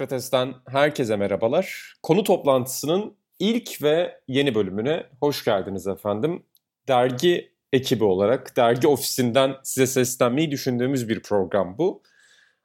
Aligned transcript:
Sokrates'ten 0.00 0.54
herkese 0.68 1.16
merhabalar. 1.16 1.94
Konu 2.02 2.24
toplantısının 2.24 3.16
ilk 3.38 3.82
ve 3.82 4.20
yeni 4.28 4.54
bölümüne 4.54 5.06
hoş 5.20 5.44
geldiniz 5.44 5.86
efendim. 5.86 6.42
Dergi 6.88 7.52
ekibi 7.72 8.04
olarak, 8.04 8.56
dergi 8.56 8.88
ofisinden 8.88 9.56
size 9.62 9.86
seslenmeyi 9.86 10.50
düşündüğümüz 10.50 11.08
bir 11.08 11.22
program 11.22 11.78
bu. 11.78 12.02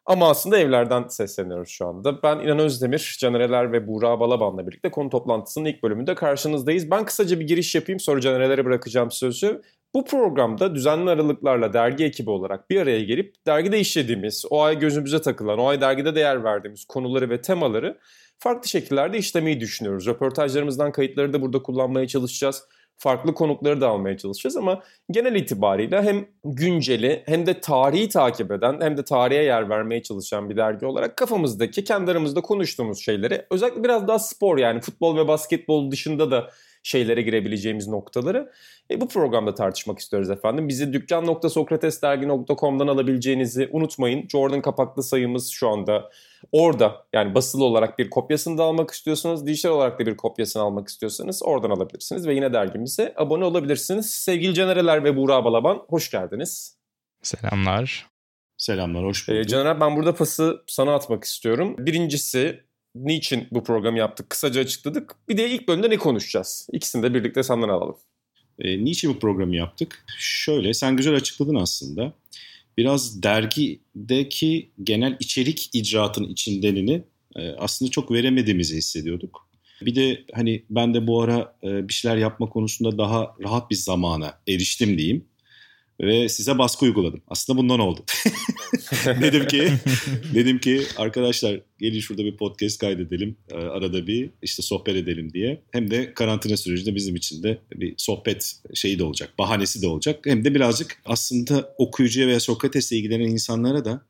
Ama 0.05 0.29
aslında 0.29 0.57
evlerden 0.57 1.07
sesleniyoruz 1.07 1.69
şu 1.69 1.87
anda. 1.87 2.23
Ben 2.23 2.39
İnan 2.39 2.59
Özdemir, 2.59 3.17
Canereler 3.19 3.71
ve 3.71 3.87
Buğra 3.87 4.19
Balaban'la 4.19 4.67
birlikte 4.67 4.91
konu 4.91 5.09
toplantısının 5.09 5.65
ilk 5.65 5.83
bölümünde 5.83 6.15
karşınızdayız. 6.15 6.91
Ben 6.91 7.05
kısaca 7.05 7.39
bir 7.39 7.47
giriş 7.47 7.75
yapayım 7.75 7.99
sonra 7.99 8.21
Canerelere 8.21 8.65
bırakacağım 8.65 9.11
sözü. 9.11 9.61
Bu 9.95 10.05
programda 10.05 10.75
düzenli 10.75 11.09
aralıklarla 11.09 11.73
dergi 11.73 12.03
ekibi 12.03 12.29
olarak 12.29 12.69
bir 12.69 12.81
araya 12.81 13.03
gelip 13.03 13.33
dergide 13.47 13.79
işlediğimiz, 13.79 14.45
o 14.49 14.61
ay 14.61 14.79
gözümüze 14.79 15.21
takılan, 15.21 15.59
o 15.59 15.67
ay 15.67 15.81
dergide 15.81 16.15
değer 16.15 16.43
verdiğimiz 16.43 16.85
konuları 16.85 17.29
ve 17.29 17.41
temaları 17.41 17.97
farklı 18.39 18.69
şekillerde 18.69 19.17
işlemeyi 19.17 19.59
düşünüyoruz. 19.59 20.07
Röportajlarımızdan 20.07 20.91
kayıtları 20.91 21.33
da 21.33 21.41
burada 21.41 21.61
kullanmaya 21.61 22.07
çalışacağız. 22.07 22.63
Farklı 22.97 23.33
konukları 23.33 23.81
da 23.81 23.87
almaya 23.87 24.17
çalışacağız 24.17 24.57
ama 24.57 24.83
genel 25.11 25.35
itibariyle 25.35 26.01
hem 26.01 26.25
günceli 26.43 27.23
hem 27.25 27.45
de 27.45 27.61
tarihi 27.61 28.09
takip 28.09 28.51
eden 28.51 28.81
hem 28.81 28.97
de 28.97 29.03
tarihe 29.03 29.43
yer 29.43 29.69
vermeye 29.69 30.03
çalışan 30.03 30.49
bir 30.49 30.57
dergi 30.57 30.85
olarak 30.85 31.17
kafamızdaki 31.17 31.83
kendi 31.83 32.11
aramızda 32.11 32.41
konuştuğumuz 32.41 33.05
şeyleri 33.05 33.45
özellikle 33.51 33.83
biraz 33.83 34.07
daha 34.07 34.19
spor 34.19 34.57
yani 34.57 34.81
futbol 34.81 35.17
ve 35.17 35.27
basketbol 35.27 35.91
dışında 35.91 36.31
da 36.31 36.49
şeylere 36.85 37.21
girebileceğimiz 37.21 37.87
noktaları 37.87 38.51
e, 38.91 39.01
bu 39.01 39.07
programda 39.07 39.55
tartışmak 39.55 39.99
istiyoruz 39.99 40.29
efendim. 40.29 40.67
Bizi 40.67 40.93
dükkan.sokratesdergi.com'dan 40.93 42.87
alabileceğinizi 42.87 43.69
unutmayın. 43.71 44.27
Jordan 44.27 44.61
kapaklı 44.61 45.03
sayımız 45.03 45.49
şu 45.49 45.69
anda 45.69 46.09
orada 46.51 47.05
yani 47.13 47.35
basılı 47.35 47.63
olarak 47.63 47.99
bir 47.99 48.09
kopyasını 48.09 48.57
da 48.57 48.63
almak 48.63 48.91
istiyorsanız, 48.91 49.47
dijital 49.47 49.69
olarak 49.69 49.99
da 49.99 50.05
bir 50.05 50.17
kopyasını 50.17 50.63
almak 50.63 50.87
istiyorsanız 50.87 51.43
oradan 51.43 51.69
alabilirsiniz 51.69 52.27
ve 52.27 52.33
yine 52.33 52.53
dergimize 52.53 53.13
abone 53.17 53.45
olabilirsiniz. 53.45 54.11
Sevgili 54.11 54.53
Canereler 54.53 55.03
ve 55.03 55.17
Buğra 55.17 55.45
Balaban 55.45 55.85
hoş 55.89 56.11
geldiniz. 56.11 56.77
Selamlar. 57.21 58.07
Selamlar, 58.57 59.03
hoş 59.05 59.27
bulduk. 59.27 59.39
Ee, 59.39 59.47
Caner 59.47 59.81
ben 59.81 59.95
burada 59.95 60.15
pası 60.15 60.63
sana 60.67 60.95
atmak 60.95 61.23
istiyorum. 61.23 61.75
Birincisi 61.79 62.63
niçin 62.95 63.47
bu 63.51 63.63
programı 63.63 63.97
yaptık 63.97 64.29
kısaca 64.29 64.61
açıkladık. 64.61 65.15
Bir 65.29 65.37
de 65.37 65.49
ilk 65.49 65.67
bölümde 65.67 65.89
ne 65.89 65.97
konuşacağız? 65.97 66.67
İkisini 66.71 67.03
de 67.03 67.13
birlikte 67.13 67.43
senden 67.43 67.69
alalım. 67.69 67.95
E, 68.59 68.85
niçin 68.85 69.09
bu 69.15 69.19
programı 69.19 69.55
yaptık? 69.55 70.05
Şöyle 70.19 70.73
sen 70.73 70.97
güzel 70.97 71.15
açıkladın 71.15 71.55
aslında. 71.55 72.13
Biraz 72.77 73.23
dergideki 73.23 74.69
genel 74.83 75.17
içerik 75.19 75.69
icraatın 75.73 76.23
içindenini 76.23 77.03
e, 77.35 77.49
aslında 77.49 77.91
çok 77.91 78.11
veremediğimizi 78.11 78.77
hissediyorduk. 78.77 79.47
Bir 79.81 79.95
de 79.95 80.23
hani 80.33 80.63
ben 80.69 80.93
de 80.93 81.07
bu 81.07 81.21
ara 81.21 81.55
e, 81.63 81.87
bir 81.87 81.93
şeyler 81.93 82.17
yapma 82.17 82.49
konusunda 82.49 82.97
daha 82.97 83.35
rahat 83.43 83.71
bir 83.71 83.75
zamana 83.75 84.39
eriştim 84.47 84.97
diyeyim 84.97 85.25
ve 86.01 86.29
size 86.29 86.57
baskı 86.57 86.85
uyguladım. 86.85 87.21
Aslında 87.27 87.59
bundan 87.59 87.79
oldu. 87.79 88.01
dedim 89.21 89.47
ki 89.47 89.71
dedim 90.33 90.59
ki 90.59 90.81
arkadaşlar 90.97 91.59
gelin 91.79 91.99
şurada 91.99 92.23
bir 92.23 92.37
podcast 92.37 92.79
kaydedelim. 92.79 93.37
E, 93.51 93.55
arada 93.55 94.07
bir 94.07 94.29
işte 94.41 94.63
sohbet 94.63 94.95
edelim 94.95 95.33
diye. 95.33 95.61
Hem 95.71 95.91
de 95.91 96.13
karantina 96.13 96.57
sürecinde 96.57 96.95
bizim 96.95 97.15
için 97.15 97.43
de 97.43 97.57
bir 97.73 97.93
sohbet 97.97 98.55
şeyi 98.73 98.99
de 98.99 99.03
olacak. 99.03 99.33
Bahanesi 99.39 99.81
de 99.81 99.87
olacak. 99.87 100.19
Hem 100.25 100.45
de 100.45 100.55
birazcık 100.55 101.01
aslında 101.05 101.73
okuyucuya 101.77 102.27
veya 102.27 102.39
Sokrates'le 102.39 102.91
ilgilenen 102.91 103.27
insanlara 103.27 103.85
da 103.85 104.05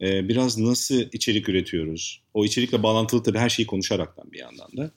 e, 0.00 0.28
biraz 0.28 0.58
nasıl 0.58 1.02
içerik 1.12 1.48
üretiyoruz? 1.48 2.22
O 2.34 2.44
içerikle 2.44 2.82
bağlantılı 2.82 3.22
tabii 3.22 3.38
her 3.38 3.48
şeyi 3.48 3.66
konuşaraktan 3.66 4.32
bir 4.32 4.38
yandan 4.38 4.76
da. 4.76 4.90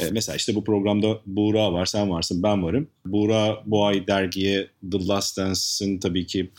E, 0.00 0.10
mesela 0.10 0.36
işte 0.36 0.54
bu 0.54 0.64
programda 0.64 1.20
Buğra 1.26 1.72
var, 1.72 1.86
sen 1.86 2.10
varsın, 2.10 2.42
ben 2.42 2.62
varım. 2.62 2.88
Buğra 3.06 3.62
bu 3.66 3.86
ay 3.86 4.06
dergiye 4.06 4.68
The 4.92 5.06
Last 5.06 5.38
Dance'ın 5.38 5.98
tabii 5.98 6.26
ki 6.26 6.50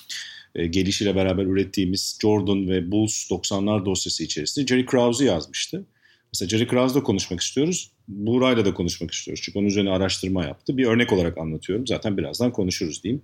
e, 0.58 0.68
gelişiyle 0.68 1.16
beraber 1.16 1.46
ürettiğimiz 1.46 2.18
Jordan 2.22 2.70
ve 2.70 2.92
Bulls 2.92 3.32
90'lar 3.32 3.86
dosyası 3.86 4.24
içerisinde 4.24 4.68
Jerry 4.68 4.86
Krause'u 4.86 5.28
yazmıştı. 5.28 5.86
Mesela 6.34 6.50
Jerry 6.50 6.68
Krause'la 6.68 7.04
konuşmak 7.04 7.40
istiyoruz. 7.40 7.92
Buğra'yla 8.08 8.66
da 8.66 8.74
konuşmak 8.74 9.12
istiyoruz. 9.12 9.44
Çünkü 9.44 9.60
onun 9.60 9.68
üzerine 9.68 9.90
araştırma 9.90 10.46
yaptı. 10.46 10.78
Bir 10.78 10.86
örnek 10.86 11.14
olarak 11.14 11.38
anlatıyorum. 11.38 11.88
Zaten 11.88 12.18
birazdan 12.18 12.52
konuşuruz 12.52 13.04
diyeyim. 13.04 13.22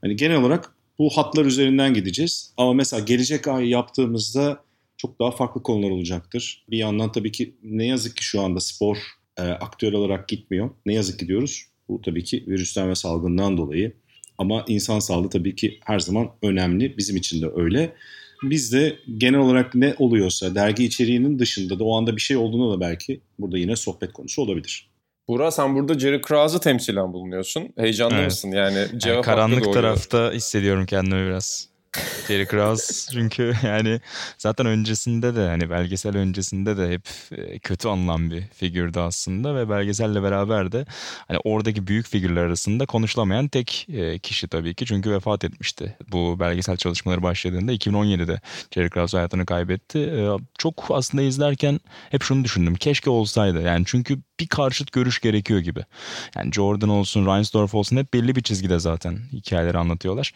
Hani 0.00 0.16
genel 0.16 0.36
olarak 0.36 0.74
bu 0.98 1.10
hatlar 1.10 1.44
üzerinden 1.44 1.94
gideceğiz. 1.94 2.52
Ama 2.56 2.72
mesela 2.72 3.04
gelecek 3.04 3.48
ay 3.48 3.68
yaptığımızda 3.68 4.64
çok 4.96 5.20
daha 5.20 5.30
farklı 5.30 5.62
konular 5.62 5.90
olacaktır. 5.90 6.64
Bir 6.70 6.78
yandan 6.78 7.12
tabii 7.12 7.32
ki 7.32 7.54
ne 7.62 7.86
yazık 7.86 8.16
ki 8.16 8.24
şu 8.24 8.40
anda 8.40 8.60
spor 8.60 8.96
e, 9.36 9.42
aktör 9.42 9.92
olarak 9.92 10.28
gitmiyor. 10.28 10.70
Ne 10.86 10.94
yazık 10.94 11.18
ki 11.18 11.28
diyoruz. 11.28 11.66
Bu 11.88 12.00
tabii 12.02 12.24
ki 12.24 12.44
virüsten 12.48 12.88
ve 12.88 12.94
salgından 12.94 13.56
dolayı. 13.56 13.92
Ama 14.38 14.64
insan 14.68 14.98
sağlığı 14.98 15.30
tabii 15.30 15.56
ki 15.56 15.78
her 15.84 15.98
zaman 15.98 16.30
önemli. 16.42 16.98
Bizim 16.98 17.16
için 17.16 17.42
de 17.42 17.46
öyle. 17.56 17.92
Biz 18.42 18.72
de 18.72 18.96
genel 19.18 19.40
olarak 19.40 19.74
ne 19.74 19.94
oluyorsa 19.98 20.54
dergi 20.54 20.84
içeriğinin 20.84 21.38
dışında 21.38 21.78
da 21.78 21.84
o 21.84 21.96
anda 21.96 22.16
bir 22.16 22.20
şey 22.20 22.36
olduğunda 22.36 22.76
da 22.76 22.80
belki 22.80 23.20
burada 23.38 23.58
yine 23.58 23.76
sohbet 23.76 24.12
konusu 24.12 24.42
olabilir. 24.42 24.92
Buğra 25.28 25.50
sen 25.50 25.76
burada 25.76 25.98
Jerry 25.98 26.20
Krause'u 26.20 26.60
temsilen 26.60 27.12
bulunuyorsun. 27.12 27.68
Heyecanlı 27.76 28.14
evet. 28.14 28.24
mısın? 28.24 28.50
Yani 28.50 28.86
cevap 28.96 29.14
yani 29.14 29.24
karanlık 29.24 29.72
tarafta 29.72 30.32
hissediyorum 30.32 30.86
kendimi 30.86 31.26
biraz. 31.26 31.68
Terry 32.26 32.46
Crews 32.46 33.08
çünkü 33.12 33.54
yani 33.62 34.00
zaten 34.38 34.66
öncesinde 34.66 35.36
de 35.36 35.48
hani 35.48 35.70
belgesel 35.70 36.16
öncesinde 36.16 36.76
de 36.76 36.90
hep 36.90 37.08
e, 37.32 37.58
kötü 37.58 37.88
anılan 37.88 38.30
bir 38.30 38.42
figürdü 38.42 38.98
aslında 38.98 39.56
ve 39.56 39.70
belgeselle 39.70 40.22
beraber 40.22 40.72
de 40.72 40.84
hani 41.28 41.38
oradaki 41.44 41.86
büyük 41.86 42.08
figürler 42.08 42.42
arasında 42.42 42.86
konuşulamayan 42.86 43.48
tek 43.48 43.86
e, 43.92 44.18
kişi 44.18 44.48
tabii 44.48 44.74
ki 44.74 44.86
çünkü 44.86 45.10
vefat 45.10 45.44
etmişti. 45.44 45.96
Bu 46.12 46.40
belgesel 46.40 46.76
çalışmaları 46.76 47.22
başladığında 47.22 47.72
2017'de 47.72 48.40
Jerry 48.70 48.90
Krause 48.90 49.16
hayatını 49.16 49.46
kaybetti. 49.46 49.98
E, 49.98 50.28
çok 50.58 50.86
aslında 50.90 51.22
izlerken 51.22 51.80
hep 52.10 52.22
şunu 52.22 52.44
düşündüm. 52.44 52.74
Keşke 52.74 53.10
olsaydı. 53.10 53.62
Yani 53.62 53.84
çünkü 53.86 54.18
bir 54.40 54.48
karşıt 54.48 54.92
görüş 54.92 55.20
gerekiyor 55.20 55.60
gibi. 55.60 55.84
Yani 56.36 56.52
Jordan 56.52 56.88
olsun, 56.88 57.26
Reinsdorf 57.26 57.74
olsun 57.74 57.96
hep 57.96 58.14
belli 58.14 58.36
bir 58.36 58.42
çizgide 58.42 58.78
zaten 58.78 59.18
hikayeleri 59.32 59.78
anlatıyorlar. 59.78 60.32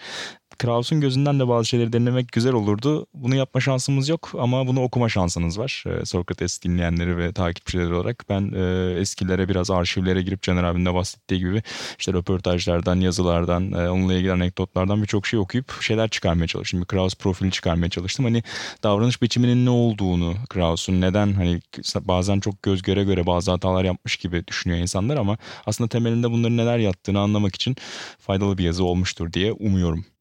Kraus'un 0.58 1.00
gözünden 1.00 1.40
de 1.40 1.48
bazı 1.48 1.68
şeyleri 1.76 1.92
denemek 1.92 2.32
güzel 2.32 2.52
olurdu. 2.52 3.06
Bunu 3.14 3.34
yapma 3.34 3.60
şansımız 3.60 4.08
yok 4.08 4.32
ama 4.38 4.66
bunu 4.66 4.82
okuma 4.82 5.08
şansınız 5.08 5.58
var. 5.58 5.84
E, 5.86 6.04
Sokrates 6.04 6.62
dinleyenleri 6.62 7.16
ve 7.16 7.32
takipçileri 7.32 7.94
olarak 7.94 8.24
ben 8.28 8.52
e, 8.54 8.94
eskilere 9.00 9.48
biraz 9.48 9.70
arşivlere 9.70 10.22
girip 10.22 10.42
Caner 10.42 10.64
abinin 10.64 10.86
de 10.86 10.94
bahsettiği 10.94 11.40
gibi 11.40 11.62
işte 11.98 12.12
röportajlardan, 12.12 13.00
yazılardan, 13.00 13.72
e, 13.72 13.90
onunla 13.90 14.14
ilgili 14.14 14.32
anekdotlardan 14.32 15.02
birçok 15.02 15.26
şey 15.26 15.38
okuyup 15.38 15.82
şeyler 15.82 16.08
çıkarmaya 16.08 16.46
çalıştım. 16.46 16.80
Bir 16.80 16.86
Kraus 16.86 17.14
profili 17.14 17.50
çıkarmaya 17.50 17.90
çalıştım. 17.90 18.24
Hani 18.24 18.42
davranış 18.82 19.22
biçiminin 19.22 19.66
ne 19.66 19.70
olduğunu, 19.70 20.34
Kraus'un 20.48 21.00
neden 21.00 21.32
hani 21.32 21.60
bazen 22.00 22.40
çok 22.40 22.62
göz 22.62 22.82
göre 22.82 23.04
göre 23.04 23.26
bazı 23.26 23.50
hatalar 23.50 23.84
yapmış 23.84 24.16
gibi 24.16 24.46
düşünüyor 24.46 24.80
insanlar 24.80 25.16
ama 25.16 25.38
aslında 25.66 25.88
temelinde 25.88 26.30
bunların 26.30 26.56
neler 26.56 26.78
yattığını 26.78 27.20
anlamak 27.20 27.54
için 27.54 27.76
faydalı 28.18 28.58
bir 28.58 28.64
yazı 28.64 28.84
olmuştur 28.84 29.32
diye 29.32 29.52
umuyorum. 29.52 30.15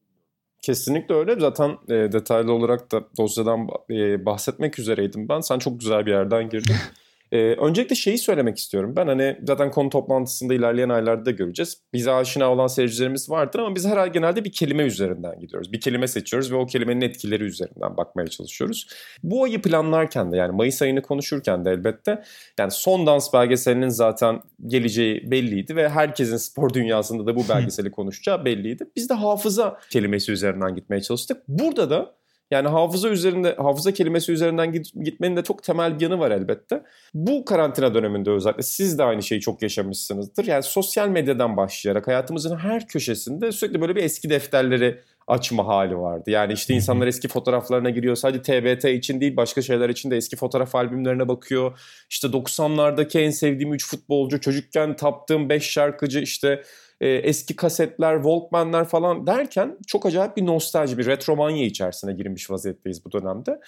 Kesinlikle 0.66 1.14
öyle. 1.14 1.40
Zaten 1.40 1.78
e, 1.88 2.12
detaylı 2.12 2.52
olarak 2.52 2.92
da 2.92 3.04
dosyadan 3.18 3.68
e, 3.90 4.26
bahsetmek 4.26 4.78
üzereydim 4.78 5.28
ben. 5.28 5.40
Sen 5.40 5.58
çok 5.58 5.80
güzel 5.80 6.06
bir 6.06 6.10
yerden 6.10 6.48
girdin. 6.48 6.74
Ee, 7.36 7.54
öncelikle 7.54 7.96
şeyi 7.96 8.18
söylemek 8.18 8.58
istiyorum. 8.58 8.92
Ben 8.96 9.06
hani 9.06 9.36
zaten 9.46 9.70
konu 9.70 9.90
toplantısında 9.90 10.54
ilerleyen 10.54 10.88
aylarda 10.88 11.24
da 11.24 11.30
göreceğiz. 11.30 11.82
Bize 11.92 12.12
aşina 12.12 12.52
olan 12.52 12.66
seyircilerimiz 12.66 13.30
vardır 13.30 13.58
ama 13.58 13.74
biz 13.74 13.86
her 13.86 13.96
ay 13.96 14.12
genelde 14.12 14.44
bir 14.44 14.52
kelime 14.52 14.82
üzerinden 14.82 15.40
gidiyoruz. 15.40 15.72
Bir 15.72 15.80
kelime 15.80 16.08
seçiyoruz 16.08 16.52
ve 16.52 16.56
o 16.56 16.66
kelimenin 16.66 17.00
etkileri 17.00 17.44
üzerinden 17.44 17.96
bakmaya 17.96 18.28
çalışıyoruz. 18.28 18.86
Bu 19.22 19.44
ayı 19.44 19.62
planlarken 19.62 20.32
de 20.32 20.36
yani 20.36 20.52
Mayıs 20.52 20.82
ayını 20.82 21.02
konuşurken 21.02 21.64
de 21.64 21.70
elbette 21.70 22.22
yani 22.58 22.70
son 22.70 23.06
dans 23.06 23.32
belgeselinin 23.32 23.88
zaten 23.88 24.40
geleceği 24.66 25.30
belliydi 25.30 25.76
ve 25.76 25.88
herkesin 25.88 26.36
spor 26.36 26.74
dünyasında 26.74 27.26
da 27.26 27.36
bu 27.36 27.48
belgeseli 27.48 27.90
konuşacağı 27.90 28.44
belliydi. 28.44 28.84
Biz 28.96 29.08
de 29.10 29.14
hafıza 29.14 29.78
kelimesi 29.90 30.32
üzerinden 30.32 30.74
gitmeye 30.74 31.02
çalıştık. 31.02 31.42
Burada 31.48 31.90
da 31.90 32.15
yani 32.50 32.68
hafıza 32.68 33.08
üzerinde, 33.08 33.54
hafıza 33.54 33.92
kelimesi 33.92 34.32
üzerinden 34.32 34.72
gitmenin 35.04 35.36
de 35.36 35.42
çok 35.42 35.62
temel 35.62 35.96
bir 35.96 36.00
yanı 36.00 36.18
var 36.18 36.30
elbette. 36.30 36.82
Bu 37.14 37.44
karantina 37.44 37.94
döneminde 37.94 38.30
özellikle 38.30 38.62
siz 38.62 38.98
de 38.98 39.04
aynı 39.04 39.22
şeyi 39.22 39.40
çok 39.40 39.62
yaşamışsınızdır. 39.62 40.44
Yani 40.44 40.62
sosyal 40.62 41.08
medyadan 41.08 41.56
başlayarak 41.56 42.06
hayatımızın 42.06 42.56
her 42.56 42.88
köşesinde 42.88 43.52
sürekli 43.52 43.80
böyle 43.80 43.96
bir 43.96 44.02
eski 44.02 44.30
defterleri 44.30 45.00
açma 45.26 45.66
hali 45.66 45.98
vardı. 45.98 46.30
Yani 46.30 46.52
işte 46.52 46.74
insanlar 46.74 47.06
eski 47.06 47.28
fotoğraflarına 47.28 47.90
giriyor. 47.90 48.16
Sadece 48.16 48.42
TBT 48.42 48.84
için 48.84 49.20
değil 49.20 49.36
başka 49.36 49.62
şeyler 49.62 49.88
için 49.88 50.10
de 50.10 50.16
eski 50.16 50.36
fotoğraf 50.36 50.74
albümlerine 50.74 51.28
bakıyor. 51.28 51.78
İşte 52.10 52.28
90'lardaki 52.28 53.18
en 53.18 53.30
sevdiğim 53.30 53.74
3 53.74 53.86
futbolcu, 53.86 54.40
çocukken 54.40 54.96
taptığım 54.96 55.48
5 55.48 55.70
şarkıcı 55.70 56.20
işte 56.20 56.62
e, 57.00 57.08
eski 57.08 57.56
kasetler, 57.56 58.16
Walkman'ler 58.16 58.84
falan 58.84 59.26
derken 59.26 59.78
çok 59.86 60.06
acayip 60.06 60.36
bir 60.36 60.46
nostalji, 60.46 60.98
bir 60.98 61.06
retromanya 61.06 61.64
içerisine 61.64 62.12
girmiş 62.12 62.50
vaziyetteyiz 62.50 63.04
bu 63.04 63.12
dönemde. 63.12 63.60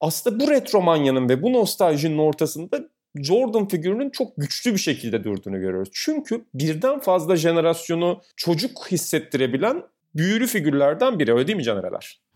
aslında 0.00 0.40
bu 0.40 0.50
retromanyanın 0.50 1.28
ve 1.28 1.42
bu 1.42 1.52
nostaljinin 1.52 2.18
ortasında 2.18 2.88
Jordan 3.22 3.68
figürünün 3.68 4.10
çok 4.10 4.32
güçlü 4.36 4.72
bir 4.72 4.78
şekilde 4.78 5.24
durduğunu 5.24 5.60
görüyoruz. 5.60 5.88
Çünkü 5.92 6.44
birden 6.54 7.00
fazla 7.00 7.36
jenerasyonu 7.36 8.20
çocuk 8.36 8.86
hissettirebilen 8.90 9.82
büyülü 10.14 10.46
figürlerden 10.46 11.18
biri. 11.18 11.34
Öyle 11.34 11.46
değil 11.46 11.56
mi 11.56 11.64
Caner 11.64 11.92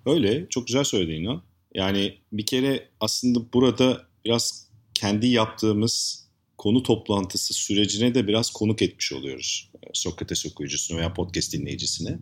Öyle. 0.06 0.48
Çok 0.48 0.66
güzel 0.66 0.84
söyledin 0.84 1.22
İnan. 1.22 1.42
Yani 1.74 2.14
bir 2.32 2.46
kere 2.46 2.88
aslında 3.00 3.38
burada 3.54 4.00
biraz 4.24 4.70
kendi 4.94 5.26
yaptığımız 5.26 6.19
konu 6.60 6.82
toplantısı 6.82 7.54
sürecine 7.54 8.14
de 8.14 8.28
biraz 8.28 8.50
konuk 8.50 8.82
etmiş 8.82 9.12
oluyoruz. 9.12 9.70
Sokrates 9.92 10.46
okuyucusuna 10.46 10.98
veya 10.98 11.14
podcast 11.14 11.52
dinleyicisine. 11.52 12.18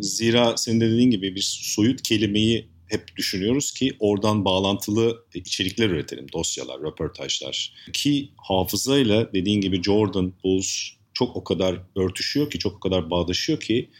Zira 0.00 0.56
senin 0.56 0.80
de 0.80 0.90
dediğin 0.90 1.10
gibi 1.10 1.34
bir 1.34 1.60
soyut 1.62 2.02
kelimeyi 2.02 2.68
hep 2.86 3.16
düşünüyoruz 3.16 3.72
ki 3.74 3.96
oradan 3.98 4.44
bağlantılı 4.44 5.24
içerikler 5.34 5.88
üretelim. 5.88 6.26
Dosyalar, 6.32 6.80
röportajlar. 6.80 7.74
Ki 7.92 8.28
hafızayla 8.36 9.32
dediğin 9.32 9.60
gibi 9.60 9.82
Jordan, 9.82 10.32
Bulls 10.44 10.88
çok 11.14 11.36
o 11.36 11.44
kadar 11.44 11.80
örtüşüyor 11.96 12.50
ki, 12.50 12.58
çok 12.58 12.76
o 12.76 12.80
kadar 12.80 13.10
bağdaşıyor 13.10 13.60
ki 13.60 13.90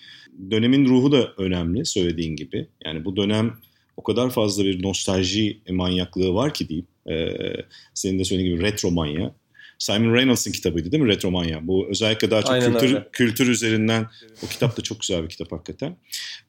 dönemin 0.50 0.86
ruhu 0.86 1.12
da 1.12 1.32
önemli 1.38 1.86
söylediğin 1.86 2.36
gibi. 2.36 2.68
Yani 2.84 3.04
bu 3.04 3.16
dönem 3.16 3.56
o 3.96 4.02
kadar 4.02 4.30
fazla 4.30 4.64
bir 4.64 4.82
nostalji 4.82 5.60
manyaklığı 5.70 6.34
var 6.34 6.54
ki 6.54 6.68
diyeyim. 6.68 6.86
Ee, 7.10 7.36
senin 7.94 8.18
de 8.18 8.24
söylediğin 8.24 8.54
gibi 8.54 8.64
retro 8.64 8.90
manya. 8.90 9.34
Simon 9.80 10.14
Reynolds'ın 10.14 10.52
kitabıydı 10.52 10.92
değil 10.92 11.02
mi 11.02 11.08
Retromanya? 11.08 11.66
Bu 11.66 11.86
özellikle 11.90 12.30
daha 12.30 12.42
çok 12.42 12.50
Aynen 12.50 12.72
kültür, 12.72 12.86
öyle. 12.86 13.08
kültür 13.12 13.48
üzerinden 13.48 14.06
o 14.42 14.46
kitap 14.46 14.76
da 14.76 14.82
çok 14.82 15.00
güzel 15.00 15.22
bir 15.22 15.28
kitap 15.28 15.52
hakikaten. 15.52 15.96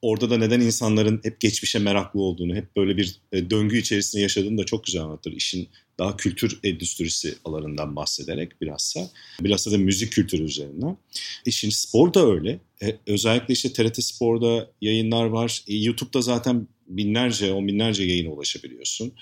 Orada 0.02 0.30
da 0.30 0.38
neden 0.38 0.60
insanların 0.60 1.20
hep 1.24 1.40
geçmişe 1.40 1.78
meraklı 1.78 2.20
olduğunu, 2.20 2.54
hep 2.54 2.76
böyle 2.76 2.96
bir 2.96 3.16
e, 3.32 3.50
döngü 3.50 3.78
içerisinde 3.78 4.22
yaşadığını 4.22 4.58
da 4.58 4.64
çok 4.64 4.84
güzel 4.84 5.02
anlatır. 5.02 5.32
İşin 5.32 5.68
daha 5.98 6.16
kültür 6.16 6.58
endüstrisi 6.64 7.34
alanından 7.44 7.96
bahsederek 7.96 8.60
bilhassa. 8.60 9.10
Bilhassa 9.40 9.72
da 9.72 9.78
müzik 9.78 10.12
kültürü 10.12 10.42
üzerinden. 10.42 10.96
E 11.46 11.50
şimdi 11.50 11.74
spor 11.74 12.14
da 12.14 12.26
öyle. 12.26 12.60
E, 12.82 12.96
özellikle 13.06 13.54
işte 13.54 13.72
TRT 13.72 14.04
Spor'da 14.04 14.70
yayınlar 14.80 15.24
var. 15.24 15.62
E, 15.68 15.76
YouTube'da 15.76 16.22
zaten 16.22 16.68
binlerce, 16.88 17.52
on 17.52 17.68
binlerce 17.68 18.04
yayına 18.04 18.30
ulaşabiliyorsun 18.30 19.12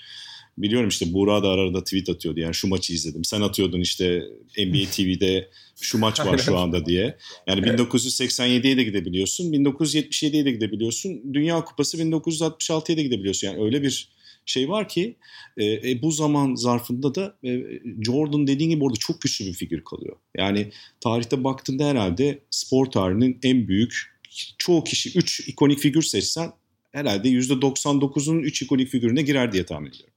biliyorum 0.57 0.89
işte 0.89 1.13
Buğra 1.13 1.43
da 1.43 1.49
arada 1.49 1.83
tweet 1.83 2.09
atıyordu 2.09 2.39
yani 2.39 2.53
şu 2.53 2.67
maçı 2.67 2.93
izledim. 2.93 3.23
Sen 3.23 3.41
atıyordun 3.41 3.81
işte 3.81 4.23
NBA 4.57 4.91
TV'de 4.91 5.49
şu 5.81 5.97
maç 5.97 6.19
var 6.19 6.37
şu 6.37 6.57
anda 6.57 6.85
diye. 6.85 7.17
Yani 7.47 7.61
1987'ye 7.61 8.77
de 8.77 8.83
gidebiliyorsun. 8.83 9.51
1977'ye 9.51 10.45
de 10.45 10.51
gidebiliyorsun. 10.51 11.33
Dünya 11.33 11.63
Kupası 11.63 11.97
1966'ya 11.97 12.97
da 12.97 13.01
gidebiliyorsun. 13.01 13.47
Yani 13.47 13.63
öyle 13.63 13.83
bir 13.83 14.09
şey 14.45 14.69
var 14.69 14.89
ki 14.89 15.15
e, 15.57 15.65
e, 15.65 16.01
bu 16.01 16.11
zaman 16.11 16.55
zarfında 16.55 17.15
da 17.15 17.37
e, 17.43 17.61
Jordan 18.05 18.47
dediğin 18.47 18.69
gibi 18.69 18.83
orada 18.83 18.99
çok 18.99 19.21
güçlü 19.21 19.45
bir 19.45 19.53
figür 19.53 19.83
kalıyor. 19.83 20.15
Yani 20.37 20.71
tarihte 20.99 21.43
baktığında 21.43 21.87
herhalde 21.87 22.39
spor 22.49 22.85
tarihinin 22.85 23.39
en 23.43 23.67
büyük 23.67 24.11
çoğu 24.57 24.83
kişi 24.83 25.19
3 25.19 25.47
ikonik 25.47 25.79
figür 25.79 26.01
seçsen 26.01 26.51
herhalde 26.91 27.29
%99'un 27.29 28.39
3 28.39 28.61
ikonik 28.61 28.89
figürüne 28.89 29.21
girer 29.21 29.51
diye 29.51 29.65
tahmin 29.65 29.89
ediyorum. 29.89 30.10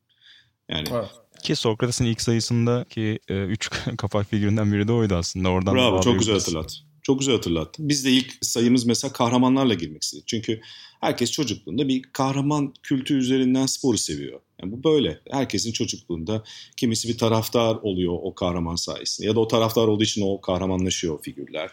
Yani 0.74 0.88
evet. 0.92 1.10
Ki 1.42 1.56
Sokrates'in 1.56 2.04
ilk 2.04 2.20
sayısındaki 2.20 3.18
3 3.28 3.70
e, 3.86 3.96
kapak 3.96 4.30
figüründen 4.30 4.72
biri 4.72 4.88
de 4.88 4.92
oydu 4.92 5.14
aslında. 5.14 5.48
Oradan 5.48 5.74
Bravo 5.74 6.00
çok 6.00 6.18
güzel 6.18 6.34
hatırlat. 6.34 6.76
Çok 7.02 7.18
güzel 7.18 7.34
hatırlattın. 7.34 7.88
Biz 7.88 8.04
de 8.04 8.10
ilk 8.10 8.38
sayımız 8.40 8.86
mesela 8.86 9.12
kahramanlarla 9.12 9.74
girmek 9.74 10.02
istedik. 10.02 10.26
Çünkü 10.26 10.60
herkes 11.00 11.30
çocukluğunda 11.30 11.88
bir 11.88 12.02
kahraman 12.02 12.74
kültü 12.82 13.14
üzerinden 13.14 13.66
sporu 13.66 13.98
seviyor. 13.98 14.40
Yani 14.62 14.72
bu 14.72 14.84
böyle. 14.84 15.20
Herkesin 15.30 15.72
çocukluğunda 15.72 16.44
kimisi 16.76 17.08
bir 17.08 17.18
taraftar 17.18 17.74
oluyor 17.74 18.18
o 18.22 18.34
kahraman 18.34 18.76
sayesinde. 18.76 19.26
Ya 19.26 19.34
da 19.34 19.40
o 19.40 19.48
taraftar 19.48 19.88
olduğu 19.88 20.04
için 20.04 20.22
o 20.22 20.40
kahramanlaşıyor 20.40 21.14
o 21.14 21.22
figürler. 21.22 21.70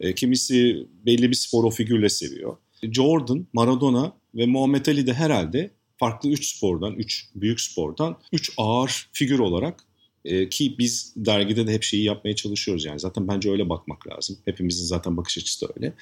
E, 0.00 0.14
kimisi 0.14 0.86
belli 1.06 1.30
bir 1.30 1.36
spor 1.36 1.64
o 1.64 1.70
figürle 1.70 2.08
seviyor. 2.08 2.56
Jordan, 2.82 3.46
Maradona 3.52 4.12
ve 4.34 4.46
Muhammed 4.46 4.86
Ali 4.86 5.06
de 5.06 5.14
herhalde 5.14 5.70
farklı 5.96 6.30
3 6.30 6.56
spordan, 6.56 6.92
3 6.92 7.28
büyük 7.34 7.60
spordan 7.60 8.16
3 8.32 8.52
ağır 8.56 9.08
figür 9.12 9.38
olarak 9.38 9.84
e, 10.24 10.48
ki 10.48 10.74
biz 10.78 11.12
dergide 11.16 11.66
de 11.66 11.72
hep 11.72 11.82
şeyi 11.82 12.04
yapmaya 12.04 12.36
çalışıyoruz 12.36 12.84
yani 12.84 13.00
zaten 13.00 13.28
bence 13.28 13.50
öyle 13.50 13.68
bakmak 13.68 14.08
lazım. 14.08 14.36
Hepimizin 14.44 14.84
zaten 14.84 15.16
bakış 15.16 15.38
açısı 15.38 15.68
da 15.68 15.72
öyle. 15.76 15.92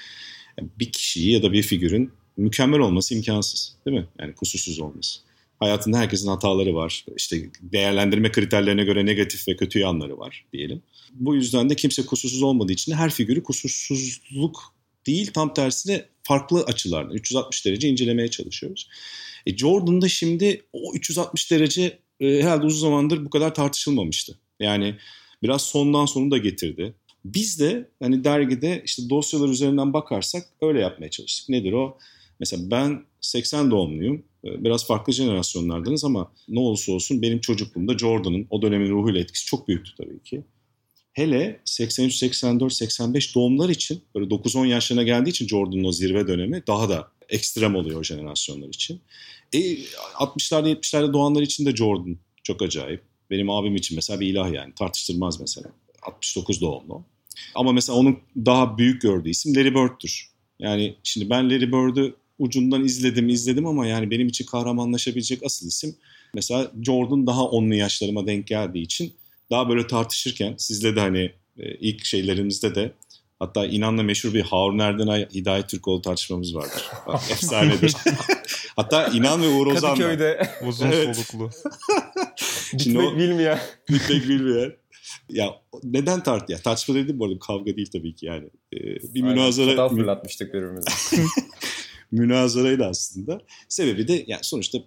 Yani 0.59 0.69
bir 0.79 0.93
kişiyi 0.93 1.33
ya 1.33 1.43
da 1.43 1.53
bir 1.53 1.63
figürün 1.63 2.13
mükemmel 2.37 2.81
olması 2.81 3.15
imkansız 3.15 3.77
değil 3.87 3.97
mi? 3.97 4.09
Yani 4.19 4.35
kusursuz 4.35 4.81
olması. 4.81 5.21
Hayatında 5.61 5.99
herkesin 5.99 6.29
hataları 6.29 6.75
var. 6.75 7.05
İşte 7.17 7.51
değerlendirme 7.61 8.33
kriterlerine 8.33 8.85
göre 8.85 9.07
negatif 9.07 9.49
ve 9.49 9.57
kötü 9.57 9.79
yanları 9.79 10.19
var 10.19 10.47
diyelim. 10.53 10.83
Bu 11.13 11.35
yüzden 11.35 11.71
de 11.71 11.77
kimse 11.77 12.07
kusursuz 12.07 12.43
olmadığı 12.43 12.73
için 12.73 12.93
her 12.93 13.11
figürü 13.11 13.43
kusursuzluk 13.43 14.75
değil 15.07 15.31
tam 15.35 15.55
tersine 15.55 16.05
farklı 16.23 16.63
açılardan 16.63 17.15
360 17.15 17.67
derece 17.67 17.89
incelemeye 17.89 18.29
çalışıyoruz. 18.29 18.89
E 19.47 19.57
Jordan'da 19.57 20.09
şimdi 20.09 20.63
o 20.73 20.95
360 20.95 21.51
derece 21.51 21.99
e, 22.21 22.43
herhalde 22.43 22.67
uzun 22.67 22.81
zamandır 22.81 23.25
bu 23.25 23.31
kadar 23.31 23.55
tartışılmamıştı. 23.55 24.39
Yani 24.61 24.97
biraz 25.43 25.63
sondan 25.63 26.07
sonu 26.07 26.31
da 26.31 26.39
getirdi. 26.39 26.95
Biz 27.25 27.61
de 27.61 27.89
hani 28.03 28.25
dergide 28.25 28.83
işte 28.85 29.11
dosyalar 29.11 29.49
üzerinden 29.49 29.93
bakarsak 29.93 30.49
öyle 30.63 30.81
yapmaya 30.81 31.11
çalıştık. 31.11 31.49
Nedir 31.49 31.73
o? 31.73 31.99
Mesela 32.41 32.71
ben 32.71 33.05
80 33.21 33.71
doğumluyum. 33.71 34.25
E, 34.45 34.65
biraz 34.65 34.87
farklı 34.87 35.13
jenerasyonlardınız 35.13 36.05
ama 36.05 36.33
ne 36.49 36.61
olursa 36.61 36.93
olsun 36.93 37.23
benim 37.23 37.41
çocukluğumda 37.41 37.99
Jordan'ın 37.99 38.47
o 38.51 38.63
dönemin 38.63 38.91
ruhuyla 38.91 39.21
etkisi 39.21 39.47
çok 39.47 39.69
büyüktü 39.69 39.91
tabii 39.97 40.23
ki. 40.23 40.43
Hele 41.13 41.61
83, 41.65 42.15
84, 42.15 42.73
85 42.73 43.35
doğumlar 43.35 43.69
için 43.69 44.03
böyle 44.15 44.27
9-10 44.27 44.67
yaşlarına 44.67 45.03
geldiği 45.03 45.31
için 45.31 45.49
Jordan'ın 45.49 45.85
o 45.85 45.93
zirve 45.93 46.29
dönemi 46.29 46.63
daha 46.67 46.89
da 46.89 47.09
ekstrem 47.29 47.75
oluyor 47.75 48.01
o 48.01 48.03
jenerasyonlar 48.03 48.69
için. 48.69 49.01
E, 49.53 49.59
60'larda 50.15 50.73
70'lerde 50.73 51.13
doğanlar 51.13 51.43
için 51.43 51.67
de 51.67 51.77
Jordan 51.77 52.17
çok 52.43 52.63
acayip. 52.63 53.03
Benim 53.31 53.51
abim 53.51 53.77
için 53.77 53.97
mesela 53.97 54.21
bir 54.21 54.27
ilah 54.27 54.53
yani 54.53 54.75
tartıştırmaz 54.75 55.41
mesela. 55.41 55.69
69 56.03 56.61
doğumlu. 56.61 57.05
Ama 57.55 57.73
mesela 57.73 57.99
onun 57.99 58.19
daha 58.37 58.79
büyük 58.79 59.03
gördüğü 59.03 59.31
isim 59.31 59.57
Larry 59.57 59.75
Bird'dür. 59.75 60.31
Yani 60.59 60.95
şimdi 61.03 61.31
ben 61.31 61.51
Larry 61.51 61.73
Bird'ü 61.73 62.15
ucundan 62.39 62.85
izledim 62.85 63.29
izledim 63.29 63.67
ama 63.67 63.87
yani 63.87 64.11
benim 64.11 64.29
için 64.29 64.47
kahramanlaşabilecek 64.47 65.43
asıl 65.43 65.67
isim 65.67 65.97
mesela 66.35 66.73
Jordan 66.83 67.27
daha 67.27 67.45
onlu 67.45 67.75
yaşlarıma 67.75 68.27
denk 68.27 68.47
geldiği 68.47 68.83
için 68.83 69.13
daha 69.53 69.69
böyle 69.69 69.87
tartışırken 69.87 70.55
sizle 70.59 70.97
de 70.97 71.01
hani 71.01 71.33
e, 71.59 71.75
ilk 71.81 72.05
şeylerimizde 72.05 72.75
de 72.75 72.93
hatta 73.39 73.67
inanla 73.67 74.03
meşhur 74.03 74.35
bir 74.35 74.43
Harun 74.43 74.79
Erdenay 74.79 75.29
Hidayet 75.35 75.69
Türkoğlu 75.69 76.03
tartışmamız 76.03 76.55
vardır. 76.55 76.91
Efsanedir. 77.31 77.95
hatta 78.77 79.07
inan 79.07 79.43
ve 79.43 79.49
Uğur 79.49 79.67
Ozan 79.67 79.95
Kadıköy'de. 79.95 80.51
Uzun 80.67 80.87
evet. 80.87 81.17
soluklu. 81.17 81.51
Bitmek 82.75 83.19
bilmeyen. 83.19 83.61
Bitmek 83.91 84.29
bilmeyen. 84.29 84.73
Ya 85.29 85.55
neden 85.83 86.23
tart 86.23 86.51
ya 86.51 86.59
tartışma 86.59 86.95
dedim 86.95 87.19
bu 87.19 87.25
arada 87.25 87.39
kavga 87.39 87.77
değil 87.77 87.91
tabii 87.93 88.15
ki 88.15 88.27
yani. 88.27 88.51
Ee, 88.73 88.79
bir 89.15 89.23
Aynen, 89.23 89.35
münazara 89.35 89.89
fırlatmıştık 89.89 90.55
birbirimize. 90.55 90.91
münazaraydı 92.13 92.85
aslında. 92.85 93.41
Sebebi 93.69 94.09
de 94.09 94.25
yani 94.27 94.45
sonuçta 94.45 94.79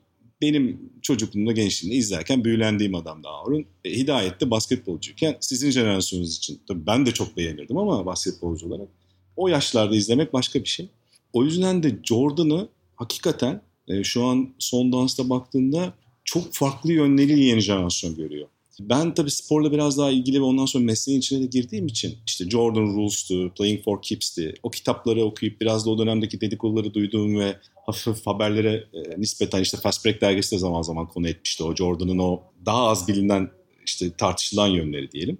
benim 0.42 0.89
çocukluğumda 1.01 1.51
gençliğimde 1.51 1.98
izlerken 1.98 2.44
büyülendiğim 2.44 2.96
adam 2.96 3.24
da 3.24 3.30
Harun. 3.34 3.65
E, 3.86 3.98
Hidayet'te 3.98 4.51
basketbolcuyken 4.51 5.38
sizin 5.39 5.72
jenerasyonunuz 5.72 6.38
için 6.38 6.62
tabii 6.68 6.86
ben 6.86 7.06
de 7.06 7.12
çok 7.12 7.38
beğenirdim 7.38 7.77
ama 7.77 8.06
basketbolcu 8.06 8.68
olarak 8.68 8.88
o 9.36 9.48
yaşlarda 9.48 9.96
izlemek 9.96 10.34
başka 10.34 10.60
bir 10.60 10.70
şey. 10.70 10.89
O 11.34 11.44
yüzden 11.44 11.84
de 11.84 12.00
Jordan'ı 12.04 12.68
hakikaten 12.96 13.62
e, 13.88 14.04
şu 14.04 14.24
an 14.24 14.50
son 14.60 14.92
dansta 14.92 15.30
baktığında 15.30 15.94
çok 16.24 16.54
farklı 16.54 16.94
yönleriyle 16.94 17.44
yeni 17.44 17.60
jenerasyon 17.60 18.15
görüyor. 18.15 18.48
Ben 18.79 19.13
tabii 19.13 19.32
sporla 19.32 19.72
biraz 19.72 19.98
daha 19.98 20.12
ilgili 20.12 20.39
ve 20.39 20.44
ondan 20.44 20.65
sonra 20.65 20.84
mesleğin 20.84 21.20
içine 21.20 21.41
de 21.41 21.46
girdiğim 21.46 21.88
için 21.88 22.17
işte 22.25 22.50
Jordan 22.50 22.96
Rules'tu, 22.96 23.51
Playing 23.58 23.84
for 23.84 24.01
Keeps'ti. 24.01 24.53
O 24.63 24.70
kitapları 24.70 25.24
okuyup 25.24 25.62
biraz 25.62 25.86
da 25.86 25.89
o 25.89 25.98
dönemdeki 25.98 26.41
dedikoduları 26.41 26.94
duyduğum 26.94 27.39
ve 27.39 27.58
hafif 27.86 28.27
haberlere 28.27 28.84
e, 28.94 29.22
nispeten 29.22 29.62
işte 29.62 29.77
Fast 29.77 30.05
Break 30.05 30.22
dergisi 30.22 30.55
de 30.55 30.60
zaman 30.60 30.82
zaman 30.82 31.08
konu 31.08 31.27
etmişti. 31.27 31.63
O 31.63 31.75
Jordan'ın 31.75 32.17
o 32.17 32.41
daha 32.65 32.88
az 32.88 33.08
bilinen 33.08 33.50
işte 33.86 34.12
tartışılan 34.17 34.67
yönleri 34.67 35.12
diyelim. 35.12 35.38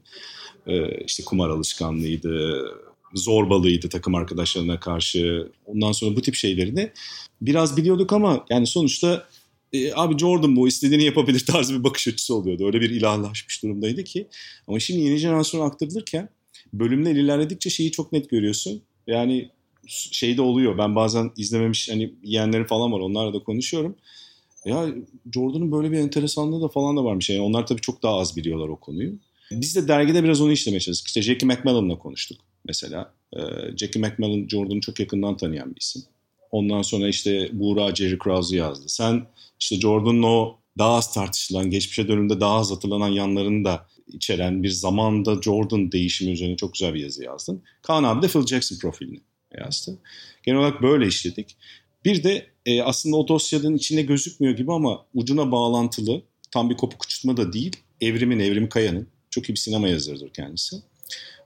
E, 0.68 1.04
işte 1.06 1.24
kumar 1.24 1.50
alışkanlığıydı, 1.50 2.66
zorbalığıydı 3.14 3.90
takım 3.90 4.16
arkadaşlarına 4.16 4.80
karşı. 4.80 5.52
Ondan 5.66 5.92
sonra 5.92 6.16
bu 6.16 6.22
tip 6.22 6.36
şeylerini 6.36 6.92
biraz 7.42 7.78
biliyorduk 7.78 8.14
ama 8.14 8.46
yani 8.50 8.68
sonuçta 8.68 9.26
e, 9.76 9.94
abi 9.96 10.18
Jordan 10.18 10.56
bu 10.56 10.68
istediğini 10.68 11.04
yapabilir 11.04 11.46
tarzı 11.46 11.80
bir 11.80 11.84
bakış 11.84 12.08
açısı 12.08 12.36
oluyordu. 12.36 12.66
Öyle 12.66 12.82
bir 12.82 12.90
ilahlaşmış 12.90 13.64
durumdaydı 13.64 14.04
ki. 14.04 14.28
Ama 14.68 14.80
şimdi 14.80 15.00
yeni 15.00 15.18
jenerasyona 15.18 15.66
aktarılırken 15.66 16.30
bölümler 16.74 17.16
ilerledikçe 17.16 17.70
şeyi 17.70 17.92
çok 17.92 18.12
net 18.12 18.30
görüyorsun. 18.30 18.82
Yani 19.08 19.50
şeyde 19.88 20.42
oluyor. 20.42 20.78
Ben 20.78 20.96
bazen 20.96 21.32
izlememiş 21.38 21.90
hani 21.90 22.14
yeğenlerim 22.24 22.66
falan 22.66 22.92
var 22.92 23.00
onlarla 23.00 23.34
da 23.34 23.44
konuşuyorum. 23.44 23.96
ya 24.66 24.88
Jordan'ın 25.34 25.72
böyle 25.72 25.92
bir 25.92 25.98
enteresanlığı 25.98 26.62
da 26.62 26.68
falan 26.68 26.98
da 26.98 27.04
varmış. 27.04 27.30
Yani 27.30 27.42
onlar 27.42 27.68
tabii 27.68 27.82
çok 27.82 28.04
daha 28.04 28.16
az 28.16 28.38
biliyorlar 28.38 28.68
o 28.68 28.76
konuyu. 28.76 29.14
Biz 29.52 29.76
de 29.76 29.88
dergide 29.88 30.24
biraz 30.24 30.42
onu 30.42 30.52
işlemeye 30.52 30.80
çalıştık. 30.80 31.08
İşte 31.08 31.22
Jackie 31.22 31.48
McMillan'la 31.48 32.00
konuştuk 32.00 32.38
mesela. 32.68 33.14
Jackie 33.78 34.02
McMillan 34.02 34.48
Jordan'ı 34.48 34.80
çok 34.80 35.00
yakından 35.00 35.38
tanıyan 35.38 35.76
bir 35.76 35.82
isim. 35.82 36.04
Ondan 36.56 36.82
sonra 36.82 37.08
işte 37.08 37.50
Buğra 37.54 37.96
Jerry 37.96 38.18
Krause'u 38.18 38.58
yazdı. 38.58 38.84
Sen 38.88 39.28
işte 39.60 39.80
Jordan'ın 39.80 40.24
o 40.24 40.58
daha 40.78 40.96
az 40.96 41.14
tartışılan, 41.14 41.70
geçmişe 41.70 42.08
dönümde 42.08 42.40
daha 42.40 42.56
az 42.56 42.72
hatırlanan 42.72 43.10
yanlarını 43.10 43.66
da 43.66 43.88
içeren 44.08 44.64
bir 44.64 44.70
zamanda 44.70 45.42
Jordan 45.42 45.92
değişimi 45.92 46.32
üzerine 46.32 46.56
çok 46.58 46.74
güzel 46.74 46.94
bir 46.94 47.00
yazı 47.00 47.24
yazdın. 47.24 47.64
Kaan 47.82 48.04
abi 48.04 48.22
de 48.22 48.28
Phil 48.28 48.46
Jackson 48.46 48.78
profilini 48.78 49.22
yazdı. 49.58 50.00
Genel 50.44 50.60
olarak 50.60 50.82
böyle 50.82 51.08
işledik. 51.08 51.58
Bir 52.06 52.24
de 52.24 52.46
e, 52.66 52.82
aslında 52.82 53.16
o 53.16 53.28
dosyanın 53.28 53.76
içinde 53.76 54.02
gözükmüyor 54.02 54.58
gibi 54.58 54.74
ama 54.74 55.06
ucuna 55.14 55.52
bağlantılı 55.52 56.22
tam 56.52 56.70
bir 56.70 56.78
kopuk 56.78 57.04
uçurtma 57.04 57.38
da 57.38 57.54
değil. 57.54 57.76
Evrimin, 58.02 58.40
Evrim 58.40 58.70
Kaya'nın 58.70 59.08
çok 59.30 59.50
iyi 59.50 59.54
bir 59.54 59.60
sinema 59.60 59.88
yazarıdır 59.88 60.30
kendisi. 60.30 60.76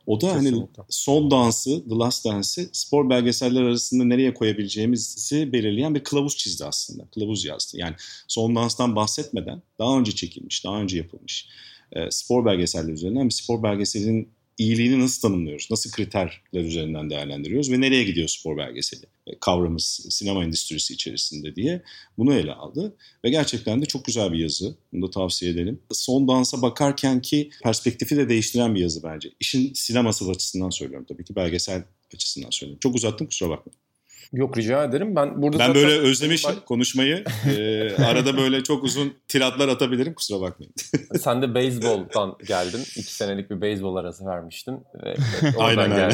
O 0.10 0.22
da 0.22 0.28
hani 0.28 0.50
Kesinlikle. 0.50 0.74
hani 0.78 0.86
son 0.90 1.32
dansı, 1.32 1.90
The 1.90 1.96
Last 1.96 2.26
Dance'i 2.26 2.70
spor 2.72 3.10
belgeseller 3.10 3.62
arasında 3.62 4.04
nereye 4.04 4.34
koyabileceğimizi 4.34 5.54
belirleyen 5.54 5.96
bir 5.96 6.04
kılavuz 6.04 6.38
çizdi 6.38 6.66
aslında. 6.66 7.04
Kılavuz 7.14 7.46
yazdı. 7.46 7.78
Yani 7.78 7.96
son 8.28 8.56
danstan 8.56 8.96
bahsetmeden 8.96 9.62
daha 9.80 10.00
önce 10.00 10.12
çekilmiş, 10.12 10.66
daha 10.66 10.82
önce 10.82 10.98
yapılmış 10.98 11.48
e, 11.92 12.12
spor 12.12 12.46
belgeseller 12.46 12.94
üzerinden 12.94 13.26
bir 13.26 13.34
spor 13.34 13.64
belgeselin 13.64 14.30
iyiliğini 14.60 15.00
nasıl 15.00 15.22
tanımlıyoruz? 15.22 15.68
Nasıl 15.72 15.92
kriterler 15.92 16.42
üzerinden 16.54 17.10
değerlendiriyoruz 17.10 17.72
ve 17.72 17.82
nereye 17.82 18.04
gidiyor 18.04 18.28
spor 18.28 18.58
belgeseli 18.58 19.06
e, 19.28 19.40
kavramı 19.40 19.80
sinema 19.80 20.44
endüstrisi 20.44 20.94
içerisinde 20.94 21.56
diye 21.56 21.84
bunu 22.18 22.34
ele 22.34 22.54
aldı. 22.54 22.96
Ve 23.26 23.30
gerçekten 23.30 23.82
de 23.82 23.86
çok 23.86 24.06
güzel 24.06 24.32
bir 24.32 24.40
yazı. 24.40 24.76
Bunu 24.94 25.08
da 25.08 25.12
tavsiye 25.12 25.52
edelim. 25.52 25.80
Son 25.92 26.28
dansa 26.28 26.62
bakarken 26.62 27.22
ki 27.22 27.50
perspektifi 27.64 28.18
de 28.18 28.30
değiştiren 28.30 28.76
bir 28.76 28.80
yazı 28.80 29.04
bence. 29.04 29.30
İşin 29.40 29.74
sineması 29.74 30.30
açısından 30.30 30.70
söylüyorum 30.70 31.06
tabii 31.10 31.24
ki 31.24 31.36
belgesel 31.36 31.84
açısından 32.14 32.50
söylüyorum. 32.50 32.80
Çok 32.84 32.96
uzattım 32.96 33.28
kusura 33.28 33.50
bakmayın. 33.50 33.89
Yok 34.34 34.58
rica 34.58 34.84
ederim. 34.84 35.16
Ben 35.16 35.42
burada 35.42 35.60
Ben 35.60 35.76
böyle 35.76 36.00
özlemişim 36.00 36.60
konuşmayı. 36.66 37.24
Ee, 37.48 37.96
arada 38.06 38.38
böyle 38.38 38.64
çok 38.64 38.84
uzun 38.84 39.14
tiratlar 39.28 39.68
atabilirim 39.68 40.14
kusura 40.14 40.42
bakmayın. 40.42 40.74
Sen 41.20 41.42
de 41.42 41.56
beyzboldan 41.56 42.36
geldin. 42.48 42.82
İki 42.96 43.14
senelik 43.14 43.50
bir 43.50 43.62
beyzbol 43.62 43.96
arası 43.96 44.26
vermiştin. 44.26 44.80
Ve 45.04 45.16
Aynen 45.60 45.92
öyle. 45.92 46.10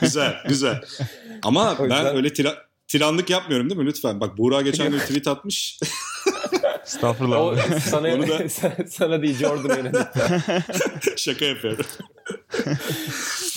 güzel 0.00 0.34
güzel. 0.48 0.80
Ama 1.42 1.76
yüzden... 1.80 2.04
ben 2.04 2.16
öyle 2.16 2.32
tira, 2.32 2.54
tiranlık 2.88 3.30
yapmıyorum 3.30 3.70
değil 3.70 3.80
mi 3.80 3.86
lütfen? 3.86 4.20
Bak 4.20 4.38
Buğra 4.38 4.62
geçen 4.62 4.90
gün 4.90 4.98
tweet 4.98 5.28
atmış. 5.28 5.78
Estağfurullah. 6.86 7.40
O, 7.40 7.56
sana, 7.80 8.28
da... 8.28 8.48
sana 8.88 9.22
değil 9.22 9.38
Jordan'a 9.38 9.76
yönelik. 9.76 10.06
Şaka 11.16 11.44
yapıyorum. 11.44 11.86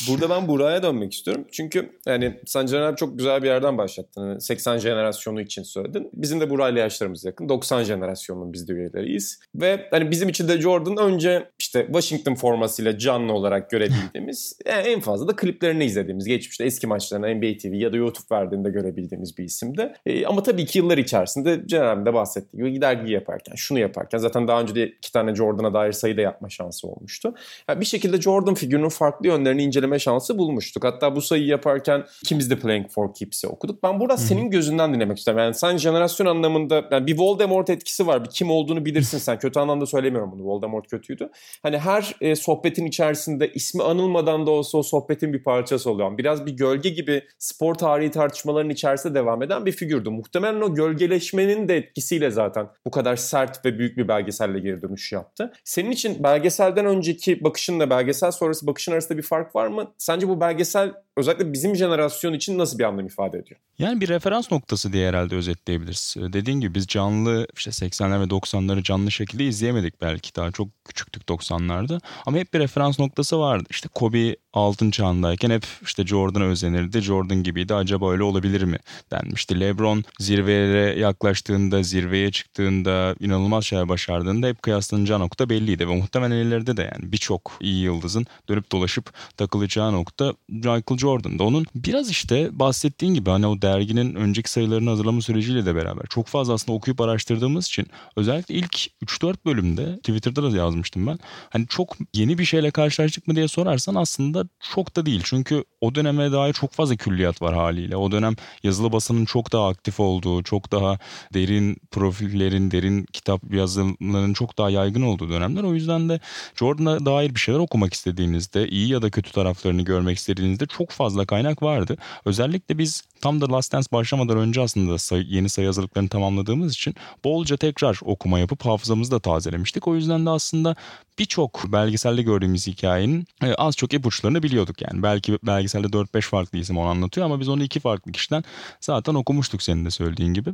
Burada 0.08 0.29
ben 0.29 0.48
Buraya 0.48 0.84
dönmek 0.84 1.13
istiyorum. 1.13 1.46
Çünkü 1.51 1.89
yani 2.06 2.39
sen 2.46 2.65
Caner 2.65 2.96
çok 2.96 3.18
güzel 3.18 3.44
bir 3.44 3.48
yerden 3.48 3.77
başlattın. 3.77 4.39
80 4.39 4.72
hani 4.72 4.82
jenerasyonu 4.82 5.41
için 5.41 5.63
söyledin. 5.63 6.10
Bizim 6.13 6.41
de 6.41 6.50
Buray'la 6.50 6.79
yaşlarımız 6.79 7.25
yakın. 7.25 7.50
90 7.50 7.84
jenerasyonunun 7.84 8.53
biz 8.53 8.68
de 8.68 8.74
üyeleriyiz. 8.74 9.39
Ve 9.56 9.88
hani 9.91 10.12
bizim 10.12 10.29
için 10.29 10.48
de 10.48 10.62
Jordan 10.62 10.98
önce 10.98 11.50
işte 11.60 11.86
Washington 11.86 12.36
formasıyla 12.36 12.98
canlı 12.98 13.34
olarak 13.34 13.70
görebildiğimiz 13.70 14.58
yani 14.68 14.82
en 14.88 15.00
fazla 15.00 15.27
da 15.27 15.36
kliplerini 15.36 15.86
izlediğimiz 15.86 16.25
geçmişte 16.25 16.65
eski 16.65 16.88
maçlarını 16.88 17.36
NBA 17.36 17.58
TV 17.58 17.74
ya 17.74 17.94
da 17.94 17.98
YouTube 17.98 18.36
verdiğinde 18.36 18.70
görebildiğimiz 18.70 19.38
bir 19.38 19.44
isimdi. 19.44 19.94
E, 20.06 20.25
ama 20.25 20.44
tabii 20.44 20.65
ki 20.65 20.79
yıllar 20.79 20.98
içerisinde 20.98 21.68
Caner'in 21.68 22.06
de 22.06 22.13
bahsettiği 22.13 22.63
gibi 22.63 22.82
dergi 22.82 23.13
yaparken, 23.13 23.56
şunu 23.56 23.79
yaparken 23.79 24.18
zaten 24.18 24.48
daha 24.48 24.62
önce 24.62 24.75
de 24.75 24.88
iki 24.88 25.12
tane 25.12 25.36
Jordan'a 25.36 25.74
dair 25.74 25.91
sayı 25.91 26.18
da 26.18 26.22
yapma 26.22 26.50
şansı 26.50 26.88
olmuştu. 26.88 27.34
Yani 27.70 27.82
bir 27.82 27.86
şekilde 27.86 28.22
Jordan 28.22 28.56
figürünün 28.56 28.89
farklı 28.89 29.27
yönlerini 29.27 29.63
inceleme 29.89 30.00
şansı 30.00 30.38
bulmuştuk. 30.38 30.84
Hatta 30.84 31.15
bu 31.15 31.22
sayıyı 31.22 31.48
yaparken 31.48 32.05
ikimiz 32.24 32.50
de 32.50 32.60
Playing 32.60 32.89
for 32.89 33.13
Keeps'i 33.13 33.48
okuduk. 33.48 33.84
Ben 33.84 34.00
burada 34.00 34.13
Hı-hı. 34.13 34.22
senin 34.22 34.50
gözünden 34.50 34.93
dinlemek 34.93 35.17
istiyorum. 35.17 35.43
Yani 35.43 35.53
sen 35.53 35.77
jenerasyon 35.77 36.27
anlamında 36.27 36.84
yani 36.91 37.08
bir 37.08 37.17
Voldemort 37.17 37.69
etkisi 37.69 38.08
var. 38.08 38.24
Bir 38.24 38.29
kim 38.29 38.51
olduğunu 38.51 38.86
bilirsin 38.86 39.17
sen. 39.17 39.39
Kötü 39.39 39.60
anlamda 39.60 39.86
söylemiyorum 39.86 40.31
bunu. 40.31 40.43
Voldemort 40.43 40.88
kötüydü. 40.88 41.29
Hani 41.63 41.77
her 41.77 42.15
e, 42.22 42.36
sohbetin 42.36 42.86
içerisinde 42.86 43.53
ismi 43.53 43.84
anılmadan 43.84 44.46
da 44.46 44.51
olsa 44.51 44.77
o 44.77 44.84
sohbetin 44.84 45.34
bir 45.34 45.43
parçası 45.43 45.91
oluyor. 45.91 46.17
Biraz 46.17 46.46
bir 46.46 46.51
gölge 46.51 46.89
gibi 46.89 47.24
spor 47.39 47.75
tarihi 47.75 48.12
tartışmalarının 48.12 48.74
içerisinde 48.74 49.13
devam 49.13 49.43
eden 49.43 49.65
bir 49.65 49.72
figürdü. 49.72 50.10
Muhtemelen 50.10 50.62
o 50.62 50.75
gölgeleşmenin 50.75 51.67
de 51.67 51.77
etkisiyle 51.77 52.31
zaten 52.31 52.67
bu 52.86 52.91
kadar 52.91 53.15
sert 53.15 53.65
ve 53.65 53.79
büyük 53.79 53.98
bir 53.98 54.08
belgeselle 54.08 54.60
geri 54.60 54.81
dönüş 54.81 55.12
yaptı. 55.12 55.53
Senin 55.63 55.91
için 55.91 56.24
belgeselden 56.24 56.86
önceki 56.86 57.43
bakışınla 57.43 57.89
belgesel 57.89 58.31
sonrası 58.31 58.67
bakışın 58.67 58.91
arasında 58.91 59.17
bir 59.17 59.24
fark 59.24 59.55
var 59.55 59.67
mı? 59.67 59.78
Sence 59.98 60.27
bu 60.27 60.41
belgesel 60.41 60.93
özellikle 61.17 61.53
bizim 61.53 61.75
jenerasyon 61.75 62.33
için 62.33 62.57
nasıl 62.57 62.79
bir 62.79 62.83
anlam 62.83 63.05
ifade 63.05 63.38
ediyor? 63.38 63.59
Yani 63.79 64.01
bir 64.01 64.09
referans 64.09 64.51
noktası 64.51 64.93
diye 64.93 65.09
herhalde 65.09 65.36
özetleyebiliriz. 65.36 66.15
Dediğin 66.17 66.59
gibi 66.59 66.75
biz 66.75 66.88
canlı 66.88 67.48
işte 67.57 67.71
80'ler 67.71 68.21
ve 68.21 68.24
90'ları 68.24 68.83
canlı 68.83 69.12
şekilde 69.12 69.45
izleyemedik 69.45 70.01
belki. 70.01 70.36
Daha 70.36 70.51
çok 70.51 70.67
küçüktük 70.86 71.24
90'larda. 71.24 72.00
Ama 72.25 72.38
hep 72.38 72.53
bir 72.53 72.59
referans 72.59 73.00
noktası 73.00 73.39
vardı. 73.39 73.65
İşte 73.69 73.89
Kobe 73.95 74.36
altın 74.53 74.91
çağındayken 74.91 75.50
hep 75.50 75.63
işte 75.81 76.05
Jordan'a 76.07 76.43
özenirdi. 76.43 77.01
Jordan 77.01 77.43
gibiydi. 77.43 77.74
Acaba 77.74 78.12
öyle 78.12 78.24
olabilir 78.24 78.62
mi 78.62 78.77
denmişti. 79.12 79.59
LeBron 79.59 80.03
zirveye 80.19 81.00
yaklaştığında, 81.00 81.83
zirveye 81.83 82.31
çıktığında, 82.31 83.15
inanılmaz 83.19 83.65
şeyler 83.65 83.89
başardığında 83.89 84.48
hep 84.48 84.62
kıyaslanacağı 84.62 85.19
nokta 85.19 85.50
belliydi. 85.50 85.89
Ve 85.89 85.95
muhtemelen 85.95 86.36
ileride 86.36 86.77
de 86.77 86.81
yani 86.81 87.12
birçok 87.12 87.51
iyi 87.59 87.83
yıldızın 87.83 88.25
dönüp 88.50 88.71
dolaşıp 88.71 89.13
takılacağı 89.38 89.68
nokta 89.77 90.33
Michael 90.49 90.97
Jordan'da. 90.97 91.43
Onun 91.43 91.65
biraz 91.75 92.09
işte 92.09 92.59
bahsettiğin 92.59 93.13
gibi 93.13 93.29
hani 93.29 93.47
o 93.47 93.61
derginin 93.61 94.15
önceki 94.15 94.51
sayılarını 94.51 94.89
hazırlama 94.89 95.21
süreciyle 95.21 95.65
de 95.65 95.75
beraber 95.75 96.05
çok 96.09 96.27
fazla 96.27 96.53
aslında 96.53 96.77
okuyup 96.77 97.01
araştırdığımız 97.01 97.67
için 97.67 97.88
özellikle 98.15 98.55
ilk 98.55 98.75
3-4 99.05 99.35
bölümde 99.45 99.97
Twitter'da 99.97 100.51
da 100.51 100.57
yazmıştım 100.57 101.07
ben. 101.07 101.19
Hani 101.49 101.67
çok 101.67 101.97
yeni 102.13 102.38
bir 102.38 102.45
şeyle 102.45 102.71
karşılaştık 102.71 103.27
mı 103.27 103.35
diye 103.35 103.47
sorarsan 103.47 103.95
aslında 103.95 104.45
çok 104.75 104.95
da 104.95 105.05
değil. 105.05 105.21
Çünkü 105.23 105.63
o 105.81 105.95
döneme 105.95 106.31
dair 106.31 106.53
çok 106.53 106.73
fazla 106.73 106.95
külliyat 106.95 107.41
var 107.41 107.55
haliyle. 107.55 107.95
O 107.95 108.11
dönem 108.11 108.35
yazılı 108.63 108.91
basının 108.91 109.25
çok 109.25 109.51
daha 109.51 109.67
aktif 109.67 109.99
olduğu, 109.99 110.43
çok 110.43 110.71
daha 110.71 110.99
derin 111.33 111.77
profillerin, 111.91 112.71
derin 112.71 113.05
kitap 113.13 113.53
yazılarının 113.53 114.33
çok 114.33 114.57
daha 114.57 114.69
yaygın 114.69 115.01
olduğu 115.01 115.29
dönemler. 115.29 115.63
O 115.63 115.73
yüzden 115.73 116.09
de 116.09 116.19
Jordan'a 116.55 117.05
dair 117.05 117.35
bir 117.35 117.39
şeyler 117.39 117.59
okumak 117.59 117.93
istediğinizde, 117.93 118.67
iyi 118.67 118.88
ya 118.89 119.01
da 119.01 119.09
kötü 119.09 119.31
taraflarını 119.59 119.81
görmek 119.81 120.17
istediğinizde 120.17 120.65
çok 120.65 120.91
fazla 120.91 121.25
kaynak 121.25 121.63
vardı. 121.63 121.97
Özellikle 122.25 122.77
biz 122.77 123.03
tam 123.21 123.41
da 123.41 123.51
Last 123.51 123.73
Dance 123.73 123.87
başlamadan 123.91 124.37
önce 124.37 124.61
aslında 124.61 124.97
sayı, 124.97 125.23
yeni 125.23 125.49
sayı 125.49 125.67
hazırlıklarını 125.67 126.09
tamamladığımız 126.09 126.73
için 126.73 126.95
bolca 127.23 127.57
tekrar 127.57 127.99
okuma 128.01 128.39
yapıp 128.39 128.65
hafızamızı 128.65 129.11
da 129.11 129.19
tazelemiştik. 129.19 129.87
O 129.87 129.95
yüzden 129.95 130.25
de 130.25 130.29
aslında 130.29 130.75
birçok 131.19 131.63
belgeselde 131.71 132.21
gördüğümüz 132.21 132.67
hikayenin 132.67 133.27
e, 133.43 133.53
az 133.53 133.75
çok 133.75 133.93
ipuçlarını 133.93 134.43
biliyorduk 134.43 134.81
yani. 134.81 135.03
Belki 135.03 135.39
belgeselde 135.43 135.87
4-5 135.87 136.21
farklı 136.21 136.57
isim 136.57 136.77
onu 136.77 136.87
anlatıyor 136.87 137.25
ama 137.25 137.39
biz 137.39 137.49
onu 137.49 137.63
iki 137.63 137.79
farklı 137.79 138.11
kişiden 138.11 138.43
zaten 138.81 139.15
okumuştuk 139.15 139.63
senin 139.63 139.85
de 139.85 139.91
söylediğin 139.91 140.33
gibi. 140.33 140.49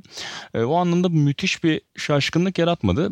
E, 0.54 0.64
o 0.64 0.76
anlamda 0.76 1.10
müthiş 1.10 1.64
bir 1.64 1.82
şaşkınlık 1.98 2.60
yaratmadı. 2.60 3.12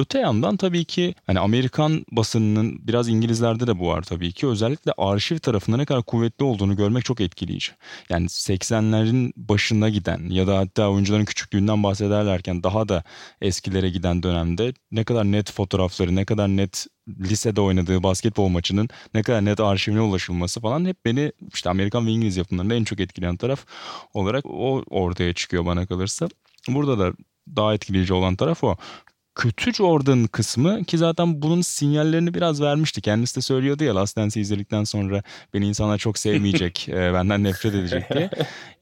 Öte 0.00 0.18
yandan 0.18 0.56
tabii 0.56 0.84
ki 0.84 1.14
hani 1.26 1.40
Amerikan 1.40 2.06
basınının 2.12 2.88
biraz 2.88 3.08
İngilizlerde 3.08 3.66
de 3.66 3.78
bu 3.78 3.86
var 3.86 4.02
tabii 4.02 4.32
ki. 4.32 4.46
Özellikle 4.46 4.92
arşiv 4.98 5.38
tarafında 5.38 5.76
ne 5.76 5.84
kadar 5.84 6.02
kuvvetli 6.02 6.44
olduğunu 6.44 6.76
görmek 6.76 7.04
çok 7.04 7.20
etkileyici. 7.20 7.72
Yani 8.10 8.26
80'lerin 8.26 9.32
başına 9.36 9.88
giden 9.88 10.30
ya 10.30 10.46
da 10.46 10.58
hatta 10.58 10.90
oyuncuların 10.90 11.24
küçüklüğünden 11.24 11.82
bahsederlerken 11.82 12.62
daha 12.62 12.88
da 12.88 13.04
eskilere 13.40 13.90
giden 13.90 14.22
dönemde 14.22 14.74
ne 14.90 15.04
kadar 15.04 15.24
net 15.24 15.52
fotoğrafları, 15.52 16.16
ne 16.16 16.24
kadar 16.24 16.48
net 16.48 16.86
lisede 17.08 17.60
oynadığı 17.60 18.02
basketbol 18.02 18.48
maçının 18.48 18.88
ne 19.14 19.22
kadar 19.22 19.44
net 19.44 19.60
arşivine 19.60 20.00
ulaşılması 20.00 20.60
falan 20.60 20.84
hep 20.84 21.04
beni 21.04 21.32
işte 21.54 21.70
Amerikan 21.70 22.06
ve 22.06 22.10
İngiliz 22.10 22.36
yapımlarında 22.36 22.74
en 22.74 22.84
çok 22.84 23.00
etkileyen 23.00 23.36
taraf 23.36 23.66
olarak 24.14 24.46
o 24.46 24.84
ortaya 24.90 25.34
çıkıyor 25.34 25.66
bana 25.66 25.86
kalırsa. 25.86 26.28
Burada 26.68 26.98
da 26.98 27.12
daha 27.56 27.74
etkileyici 27.74 28.14
olan 28.14 28.36
taraf 28.36 28.64
o 28.64 28.76
kötü 29.34 29.72
Jordan 29.74 30.24
kısmı 30.24 30.84
ki 30.84 30.98
zaten 30.98 31.42
bunun 31.42 31.60
sinyallerini 31.60 32.34
biraz 32.34 32.62
vermişti. 32.62 33.00
Kendisi 33.00 33.36
de 33.36 33.40
söylüyordu 33.40 33.84
ya 33.84 33.94
Last 33.94 34.16
Dance'i 34.16 34.42
izledikten 34.42 34.84
sonra 34.84 35.22
beni 35.54 35.68
insanlar 35.68 35.98
çok 35.98 36.18
sevmeyecek, 36.18 36.88
e, 36.88 37.12
benden 37.14 37.44
nefret 37.44 37.74
edecek 37.74 38.14
diye. 38.14 38.30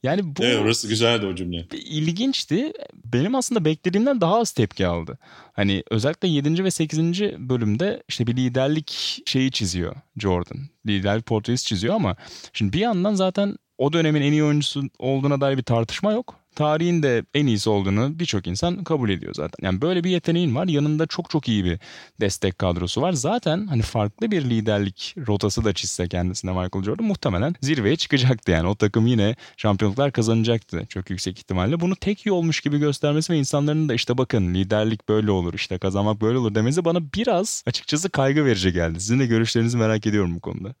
Yani 0.03 0.23
bu 0.23 0.43
evet, 0.43 0.59
orası 0.59 0.87
güzeldi 0.87 1.25
o 1.25 1.35
cümle. 1.35 1.67
İlginçti. 1.71 2.73
Benim 3.05 3.35
aslında 3.35 3.65
beklediğimden 3.65 4.21
daha 4.21 4.39
az 4.39 4.51
tepki 4.51 4.87
aldı. 4.87 5.17
Hani 5.53 5.83
özellikle 5.91 6.27
7. 6.27 6.63
ve 6.63 6.71
8. 6.71 6.99
bölümde 7.37 8.03
işte 8.07 8.27
bir 8.27 8.35
liderlik 8.35 9.21
şeyi 9.25 9.51
çiziyor 9.51 9.95
Jordan. 10.17 10.57
Liderlik 10.87 11.25
portresi 11.25 11.65
çiziyor 11.65 11.95
ama 11.95 12.15
şimdi 12.53 12.73
bir 12.73 12.79
yandan 12.79 13.13
zaten 13.13 13.55
o 13.77 13.93
dönemin 13.93 14.21
en 14.21 14.31
iyi 14.31 14.43
oyuncusu 14.43 14.83
olduğuna 14.99 15.41
dair 15.41 15.57
bir 15.57 15.63
tartışma 15.63 16.11
yok 16.11 16.35
tarihin 16.59 17.03
de 17.03 17.23
en 17.33 17.47
iyisi 17.47 17.69
olduğunu 17.69 18.19
birçok 18.19 18.47
insan 18.47 18.83
kabul 18.83 19.09
ediyor 19.09 19.33
zaten. 19.33 19.65
Yani 19.65 19.81
böyle 19.81 20.03
bir 20.03 20.09
yeteneğin 20.09 20.55
var. 20.55 20.67
Yanında 20.67 21.07
çok 21.07 21.29
çok 21.29 21.47
iyi 21.47 21.65
bir 21.65 21.79
destek 22.21 22.59
kadrosu 22.59 23.01
var. 23.01 23.11
Zaten 23.11 23.67
hani 23.67 23.81
farklı 23.81 24.31
bir 24.31 24.41
liderlik 24.41 25.15
rotası 25.27 25.65
da 25.65 25.73
çizse 25.73 26.07
kendisine 26.07 26.51
Michael 26.51 26.83
Jordan 26.83 27.05
muhtemelen 27.05 27.55
zirveye 27.61 27.95
çıkacaktı 27.95 28.51
yani. 28.51 28.67
O 28.67 28.75
takım 28.75 29.07
yine 29.07 29.35
şampiyonluklar 29.57 30.11
kazanacaktı 30.11 30.85
çok 30.89 31.09
yüksek 31.09 31.39
ihtimalle. 31.39 31.79
Bunu 31.79 31.95
tek 31.95 32.25
yolmuş 32.25 32.61
gibi 32.61 32.77
göstermesi 32.77 33.33
ve 33.33 33.37
insanların 33.37 33.89
da 33.89 33.93
işte 33.93 34.17
bakın 34.17 34.53
liderlik 34.53 35.09
böyle 35.09 35.31
olur 35.31 35.53
işte 35.53 35.77
kazanmak 35.77 36.21
böyle 36.21 36.37
olur 36.37 36.55
demesi 36.55 36.85
bana 36.85 36.99
biraz 37.15 37.63
açıkçası 37.67 38.09
kaygı 38.09 38.45
verici 38.45 38.73
geldi. 38.73 38.99
Sizin 38.99 39.19
de 39.19 39.25
görüşlerinizi 39.25 39.77
merak 39.77 40.07
ediyorum 40.07 40.35
bu 40.35 40.39
konuda. 40.39 40.75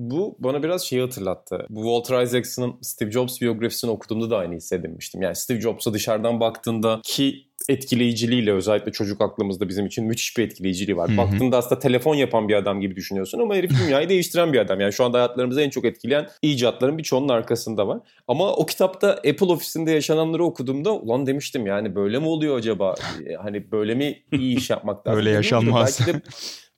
Bu 0.00 0.36
bana 0.38 0.62
biraz 0.62 0.82
şeyi 0.82 1.02
hatırlattı. 1.02 1.66
Bu 1.70 1.82
Walter 1.82 2.22
Isaacson'ın 2.22 2.74
Steve 2.82 3.10
Jobs 3.10 3.40
biyografisini 3.40 3.90
okuduğumda 3.90 4.30
da 4.30 4.36
aynı 4.36 4.54
hissedinmiştim. 4.54 5.22
Yani 5.22 5.36
Steve 5.36 5.60
Jobs'a 5.60 5.94
dışarıdan 5.94 6.40
baktığında 6.40 7.00
ki 7.04 7.46
etkileyiciliğiyle 7.68 8.52
özellikle 8.52 8.92
çocuk 8.92 9.20
aklımızda 9.20 9.68
bizim 9.68 9.86
için 9.86 10.04
müthiş 10.04 10.36
bir 10.36 10.42
etkileyiciliği 10.42 10.96
var. 10.96 11.08
Hı-hı. 11.08 11.16
Baktığında 11.16 11.56
aslında 11.56 11.78
telefon 11.78 12.14
yapan 12.14 12.48
bir 12.48 12.54
adam 12.54 12.80
gibi 12.80 12.96
düşünüyorsun 12.96 13.38
ama 13.38 13.54
herif 13.54 13.70
dünyayı 13.84 14.08
değiştiren 14.08 14.52
bir 14.52 14.58
adam. 14.58 14.80
Yani 14.80 14.92
şu 14.92 15.04
anda 15.04 15.18
hayatlarımızı 15.18 15.62
en 15.62 15.70
çok 15.70 15.84
etkileyen 15.84 16.28
icatların 16.42 16.98
birçoğunun 16.98 17.28
arkasında 17.28 17.88
var. 17.88 17.98
Ama 18.28 18.54
o 18.54 18.66
kitapta 18.66 19.10
Apple 19.10 19.46
ofisinde 19.46 19.90
yaşananları 19.90 20.44
okuduğumda 20.44 20.92
ulan 20.94 21.26
demiştim 21.26 21.66
yani 21.66 21.94
böyle 21.94 22.18
mi 22.18 22.26
oluyor 22.26 22.58
acaba? 22.58 22.94
Hani 23.42 23.72
böyle 23.72 23.94
mi 23.94 24.22
iyi 24.32 24.56
iş 24.56 24.70
yapmak 24.70 25.06
lazım? 25.06 25.18
Öyle 25.18 25.30
yaşanmaz. 25.30 26.00
Belki 26.00 26.14
de 26.14 26.22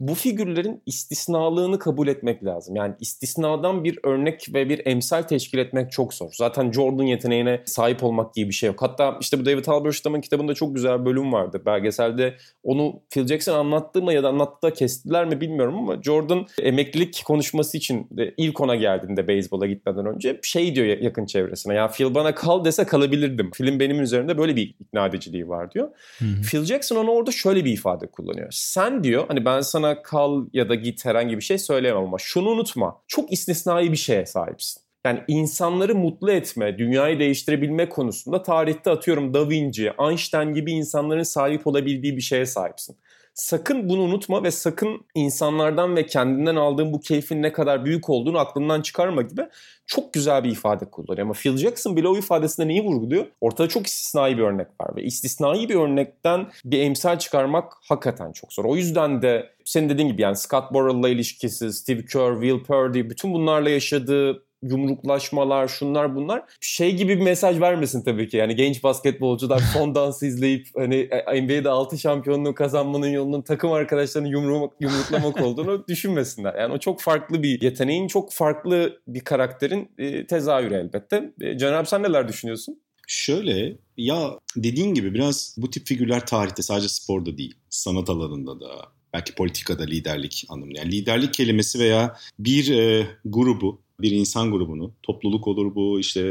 bu 0.02 0.14
figürlerin 0.14 0.82
istisnalığını 0.86 1.78
kabul 1.78 2.08
etmek 2.08 2.44
lazım. 2.44 2.76
Yani 2.76 2.94
istisnadan 3.00 3.84
bir 3.84 3.98
örnek 4.04 4.46
ve 4.54 4.68
bir 4.68 4.86
emsal 4.86 5.22
teşkil 5.22 5.58
etmek 5.58 5.92
çok 5.92 6.14
zor. 6.14 6.30
Zaten 6.32 6.72
Jordan 6.72 7.04
yeteneğine 7.04 7.62
sahip 7.64 8.04
olmak 8.04 8.34
gibi 8.34 8.48
bir 8.48 8.54
şey 8.54 8.66
yok. 8.66 8.82
Hatta 8.82 9.18
işte 9.20 9.40
bu 9.40 9.44
David 9.44 9.66
Halberstam'ın 9.66 10.20
kitabında 10.20 10.54
çok 10.54 10.74
güzel 10.74 11.00
bir 11.00 11.04
bölüm 11.04 11.32
vardı. 11.32 11.62
Belgeselde 11.66 12.34
onu 12.62 13.02
Phil 13.10 13.26
Jackson 13.26 13.58
anlattı 13.58 14.02
mı 14.02 14.12
ya 14.12 14.22
da 14.22 14.28
anlattı 14.28 14.66
da 14.66 14.74
kestiler 14.74 15.24
mi 15.24 15.40
bilmiyorum 15.40 15.78
ama 15.78 16.02
Jordan 16.02 16.46
emeklilik 16.62 17.22
konuşması 17.26 17.76
için 17.76 18.08
ilk 18.36 18.60
ona 18.60 18.74
geldiğinde 18.76 19.28
beyzbola 19.28 19.66
gitmeden 19.66 20.06
önce 20.06 20.40
şey 20.42 20.74
diyor 20.74 20.86
yakın 20.86 21.26
çevresine. 21.26 21.74
Ya 21.74 21.88
Phil 21.88 22.14
bana 22.14 22.34
kal 22.34 22.64
dese 22.64 22.84
kalabilirdim. 22.84 23.50
Film 23.54 23.80
benim 23.80 24.00
üzerinde 24.00 24.38
böyle 24.38 24.56
bir 24.56 24.74
ikna 24.80 25.06
ediciliği 25.06 25.48
var 25.48 25.72
diyor. 25.72 25.88
Hı-hı. 26.18 26.42
Phil 26.50 26.64
Jackson 26.64 26.96
ona 26.96 27.10
orada 27.10 27.30
şöyle 27.30 27.64
bir 27.64 27.72
ifade 27.72 28.06
kullanıyor. 28.06 28.48
Sen 28.50 29.04
diyor 29.04 29.24
hani 29.28 29.44
ben 29.44 29.60
sana 29.60 29.91
kal 30.02 30.46
ya 30.52 30.68
da 30.68 30.74
git 30.74 31.04
herhangi 31.04 31.36
bir 31.36 31.42
şey 31.42 31.58
söyleyemem 31.58 32.02
ama 32.02 32.18
şunu 32.18 32.48
unutma. 32.48 33.02
Çok 33.06 33.32
istisnai 33.32 33.92
bir 33.92 33.96
şeye 33.96 34.26
sahipsin. 34.26 34.82
Yani 35.06 35.20
insanları 35.28 35.94
mutlu 35.94 36.30
etme, 36.30 36.78
dünyayı 36.78 37.18
değiştirebilme 37.18 37.88
konusunda 37.88 38.42
tarihte 38.42 38.90
atıyorum 38.90 39.34
Da 39.34 39.50
Vinci, 39.50 39.92
Einstein 40.00 40.54
gibi 40.54 40.72
insanların 40.72 41.22
sahip 41.22 41.66
olabildiği 41.66 42.16
bir 42.16 42.22
şeye 42.22 42.46
sahipsin. 42.46 42.96
Sakın 43.34 43.88
bunu 43.88 44.02
unutma 44.02 44.42
ve 44.42 44.50
sakın 44.50 45.06
insanlardan 45.14 45.96
ve 45.96 46.06
kendinden 46.06 46.56
aldığın 46.56 46.92
bu 46.92 47.00
keyfin 47.00 47.42
ne 47.42 47.52
kadar 47.52 47.84
büyük 47.84 48.10
olduğunu 48.10 48.38
aklından 48.38 48.82
çıkarma 48.82 49.22
gibi 49.22 49.48
çok 49.86 50.12
güzel 50.12 50.44
bir 50.44 50.50
ifade 50.50 50.84
kullanıyor. 50.84 51.26
Ama 51.26 51.32
Phil 51.32 51.56
Jackson 51.56 51.96
bile 51.96 52.08
o 52.08 52.18
ifadesinde 52.18 52.68
neyi 52.68 52.84
vurguluyor? 52.84 53.26
Ortada 53.40 53.68
çok 53.68 53.86
istisnai 53.86 54.38
bir 54.38 54.42
örnek 54.42 54.66
var 54.80 54.96
ve 54.96 55.02
istisnai 55.02 55.68
bir 55.68 55.74
örnekten 55.74 56.46
bir 56.64 56.80
emsal 56.80 57.18
çıkarmak 57.18 57.72
hakikaten 57.88 58.32
çok 58.32 58.52
zor. 58.52 58.64
O 58.64 58.76
yüzden 58.76 59.22
de 59.22 59.50
senin 59.64 59.88
dediğin 59.88 60.08
gibi 60.08 60.22
yani 60.22 60.36
Scott 60.36 60.72
Burrell'la 60.72 61.08
ilişkisi, 61.08 61.72
Steve 61.72 62.04
Kerr, 62.04 62.40
Will 62.40 62.64
Purdy 62.64 63.10
bütün 63.10 63.34
bunlarla 63.34 63.70
yaşadığı 63.70 64.44
yumruklaşmalar, 64.62 65.68
şunlar 65.68 66.16
bunlar 66.16 66.42
şey 66.60 66.96
gibi 66.96 67.18
bir 67.18 67.22
mesaj 67.22 67.60
vermesin 67.60 68.02
tabii 68.02 68.28
ki. 68.28 68.36
Yani 68.36 68.56
genç 68.56 68.84
basketbolcular 68.84 69.58
son 69.72 69.94
dansı 69.94 70.26
izleyip 70.26 70.66
hani 70.76 70.96
e, 70.96 71.42
NBA'de 71.42 71.68
6 71.68 71.98
şampiyonluğu 71.98 72.54
kazanmanın 72.54 73.08
yolunun 73.08 73.42
takım 73.42 73.72
arkadaşlarını 73.72 74.28
yumruk, 74.28 74.72
yumruklamak 74.80 75.40
olduğunu 75.40 75.84
düşünmesinler. 75.88 76.54
Yani 76.54 76.72
o 76.72 76.78
çok 76.78 77.00
farklı 77.00 77.42
bir 77.42 77.62
yeteneğin, 77.62 78.06
çok 78.06 78.32
farklı 78.32 79.00
bir 79.08 79.20
karakterin 79.20 79.90
e, 79.98 80.26
tezahürü 80.26 80.74
elbette. 80.74 81.32
E, 81.40 81.58
Can 81.58 81.84
sen 81.84 82.02
neler 82.02 82.28
düşünüyorsun? 82.28 82.80
Şöyle 83.08 83.76
ya 83.96 84.38
dediğin 84.56 84.94
gibi 84.94 85.14
biraz 85.14 85.54
bu 85.58 85.70
tip 85.70 85.86
figürler 85.86 86.26
tarihte 86.26 86.62
sadece 86.62 86.88
sporda 86.88 87.38
değil, 87.38 87.54
sanat 87.70 88.10
alanında 88.10 88.60
da, 88.60 88.66
belki 89.12 89.34
politikada 89.34 89.84
liderlik 89.84 90.46
anlamında. 90.48 90.78
Yani 90.78 90.92
liderlik 90.92 91.34
kelimesi 91.34 91.78
veya 91.78 92.16
bir 92.38 92.78
e, 92.78 93.06
grubu 93.24 93.82
bir 94.02 94.10
insan 94.10 94.50
grubunu, 94.50 94.92
topluluk 95.02 95.48
olur 95.48 95.74
bu, 95.74 96.00
işte 96.00 96.22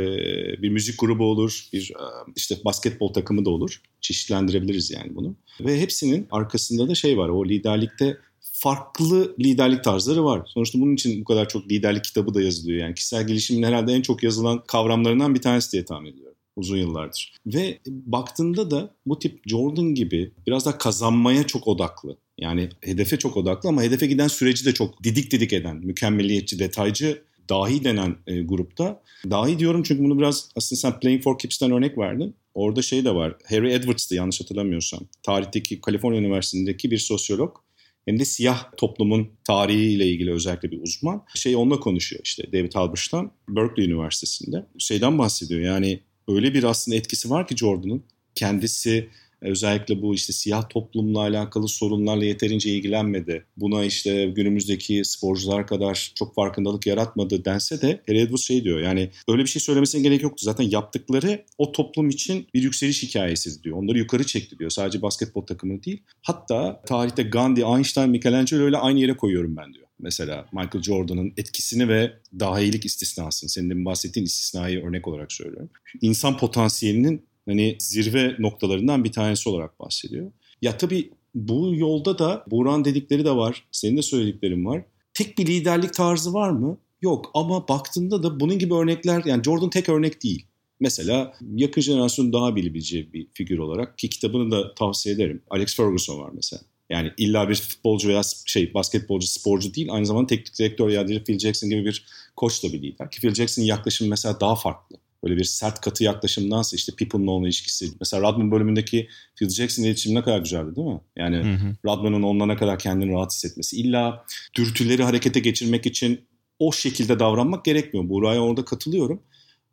bir 0.61 0.69
müzik 0.69 0.99
grubu 0.99 1.23
olur, 1.23 1.67
bir 1.73 1.93
işte 2.35 2.55
basketbol 2.65 3.13
takımı 3.13 3.45
da 3.45 3.49
olur. 3.49 3.81
Çeşitlendirebiliriz 4.01 4.91
yani 4.91 5.15
bunu. 5.15 5.35
Ve 5.59 5.81
hepsinin 5.81 6.27
arkasında 6.31 6.89
da 6.89 6.95
şey 6.95 7.17
var, 7.17 7.29
o 7.29 7.45
liderlikte 7.45 8.17
farklı 8.53 9.35
liderlik 9.39 9.83
tarzları 9.83 10.23
var. 10.23 10.41
Sonuçta 10.47 10.79
bunun 10.79 10.93
için 10.93 11.21
bu 11.21 11.25
kadar 11.25 11.49
çok 11.49 11.71
liderlik 11.71 12.03
kitabı 12.03 12.33
da 12.33 12.41
yazılıyor. 12.41 12.79
Yani 12.79 12.95
kişisel 12.95 13.27
gelişimin 13.27 13.63
herhalde 13.63 13.93
en 13.93 14.01
çok 14.01 14.23
yazılan 14.23 14.63
kavramlarından 14.67 15.35
bir 15.35 15.41
tanesi 15.41 15.71
diye 15.71 15.85
tahmin 15.85 16.11
ediyorum 16.11 16.31
uzun 16.55 16.77
yıllardır. 16.77 17.35
Ve 17.45 17.79
baktığında 17.87 18.71
da 18.71 18.95
bu 19.05 19.19
tip 19.19 19.49
Jordan 19.49 19.95
gibi 19.95 20.31
biraz 20.47 20.65
da 20.65 20.77
kazanmaya 20.77 21.47
çok 21.47 21.67
odaklı. 21.67 22.17
Yani 22.37 22.69
hedefe 22.81 23.17
çok 23.17 23.37
odaklı 23.37 23.69
ama 23.69 23.83
hedefe 23.83 24.07
giden 24.07 24.27
süreci 24.27 24.65
de 24.65 24.73
çok 24.73 25.03
didik 25.03 25.31
didik 25.31 25.53
eden, 25.53 25.77
mükemmeliyetçi, 25.77 26.59
detaycı 26.59 27.23
dahi 27.49 27.83
denen 27.83 28.15
e, 28.27 28.41
grupta. 28.41 29.01
Dahi 29.29 29.59
diyorum 29.59 29.83
çünkü 29.83 30.03
bunu 30.03 30.17
biraz 30.17 30.49
aslında 30.55 30.79
sen 30.79 30.99
Playing 30.99 31.23
for 31.23 31.39
Keeps'ten 31.39 31.71
örnek 31.71 31.97
verdin. 31.97 32.35
Orada 32.53 32.81
şey 32.81 33.05
de 33.05 33.15
var. 33.15 33.35
Harry 33.49 33.73
Edwards'tı 33.73 34.15
yanlış 34.15 34.41
hatırlamıyorsam. 34.41 34.99
Tarihteki 35.23 35.81
Kaliforniya 35.81 36.21
Üniversitesi'ndeki 36.21 36.91
bir 36.91 36.97
sosyolog. 36.97 37.57
Hem 38.05 38.19
de 38.19 38.25
siyah 38.25 38.71
toplumun 38.77 39.29
tarihiyle 39.43 40.07
ilgili 40.07 40.31
özellikle 40.31 40.71
bir 40.71 40.81
uzman. 40.81 41.23
Şey 41.35 41.55
onunla 41.55 41.79
konuşuyor 41.79 42.21
işte 42.23 42.43
David 42.53 42.73
Halberstam 42.73 43.33
Berkeley 43.49 43.87
Üniversitesi'nde. 43.87 44.65
Şeyden 44.77 45.17
bahsediyor 45.17 45.61
yani 45.61 45.99
öyle 46.27 46.53
bir 46.53 46.63
aslında 46.63 46.97
etkisi 46.97 47.29
var 47.29 47.47
ki 47.47 47.57
Jordan'ın. 47.57 48.03
Kendisi 48.35 49.09
özellikle 49.41 50.01
bu 50.01 50.15
işte 50.15 50.33
siyah 50.33 50.69
toplumla 50.69 51.19
alakalı 51.19 51.67
sorunlarla 51.67 52.25
yeterince 52.25 52.69
ilgilenmedi. 52.69 53.45
Buna 53.57 53.83
işte 53.83 54.25
günümüzdeki 54.25 55.01
sporcular 55.05 55.67
kadar 55.67 56.11
çok 56.15 56.35
farkındalık 56.35 56.87
yaratmadı 56.87 57.45
dense 57.45 57.81
de 57.81 58.01
Harry 58.07 58.19
Edwards 58.19 58.43
şey 58.43 58.63
diyor 58.63 58.79
yani 58.79 59.09
öyle 59.27 59.41
bir 59.41 59.47
şey 59.47 59.61
söylemesine 59.61 60.01
gerek 60.01 60.21
yoktu. 60.21 60.45
Zaten 60.45 60.63
yaptıkları 60.63 61.45
o 61.57 61.71
toplum 61.71 62.09
için 62.09 62.47
bir 62.53 62.61
yükseliş 62.61 63.03
hikayesi 63.03 63.63
diyor. 63.63 63.77
Onları 63.77 63.97
yukarı 63.97 64.25
çekti 64.25 64.59
diyor. 64.59 64.69
Sadece 64.69 65.01
basketbol 65.01 65.41
takımı 65.41 65.83
değil. 65.83 66.03
Hatta 66.21 66.81
tarihte 66.87 67.23
Gandhi, 67.23 67.61
Einstein, 67.61 68.09
Michelangelo 68.09 68.63
öyle 68.63 68.77
aynı 68.77 68.99
yere 68.99 69.17
koyuyorum 69.17 69.57
ben 69.57 69.73
diyor 69.73 69.87
mesela 70.01 70.45
Michael 70.53 70.83
Jordan'ın 70.83 71.33
etkisini 71.37 71.87
ve 71.87 72.13
dahilik 72.39 72.85
istisnasını, 72.85 73.49
senin 73.49 73.69
de 73.69 73.85
bahsettiğin 73.85 74.25
istisnayı 74.25 74.85
örnek 74.85 75.07
olarak 75.07 75.31
söylüyorum. 75.31 75.69
İnsan 76.01 76.37
potansiyelinin 76.37 77.25
hani 77.45 77.75
zirve 77.79 78.35
noktalarından 78.39 79.03
bir 79.03 79.11
tanesi 79.11 79.49
olarak 79.49 79.79
bahsediyor. 79.79 80.31
Ya 80.61 80.77
tabii 80.77 81.11
bu 81.35 81.75
yolda 81.75 82.19
da 82.19 82.45
Buran 82.47 82.85
dedikleri 82.85 83.25
de 83.25 83.31
var, 83.31 83.63
senin 83.71 83.97
de 83.97 84.01
söylediklerin 84.01 84.65
var. 84.65 84.83
Tek 85.13 85.37
bir 85.37 85.47
liderlik 85.47 85.93
tarzı 85.93 86.33
var 86.33 86.49
mı? 86.49 86.77
Yok 87.01 87.31
ama 87.33 87.67
baktığında 87.67 88.23
da 88.23 88.39
bunun 88.39 88.59
gibi 88.59 88.73
örnekler 88.73 89.23
yani 89.25 89.43
Jordan 89.43 89.69
tek 89.69 89.89
örnek 89.89 90.23
değil. 90.23 90.45
Mesela 90.79 91.33
yakın 91.55 91.81
jenerasyon 91.81 92.33
daha 92.33 92.55
bilebileceği 92.55 93.13
bir 93.13 93.27
figür 93.33 93.57
olarak 93.57 93.97
ki 93.97 94.09
kitabını 94.09 94.51
da 94.51 94.75
tavsiye 94.75 95.15
ederim. 95.15 95.41
Alex 95.49 95.75
Ferguson 95.75 96.19
var 96.19 96.31
mesela. 96.33 96.61
Yani 96.89 97.11
illa 97.17 97.49
bir 97.49 97.55
futbolcu 97.55 98.07
veya 98.07 98.21
şey 98.45 98.73
basketbolcu, 98.73 99.27
sporcu 99.27 99.73
değil. 99.73 99.87
Aynı 99.91 100.05
zamanda 100.05 100.27
teknik 100.27 100.59
direktör 100.59 100.89
ya 100.89 101.05
Phil 101.05 101.39
Jackson 101.39 101.69
gibi 101.69 101.85
bir 101.85 102.05
koç 102.35 102.63
da 102.63 102.73
bir 102.73 102.81
lider. 102.81 103.11
Ki 103.11 103.21
Phil 103.21 103.33
Jackson'ın 103.33 103.65
yaklaşımı 103.65 104.09
mesela 104.09 104.39
daha 104.39 104.55
farklı 104.55 104.90
böyle 105.23 105.37
bir 105.37 105.43
sert 105.43 105.81
katı 105.81 106.03
yaklaşımdansa 106.03 106.75
işte 106.75 106.91
Pippen'la 106.95 107.31
olan 107.31 107.43
ilişkisi. 107.43 107.91
Mesela 107.99 108.23
Rodman 108.23 108.51
bölümündeki 108.51 109.07
Phil 109.35 109.49
Jackson 109.49 109.83
iletişimi 109.83 110.15
ne 110.15 110.23
kadar 110.23 110.39
güzeldi 110.39 110.75
değil 110.75 110.87
mi? 110.87 111.01
Yani 111.15 111.37
hı 111.37 111.53
hı. 111.53 111.75
Rodman'ın 111.85 112.23
onunla 112.23 112.45
ne 112.45 112.55
kadar 112.55 112.79
kendini 112.79 113.11
rahat 113.11 113.31
hissetmesi. 113.31 113.77
İlla 113.77 114.25
dürtüleri 114.55 115.03
harekete 115.03 115.39
geçirmek 115.39 115.85
için 115.85 116.21
o 116.59 116.71
şekilde 116.71 117.19
davranmak 117.19 117.65
gerekmiyor. 117.65 118.09
Buğra'ya 118.09 118.41
orada 118.41 118.65
katılıyorum. 118.65 119.21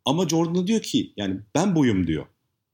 Ama 0.05 0.27
Jordan 0.29 0.67
diyor 0.67 0.81
ki 0.81 1.13
yani 1.17 1.39
ben 1.55 1.75
buyum 1.75 2.07
diyor. 2.07 2.25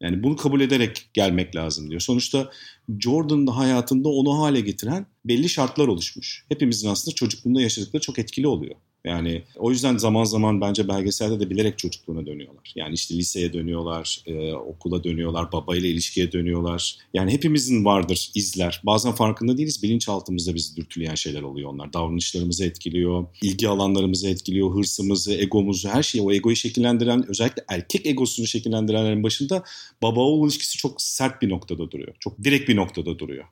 Yani 0.02 0.24
bunu 0.24 0.36
kabul 0.36 0.62
ederek 0.62 1.10
gelmek 1.14 1.56
lazım 1.56 1.90
diyor. 1.90 2.02
Sonuçta 2.02 2.52
Jordan'ın 3.00 3.48
hayatında 3.48 4.10
onu 4.10 4.40
hale 4.40 4.62
getiren 4.62 5.06
belli 5.26 5.50
şartlar 5.50 5.88
oluşmuş. 5.88 6.46
Hepimizin 6.50 6.90
aslında 6.90 7.16
çocukluğunda 7.16 7.62
yaşadıkları 7.62 8.02
çok 8.02 8.20
etkili 8.20 8.48
oluyor. 8.48 8.76
Yani 9.06 9.42
o 9.56 9.72
yüzden 9.72 9.98
zaman 9.98 10.24
zaman 10.24 10.62
bence 10.62 10.88
belgeselde 10.88 11.40
de 11.40 11.50
bilerek 11.50 11.78
çocukluğuna 11.78 12.26
dönüyorlar. 12.26 12.74
Yani 12.76 12.94
işte 12.94 13.16
liseye 13.16 13.54
dönüyorlar, 13.54 14.22
e, 14.26 14.54
okula 14.54 15.04
dönüyorlar, 15.04 15.52
babayla 15.52 15.90
ilişkiye 15.90 16.32
dönüyorlar. 16.32 16.96
Yani 17.14 17.32
hepimizin 17.32 17.86
vardır 17.86 18.32
izler. 18.36 18.82
Bazen 18.84 19.12
farkında 19.12 19.58
değiliz. 19.58 19.84
Bilinçaltımızda 19.84 20.56
bizi 20.56 20.76
dürtüleyen 20.76 21.16
şeyler 21.16 21.42
oluyor 21.42 21.70
onlar. 21.70 21.94
Davranışlarımızı 21.94 22.66
etkiliyor, 22.66 23.26
ilgi 23.42 23.70
alanlarımızı 23.70 24.30
etkiliyor, 24.30 24.76
hırsımızı, 24.76 25.34
egomuzu, 25.34 25.90
her 25.90 26.04
şeyi. 26.04 26.22
O 26.22 26.32
egoyu 26.32 26.56
şekillendiren, 26.56 27.30
özellikle 27.30 27.64
erkek 27.68 28.06
egosunu 28.06 28.48
şekillendirenlerin 28.48 29.24
başında 29.24 29.64
baba 30.02 30.20
oğul 30.20 30.46
ilişkisi 30.46 30.78
çok 30.78 31.02
sert 31.02 31.42
bir 31.42 31.50
noktada 31.50 31.92
duruyor. 31.92 32.16
Çok 32.20 32.44
direkt 32.44 32.70
bir 32.70 32.76
noktada 32.76 33.20
duruyor. 33.20 33.46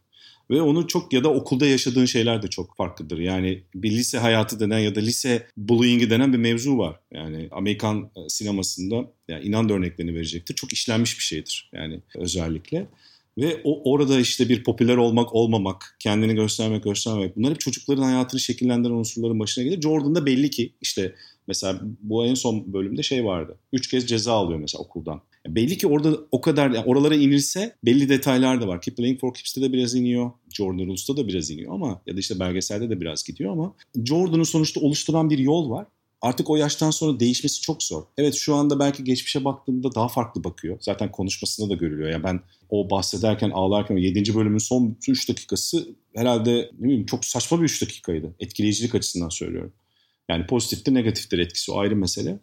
Ve 0.49 0.61
onu 0.61 0.87
çok 0.87 1.13
ya 1.13 1.23
da 1.23 1.33
okulda 1.33 1.65
yaşadığın 1.65 2.05
şeyler 2.05 2.41
de 2.41 2.47
çok 2.47 2.77
farklıdır. 2.77 3.17
Yani 3.17 3.63
bir 3.75 3.91
lise 3.91 4.17
hayatı 4.17 4.59
denen 4.59 4.79
ya 4.79 4.95
da 4.95 4.99
lise 4.99 5.47
bullying'i 5.57 6.09
denen 6.09 6.33
bir 6.33 6.37
mevzu 6.37 6.77
var. 6.77 6.99
Yani 7.11 7.47
Amerikan 7.51 8.11
e, 8.15 8.29
sinemasında 8.29 9.11
yani 9.27 9.45
inan 9.45 9.69
da 9.69 9.73
örneklerini 9.73 10.15
verecektir. 10.15 10.55
Çok 10.55 10.73
işlenmiş 10.73 11.17
bir 11.17 11.23
şeydir 11.23 11.69
yani 11.73 11.99
özellikle. 12.15 12.87
Ve 13.37 13.61
o 13.63 13.91
orada 13.91 14.19
işte 14.19 14.49
bir 14.49 14.63
popüler 14.63 14.97
olmak, 14.97 15.35
olmamak, 15.35 15.95
kendini 15.99 16.35
göstermek, 16.35 16.83
göstermemek 16.83 17.35
bunlar 17.35 17.51
hep 17.53 17.59
çocukların 17.59 18.03
hayatını 18.03 18.39
şekillendiren 18.39 18.93
unsurların 18.93 19.39
başına 19.39 19.63
gelir. 19.63 19.81
Jordan'da 19.81 20.25
belli 20.25 20.49
ki 20.49 20.73
işte 20.81 21.15
mesela 21.47 21.81
bu 22.01 22.25
en 22.25 22.33
son 22.33 22.73
bölümde 22.73 23.03
şey 23.03 23.25
vardı. 23.25 23.57
Üç 23.73 23.87
kez 23.87 24.07
ceza 24.07 24.33
alıyor 24.33 24.59
mesela 24.59 24.81
okuldan. 24.81 25.21
Belli 25.47 25.77
ki 25.77 25.87
orada 25.87 26.17
o 26.31 26.41
kadar 26.41 26.71
yani 26.71 26.85
oralara 26.85 27.15
inilse 27.15 27.75
belli 27.85 28.09
detaylar 28.09 28.61
da 28.61 28.67
var. 28.67 28.81
Keep 28.81 28.97
Playing 28.97 29.19
for 29.19 29.33
Keeps'te 29.33 29.61
de 29.61 29.73
biraz 29.73 29.95
iniyor. 29.95 30.31
Jordan 30.53 30.87
Rules'ta 30.87 31.17
da 31.17 31.27
biraz 31.27 31.49
iniyor 31.49 31.73
ama 31.73 32.01
ya 32.05 32.15
da 32.15 32.19
işte 32.19 32.39
belgeselde 32.39 32.89
de 32.89 33.01
biraz 33.01 33.23
gidiyor 33.23 33.51
ama 33.51 33.75
Jordan'ın 34.05 34.43
sonuçta 34.43 34.79
oluşturan 34.79 35.29
bir 35.29 35.37
yol 35.37 35.69
var. 35.69 35.87
Artık 36.21 36.49
o 36.49 36.55
yaştan 36.55 36.91
sonra 36.91 37.19
değişmesi 37.19 37.61
çok 37.61 37.83
zor. 37.83 38.03
Evet 38.17 38.33
şu 38.33 38.55
anda 38.55 38.79
belki 38.79 39.03
geçmişe 39.03 39.45
baktığımda 39.45 39.95
daha 39.95 40.07
farklı 40.07 40.43
bakıyor. 40.43 40.77
Zaten 40.81 41.11
konuşmasında 41.11 41.69
da 41.69 41.73
görülüyor. 41.73 42.09
Yani 42.09 42.23
ben 42.23 42.39
o 42.69 42.89
bahsederken 42.89 43.49
ağlarken 43.49 43.97
7. 43.97 44.35
bölümün 44.35 44.57
son 44.57 44.97
3 45.07 45.29
dakikası 45.29 45.87
herhalde 46.15 46.71
ne 46.79 46.83
bileyim 46.83 47.05
çok 47.05 47.25
saçma 47.25 47.59
bir 47.59 47.65
3 47.65 47.81
dakikaydı. 47.81 48.35
Etkileyicilik 48.39 48.95
açısından 48.95 49.29
söylüyorum. 49.29 49.73
Yani 50.29 50.45
pozitiftir 50.45 50.93
negatiftir 50.93 51.39
etkisi 51.39 51.71
o 51.71 51.79
ayrı 51.79 51.95
mesele. 51.95 52.39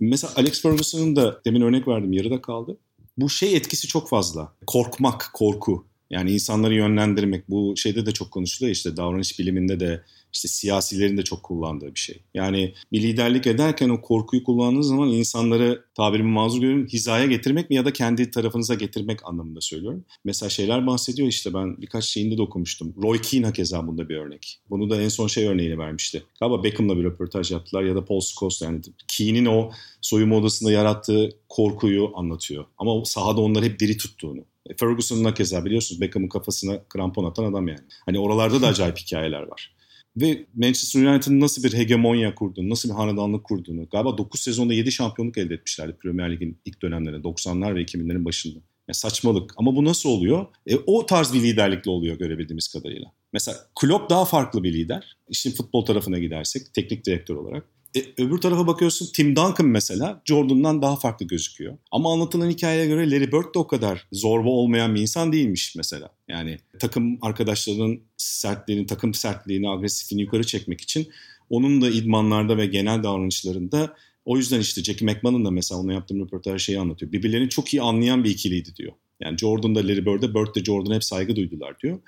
Mesela 0.00 0.32
Alex 0.36 0.62
Ferguson'ın 0.62 1.16
da 1.16 1.40
demin 1.44 1.60
örnek 1.60 1.88
verdim 1.88 2.12
yarıda 2.12 2.42
kaldı. 2.42 2.76
Bu 3.18 3.30
şey 3.30 3.56
etkisi 3.56 3.88
çok 3.88 4.08
fazla. 4.08 4.52
Korkmak, 4.66 5.30
korku. 5.34 5.86
Yani 6.10 6.30
insanları 6.32 6.74
yönlendirmek 6.74 7.50
bu 7.50 7.76
şeyde 7.76 8.06
de 8.06 8.12
çok 8.12 8.30
konuşuluyor 8.30 8.74
işte 8.74 8.96
davranış 8.96 9.38
biliminde 9.38 9.80
de 9.80 10.04
işte 10.32 10.48
siyasilerin 10.48 11.16
de 11.16 11.22
çok 11.22 11.42
kullandığı 11.42 11.94
bir 11.94 12.00
şey. 12.00 12.22
Yani 12.34 12.74
bir 12.92 13.02
liderlik 13.02 13.46
ederken 13.46 13.88
o 13.88 14.00
korkuyu 14.00 14.44
kullandığınız 14.44 14.88
zaman 14.88 15.08
insanları 15.08 15.84
tabirimi 15.94 16.30
mazur 16.30 16.60
görün 16.60 16.86
hizaya 16.86 17.26
getirmek 17.26 17.70
mi 17.70 17.76
ya 17.76 17.84
da 17.84 17.92
kendi 17.92 18.30
tarafınıza 18.30 18.74
getirmek 18.74 19.28
anlamında 19.28 19.60
söylüyorum. 19.60 20.04
Mesela 20.24 20.50
şeyler 20.50 20.86
bahsediyor 20.86 21.28
işte 21.28 21.54
ben 21.54 21.82
birkaç 21.82 22.04
şeyinde 22.04 22.38
de 22.38 22.42
okumuştum. 22.42 22.94
Roy 23.02 23.20
Keane 23.20 23.52
keza 23.52 23.86
bunda 23.86 24.08
bir 24.08 24.16
örnek. 24.16 24.60
Bunu 24.70 24.90
da 24.90 25.02
en 25.02 25.08
son 25.08 25.26
şey 25.26 25.46
örneğini 25.46 25.78
vermişti. 25.78 26.22
Galiba 26.40 26.64
Beckham'la 26.64 26.96
bir 26.96 27.04
röportaj 27.04 27.50
yaptılar 27.50 27.82
ya 27.82 27.94
da 27.94 28.04
Paul 28.04 28.20
Scholes 28.20 28.62
yani 28.62 28.80
Keane'in 29.08 29.46
o 29.46 29.70
soyunma 30.00 30.36
odasında 30.36 30.72
yarattığı 30.72 31.30
korkuyu 31.48 32.10
anlatıyor. 32.14 32.64
Ama 32.78 33.04
sahada 33.04 33.40
onları 33.40 33.64
hep 33.64 33.80
diri 33.80 33.96
tuttuğunu. 33.96 34.44
E, 34.66 34.76
Ferguson'la 34.76 35.34
keza 35.34 35.64
biliyorsunuz 35.64 36.00
Beckham'ın 36.00 36.28
kafasına 36.28 36.84
krampon 36.88 37.24
atan 37.24 37.44
adam 37.44 37.68
yani. 37.68 37.80
Hani 38.06 38.18
oralarda 38.18 38.62
da 38.62 38.66
acayip 38.66 38.98
hikayeler 39.06 39.42
var. 39.42 39.77
Ve 40.20 40.46
Manchester 40.54 41.06
United'ın 41.06 41.40
nasıl 41.40 41.62
bir 41.62 41.72
hegemonya 41.72 42.34
kurduğunu, 42.34 42.70
nasıl 42.70 42.88
bir 42.88 42.94
hanedanlık 42.94 43.44
kurduğunu, 43.44 43.88
galiba 43.88 44.18
9 44.18 44.40
sezonda 44.40 44.74
7 44.74 44.92
şampiyonluk 44.92 45.38
elde 45.38 45.54
etmişlerdi 45.54 45.96
Premier 46.02 46.32
Lig'in 46.32 46.60
ilk 46.64 46.82
dönemlerinde, 46.82 47.28
90'lar 47.28 47.74
ve 47.74 47.82
2000'lerin 47.82 48.24
başında. 48.24 48.58
Yani 48.88 48.94
saçmalık. 48.94 49.54
Ama 49.56 49.76
bu 49.76 49.84
nasıl 49.84 50.08
oluyor? 50.08 50.46
E, 50.66 50.76
o 50.76 51.06
tarz 51.06 51.34
bir 51.34 51.42
liderlikle 51.42 51.90
oluyor 51.90 52.18
görebildiğimiz 52.18 52.68
kadarıyla. 52.68 53.12
Mesela 53.32 53.58
Klopp 53.80 54.10
daha 54.10 54.24
farklı 54.24 54.62
bir 54.62 54.72
lider. 54.72 55.16
İşin 55.28 55.50
futbol 55.50 55.84
tarafına 55.84 56.18
gidersek 56.18 56.74
teknik 56.74 57.06
direktör 57.06 57.36
olarak. 57.36 57.64
E, 57.96 58.22
öbür 58.22 58.38
tarafa 58.38 58.66
bakıyorsun 58.66 59.08
Tim 59.14 59.36
Duncan 59.36 59.66
mesela 59.66 60.22
Jordan'dan 60.24 60.82
daha 60.82 60.96
farklı 60.96 61.26
gözüküyor. 61.26 61.78
Ama 61.90 62.12
anlatılan 62.12 62.50
hikayeye 62.50 62.86
göre 62.86 63.10
Larry 63.10 63.32
Bird 63.32 63.54
de 63.54 63.58
o 63.58 63.66
kadar 63.66 64.06
zorba 64.12 64.48
olmayan 64.48 64.94
bir 64.94 65.00
insan 65.00 65.32
değilmiş 65.32 65.76
mesela. 65.76 66.10
Yani 66.28 66.58
takım 66.78 67.18
arkadaşlarının 67.22 68.00
sertliğini, 68.16 68.86
takım 68.86 69.14
sertliğini, 69.14 69.70
agresifliğini 69.70 70.22
yukarı 70.22 70.44
çekmek 70.44 70.80
için 70.80 71.08
onun 71.50 71.82
da 71.82 71.90
idmanlarda 71.90 72.56
ve 72.56 72.66
genel 72.66 73.02
davranışlarında 73.02 73.96
o 74.24 74.36
yüzden 74.36 74.60
işte 74.60 74.82
Jackie 74.82 75.08
McMahon 75.08 75.44
da 75.44 75.50
mesela 75.50 75.80
ona 75.80 75.92
yaptığım 75.92 76.20
röportaj 76.20 76.62
şeyi 76.62 76.78
anlatıyor. 76.78 77.12
Birbirlerini 77.12 77.48
çok 77.48 77.74
iyi 77.74 77.82
anlayan 77.82 78.24
bir 78.24 78.30
ikiliydi 78.30 78.76
diyor. 78.76 78.92
Yani 79.20 79.38
Jordan 79.38 79.74
da 79.74 79.80
Larry 79.80 80.06
Bird'e, 80.06 80.34
Bird 80.34 80.54
de 80.54 80.64
Jordan'a 80.64 80.94
hep 80.94 81.04
saygı 81.04 81.36
duydular 81.36 81.80
diyor. 81.80 81.98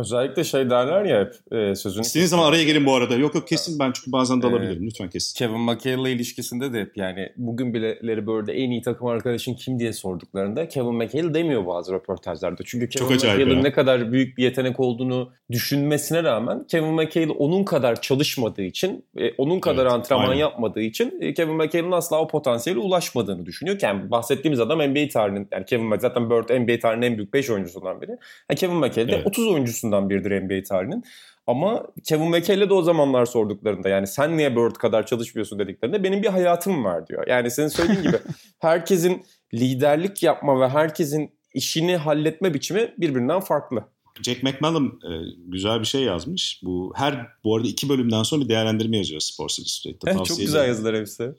Özellikle 0.00 0.44
şey 0.44 0.70
derler 0.70 1.04
ya 1.04 1.20
hep 1.20 1.52
e, 1.52 1.74
sözünü... 1.74 2.02
İstediğiniz 2.02 2.30
zaman 2.30 2.48
araya 2.48 2.64
gelin 2.64 2.86
bu 2.86 2.94
arada. 2.94 3.14
Yok 3.14 3.34
yok 3.34 3.48
kesin 3.48 3.78
ben 3.78 3.92
çünkü 3.92 4.12
bazen 4.12 4.42
dalabilirim. 4.42 4.82
Ee, 4.82 4.86
Lütfen 4.86 5.10
kesin. 5.10 5.38
Kevin 5.38 5.60
McHale'la 5.60 6.08
ilişkisinde 6.08 6.72
de 6.72 6.80
hep 6.80 6.96
yani 6.96 7.32
bugün 7.36 7.74
bile 7.74 7.98
Larry 8.02 8.26
Bird'e 8.26 8.52
en 8.52 8.70
iyi 8.70 8.82
takım 8.82 9.06
arkadaşın 9.06 9.54
kim 9.54 9.78
diye 9.78 9.92
sorduklarında 9.92 10.68
Kevin 10.68 10.94
McHale 10.94 11.34
demiyor 11.34 11.66
bazı 11.66 11.92
röportajlarda. 11.92 12.62
Çünkü 12.64 12.88
Kevin 12.88 13.14
McHale'ın 13.14 13.64
ne 13.64 13.72
kadar 13.72 14.12
büyük 14.12 14.38
bir 14.38 14.42
yetenek 14.42 14.80
olduğunu 14.80 15.32
düşünmesine 15.50 16.22
rağmen 16.22 16.66
Kevin 16.66 16.94
McHale 16.94 17.32
onun 17.32 17.64
kadar 17.64 18.00
çalışmadığı 18.00 18.62
için, 18.62 19.04
e, 19.16 19.32
onun 19.38 19.60
kadar 19.60 19.82
evet, 19.82 19.92
antrenman 19.92 20.24
aynen. 20.24 20.40
yapmadığı 20.40 20.80
için 20.80 21.18
e, 21.20 21.34
Kevin 21.34 21.54
McHale'ın 21.54 21.92
asla 21.92 22.20
o 22.20 22.28
potansiyele 22.28 22.80
ulaşmadığını 22.80 23.46
düşünüyor. 23.46 23.78
Yani 23.82 24.10
bahsettiğimiz 24.10 24.60
adam 24.60 24.78
NBA 24.78 25.08
tarihinin 25.08 25.48
yani 25.52 25.64
Kevin 25.64 25.86
McHale 25.86 26.00
zaten 26.00 26.30
Bird 26.30 26.60
NBA 26.60 26.78
tarihinin 26.78 27.06
en 27.06 27.16
büyük 27.16 27.34
5 27.34 27.50
oyuncusundan 27.50 28.00
biri. 28.00 28.10
Yani 28.10 28.58
Kevin 28.58 28.76
McHale 28.76 29.08
de 29.08 29.14
evet. 29.14 29.26
30 29.26 29.46
oyuncusundan 29.46 29.89
biridir 30.10 30.42
NBA 30.42 30.62
tarihinin. 30.62 31.04
Ama 31.46 31.86
Kevin 32.04 32.28
McHale'le 32.28 32.68
de 32.68 32.74
o 32.74 32.82
zamanlar 32.82 33.26
sorduklarında 33.26 33.88
yani 33.88 34.06
sen 34.06 34.36
niye 34.36 34.56
Bird 34.56 34.72
kadar 34.72 35.06
çalışmıyorsun 35.06 35.58
dediklerinde 35.58 36.04
benim 36.04 36.22
bir 36.22 36.28
hayatım 36.28 36.84
var 36.84 37.06
diyor. 37.06 37.26
Yani 37.26 37.50
senin 37.50 37.68
söylediğin 37.68 38.02
gibi 38.02 38.16
herkesin 38.58 39.22
liderlik 39.54 40.22
yapma 40.22 40.60
ve 40.60 40.68
herkesin 40.68 41.30
işini 41.54 41.96
halletme 41.96 42.54
biçimi 42.54 42.94
birbirinden 42.98 43.40
farklı. 43.40 43.84
Jack 44.22 44.42
McMullen 44.42 44.86
e, 44.86 45.10
güzel 45.46 45.80
bir 45.80 45.84
şey 45.84 46.02
yazmış. 46.02 46.60
Bu 46.64 46.92
her 46.96 47.26
bu 47.44 47.56
arada 47.56 47.68
iki 47.68 47.88
bölümden 47.88 48.22
sonra 48.22 48.44
bir 48.44 48.48
değerlendirme 48.48 48.96
yazıyor 48.96 49.20
Sports 49.20 49.58
Illustrated'da. 49.58 50.10
Evet, 50.10 50.26
çok 50.26 50.38
güzel 50.38 50.68
yazılar 50.68 50.96
hepsi. 50.96 51.34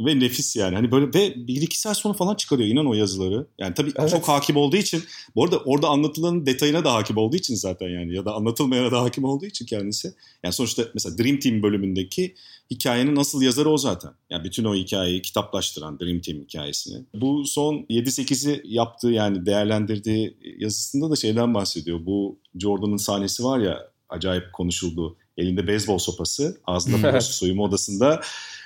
Ve 0.00 0.20
nefis 0.20 0.56
yani. 0.56 0.74
Hani 0.74 0.90
böyle 0.90 1.06
ve 1.06 1.34
bir 1.36 1.62
iki 1.62 1.80
saat 1.80 1.96
sonra 1.96 2.14
falan 2.14 2.34
çıkarıyor 2.34 2.68
inan 2.68 2.86
o 2.86 2.94
yazıları. 2.94 3.46
Yani 3.58 3.74
tabii 3.74 3.92
evet. 3.96 4.10
çok 4.10 4.28
hakim 4.28 4.56
olduğu 4.56 4.76
için 4.76 5.02
bu 5.36 5.44
arada 5.44 5.58
orada 5.58 5.88
anlatılanın 5.88 6.46
detayına 6.46 6.84
da 6.84 6.94
hakim 6.94 7.16
olduğu 7.16 7.36
için 7.36 7.54
zaten 7.54 7.88
yani 7.88 8.14
ya 8.14 8.24
da 8.24 8.34
anlatılmayana 8.34 8.90
da 8.90 9.02
hakim 9.02 9.24
olduğu 9.24 9.46
için 9.46 9.66
kendisi. 9.66 10.14
Yani 10.44 10.52
sonuçta 10.54 10.82
mesela 10.94 11.18
Dream 11.18 11.38
Team 11.38 11.62
bölümündeki 11.62 12.34
hikayenin 12.70 13.16
asıl 13.16 13.42
yazarı 13.42 13.70
o 13.70 13.78
zaten. 13.78 14.10
Yani 14.30 14.44
bütün 14.44 14.64
o 14.64 14.74
hikayeyi 14.74 15.22
kitaplaştıran 15.22 16.00
Dream 16.00 16.20
Team 16.20 16.40
hikayesini. 16.40 17.04
Bu 17.14 17.44
son 17.46 17.74
7-8'i 17.74 18.62
yaptığı 18.64 19.10
yani 19.10 19.46
değerlendirdiği 19.46 20.36
yazısında 20.58 21.10
da 21.10 21.16
şeyden 21.16 21.54
bahsediyor. 21.54 22.06
Bu 22.06 22.38
Jordan'ın 22.58 22.96
sahnesi 22.96 23.44
var 23.44 23.58
ya 23.58 23.90
acayip 24.08 24.52
konuşuldu. 24.52 25.16
Elinde 25.36 25.66
beyzbol 25.66 25.98
sopası, 25.98 26.60
ağzında 26.66 27.20
soyunma 27.20 27.62
odasında 27.62 28.20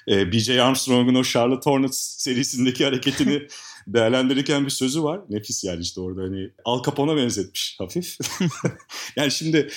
e, 0.09 0.33
BJ 0.33 0.51
Armstrong'un 0.51 1.15
o 1.15 1.25
Charlotte 1.25 1.71
Hornets 1.71 1.99
serisindeki 1.99 2.85
hareketini 2.85 3.47
değerlendirirken 3.87 4.65
bir 4.65 4.71
sözü 4.71 5.03
var. 5.03 5.21
Nefis 5.31 5.65
yani 5.65 5.81
işte 5.81 6.01
orada 6.01 6.23
hani 6.23 6.51
Al 6.65 6.83
Capone'a 6.83 7.17
benzetmiş 7.17 7.77
hafif. 7.79 8.19
yani 9.17 9.31
şimdi 9.31 9.71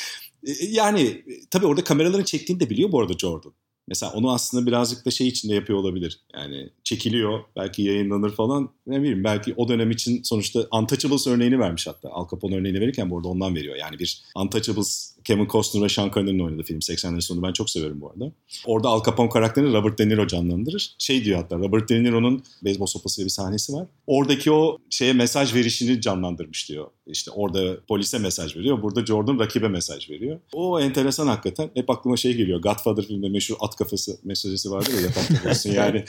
e, 0.48 0.52
yani 0.70 1.26
tabii 1.52 1.66
orada 1.66 1.84
kameraların 1.84 2.24
çektiğini 2.24 2.60
de 2.60 2.70
biliyor 2.70 2.92
bu 2.92 3.02
arada 3.02 3.14
Jordan. 3.14 3.54
Mesela 3.88 4.14
onu 4.14 4.34
aslında 4.34 4.66
birazcık 4.66 5.06
da 5.06 5.12
şey 5.12 5.28
içinde 5.28 5.56
yapıyor 5.56 5.80
olabilir. 5.80 6.20
Yani 6.34 6.70
çekiliyor, 6.84 7.40
belki 7.56 7.82
yayınlanır 7.82 8.36
falan. 8.36 8.70
Ne 8.88 9.02
bileyim 9.02 9.24
belki 9.24 9.54
o 9.58 9.68
dönem 9.68 9.92
için 9.92 10.24
sonuçta 10.24 10.68
Untouchables 10.72 11.28
örneğini 11.28 11.60
vermiş 11.60 11.88
hatta. 11.88 12.10
Al 12.10 12.28
Capone 12.32 12.56
örneğini 12.56 12.80
verirken 12.80 13.10
bu 13.10 13.18
arada 13.18 13.28
ondan 13.28 13.56
veriyor. 13.56 13.76
Yani 13.76 14.00
bir 14.00 14.24
Untouchables 14.36 15.13
Kevin 15.24 15.48
Costner 15.48 15.84
ve 15.84 15.90
Sean 15.90 16.12
Connery'nin 16.12 16.40
oynadığı 16.40 16.64
film 16.64 16.80
80'lerin 16.80 17.22
sonu 17.22 17.44
ben 17.44 17.54
çok 17.54 17.70
severim 17.70 18.02
bu 18.02 18.12
arada. 18.12 18.32
Orada 18.66 18.88
Al 18.88 19.04
Capone 19.04 19.30
karakterini 19.30 19.74
Robert 19.74 20.00
De 20.00 20.10
Niro 20.10 20.28
canlandırır. 20.28 20.96
Şey 21.00 21.26
diyor 21.26 21.40
hatta 21.40 21.56
Robert 21.56 21.90
De 21.90 22.04
Niro'nun 22.04 22.44
beyzbol 22.64 22.86
sopası 22.86 23.24
bir 23.24 23.30
sahnesi 23.30 23.74
var. 23.74 23.88
Oradaki 24.08 24.52
o 24.52 24.78
şeye 24.90 25.14
mesaj 25.14 25.56
verişini 25.56 26.02
canlandırmış 26.02 26.70
diyor. 26.70 26.88
İşte 27.08 27.32
orada 27.32 27.86
polise 27.88 28.20
mesaj 28.20 28.56
veriyor. 28.56 28.82
Burada 28.82 29.06
Jordan 29.06 29.40
rakibe 29.40 29.68
mesaj 29.68 30.10
veriyor. 30.10 30.40
O 30.54 30.80
enteresan 30.80 31.28
hakikaten. 31.28 31.70
Hep 31.74 31.90
aklıma 31.90 32.18
şey 32.18 32.34
geliyor. 32.34 32.62
Godfather 32.62 33.04
filmde 33.04 33.30
meşhur 33.30 33.56
at 33.60 33.76
kafası 33.76 34.20
mesajesi 34.24 34.72
vardır 34.72 34.94
ya 34.94 35.02
yatak 35.02 35.28
kafası 35.28 35.70
yani. 35.70 36.06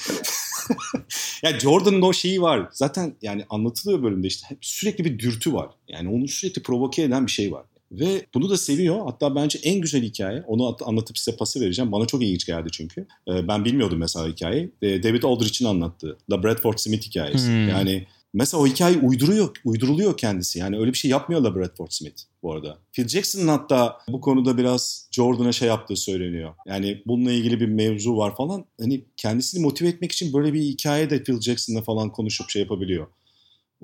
yani 1.42 1.60
Jordan'ın 1.60 2.02
o 2.02 2.12
şeyi 2.12 2.42
var. 2.42 2.68
Zaten 2.72 3.16
yani 3.22 3.44
anlatılıyor 3.50 4.02
bölümde 4.02 4.26
işte 4.26 4.46
hep 4.48 4.58
sürekli 4.60 5.04
bir 5.04 5.18
dürtü 5.18 5.52
var. 5.52 5.70
Yani 5.88 6.08
onu 6.08 6.28
sürekli 6.28 6.62
provoke 6.62 7.02
eden 7.02 7.26
bir 7.26 7.30
şey 7.30 7.52
var. 7.52 7.64
Ve 8.00 8.26
bunu 8.34 8.50
da 8.50 8.56
seviyor. 8.56 9.04
Hatta 9.04 9.34
bence 9.34 9.58
en 9.62 9.80
güzel 9.80 10.02
hikaye. 10.02 10.42
Onu 10.46 10.76
anlatıp 10.84 11.18
size 11.18 11.36
pası 11.36 11.60
vereceğim. 11.60 11.92
Bana 11.92 12.06
çok 12.06 12.22
ilginç 12.22 12.46
geldi 12.46 12.68
çünkü. 12.72 13.06
Ee, 13.28 13.48
ben 13.48 13.64
bilmiyordum 13.64 13.98
mesela 13.98 14.28
hikayeyi. 14.28 14.72
David 14.82 15.22
Aldrich'in 15.22 15.64
anlattığı. 15.64 16.18
La 16.30 16.42
Bradford 16.42 16.78
Smith 16.78 17.06
hikayesi. 17.06 17.46
Hmm. 17.46 17.68
Yani 17.68 18.06
mesela 18.34 18.62
o 18.62 18.66
hikaye 18.66 18.98
uyduruyor, 18.98 19.48
uyduruluyor 19.64 20.16
kendisi. 20.16 20.58
Yani 20.58 20.78
öyle 20.78 20.92
bir 20.92 20.98
şey 20.98 21.10
yapmıyor 21.10 21.42
La 21.42 21.54
Bradford 21.54 21.90
Smith 21.90 22.22
bu 22.42 22.52
arada. 22.52 22.78
Phil 22.92 23.08
Jackson'ın 23.08 23.48
hatta 23.48 23.98
bu 24.08 24.20
konuda 24.20 24.58
biraz 24.58 25.08
Jordan'a 25.12 25.52
şey 25.52 25.68
yaptığı 25.68 25.96
söyleniyor. 25.96 26.54
Yani 26.66 27.02
bununla 27.06 27.32
ilgili 27.32 27.60
bir 27.60 27.66
mevzu 27.66 28.16
var 28.16 28.36
falan. 28.36 28.64
Hani 28.80 29.04
kendisini 29.16 29.62
motive 29.62 29.88
etmek 29.88 30.12
için 30.12 30.32
böyle 30.32 30.52
bir 30.52 30.60
hikaye 30.60 31.10
de 31.10 31.22
Phil 31.22 31.40
Jackson'la 31.40 31.82
falan 31.82 32.12
konuşup 32.12 32.50
şey 32.50 32.62
yapabiliyor. 32.62 33.06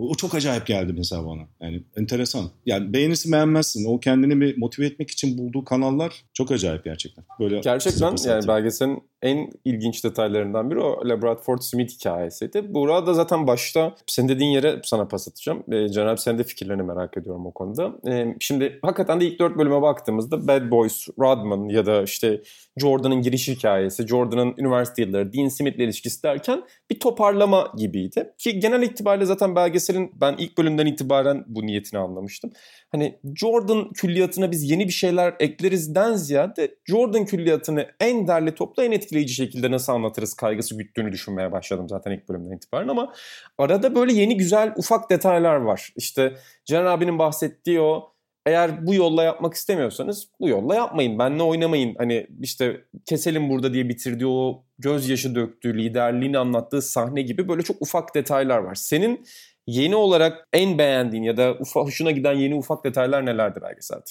O, 0.00 0.14
çok 0.14 0.34
acayip 0.34 0.66
geldi 0.66 0.92
mesela 0.96 1.26
bana. 1.26 1.42
Yani 1.60 1.82
enteresan. 1.96 2.44
Yani 2.66 2.92
beğenirsin 2.92 3.32
beğenmezsin. 3.32 3.84
O 3.84 4.00
kendini 4.00 4.40
bir 4.40 4.58
motive 4.58 4.86
etmek 4.86 5.10
için 5.10 5.38
bulduğu 5.38 5.64
kanallar 5.64 6.24
çok 6.34 6.52
acayip 6.52 6.84
gerçekten. 6.84 7.24
Böyle 7.40 7.60
gerçekten 7.60 8.16
yani 8.24 8.48
belgeselin 8.48 9.02
en 9.22 9.50
ilginç 9.64 10.04
detaylarından 10.04 10.70
biri 10.70 10.80
o 10.80 11.08
Labrador 11.08 11.58
Smith 11.58 11.92
hikayesiydi. 11.92 12.74
Burada 12.74 13.14
zaten 13.14 13.46
başta 13.46 13.94
sen 14.06 14.28
dediğin 14.28 14.50
yere 14.50 14.80
sana 14.84 15.08
pas 15.08 15.28
atacağım. 15.28 15.64
E, 15.72 15.88
Caner 15.88 16.16
sen 16.16 16.38
de 16.38 16.44
fikirlerini 16.44 16.82
merak 16.82 17.16
ediyorum 17.16 17.46
o 17.46 17.52
konuda. 17.52 17.92
E, 18.08 18.36
şimdi 18.40 18.78
hakikaten 18.82 19.20
de 19.20 19.26
ilk 19.26 19.38
dört 19.38 19.58
bölüme 19.58 19.82
baktığımızda 19.82 20.48
Bad 20.48 20.70
Boys, 20.70 21.08
Rodman 21.18 21.68
ya 21.68 21.86
da 21.86 22.02
işte 22.02 22.42
Jordan'ın 22.76 23.22
giriş 23.22 23.48
hikayesi, 23.48 24.06
Jordan'ın 24.06 24.54
üniversite 24.58 25.02
yılları, 25.02 25.32
Dean 25.32 25.48
Smith'le 25.48 25.78
ilişkisi 25.78 26.22
derken 26.22 26.62
bir 26.90 27.00
toparlama 27.00 27.72
gibiydi. 27.76 28.32
Ki 28.38 28.60
genel 28.60 28.82
itibariyle 28.82 29.24
zaten 29.24 29.54
belgeselin 29.90 30.20
ben 30.20 30.36
ilk 30.38 30.58
bölümden 30.58 30.86
itibaren 30.86 31.44
bu 31.46 31.66
niyetini 31.66 32.00
anlamıştım. 32.00 32.50
Hani 32.92 33.18
Jordan 33.36 33.92
külliyatına 33.92 34.50
biz 34.50 34.70
yeni 34.70 34.86
bir 34.86 34.92
şeyler 34.92 35.34
eklerizden 35.40 36.14
ziyade 36.14 36.74
Jordan 36.84 37.24
külliyatını 37.24 37.86
en 38.00 38.28
derli 38.28 38.54
toplu 38.54 38.82
en 38.82 38.92
etkileyici 38.92 39.34
şekilde 39.34 39.70
nasıl 39.70 39.92
anlatırız 39.92 40.34
kaygısı 40.34 40.78
güttüğünü 40.78 41.12
düşünmeye 41.12 41.52
başladım 41.52 41.88
zaten 41.88 42.10
ilk 42.10 42.28
bölümden 42.28 42.56
itibaren 42.56 42.88
ama 42.88 43.12
arada 43.58 43.94
böyle 43.94 44.12
yeni 44.12 44.36
güzel 44.36 44.72
ufak 44.76 45.10
detaylar 45.10 45.56
var. 45.56 45.92
İşte 45.96 46.36
Caner 46.64 46.84
abinin 46.84 47.18
bahsettiği 47.18 47.80
o 47.80 48.12
eğer 48.46 48.86
bu 48.86 48.94
yolla 48.94 49.22
yapmak 49.22 49.54
istemiyorsanız 49.54 50.28
bu 50.40 50.48
yolla 50.48 50.74
yapmayın. 50.74 51.18
Benle 51.18 51.42
oynamayın. 51.42 51.94
Hani 51.98 52.26
işte 52.40 52.84
keselim 53.06 53.50
burada 53.50 53.72
diye 53.72 53.88
bitirdiği 53.88 54.26
o 54.26 54.64
gözyaşı 54.78 55.34
döktüğü, 55.34 55.78
liderliğini 55.78 56.38
anlattığı 56.38 56.82
sahne 56.82 57.22
gibi 57.22 57.48
böyle 57.48 57.62
çok 57.62 57.82
ufak 57.82 58.14
detaylar 58.14 58.58
var. 58.58 58.74
Senin 58.74 59.26
yeni 59.70 59.96
olarak 59.96 60.48
en 60.52 60.78
beğendiğin 60.78 61.22
ya 61.22 61.36
da 61.36 61.54
ufa, 61.54 61.80
hoşuna 61.80 62.10
giden 62.10 62.32
yeni 62.32 62.54
ufak 62.54 62.84
detaylar 62.84 63.26
nelerdi 63.26 63.60
belgeselde? 63.62 64.10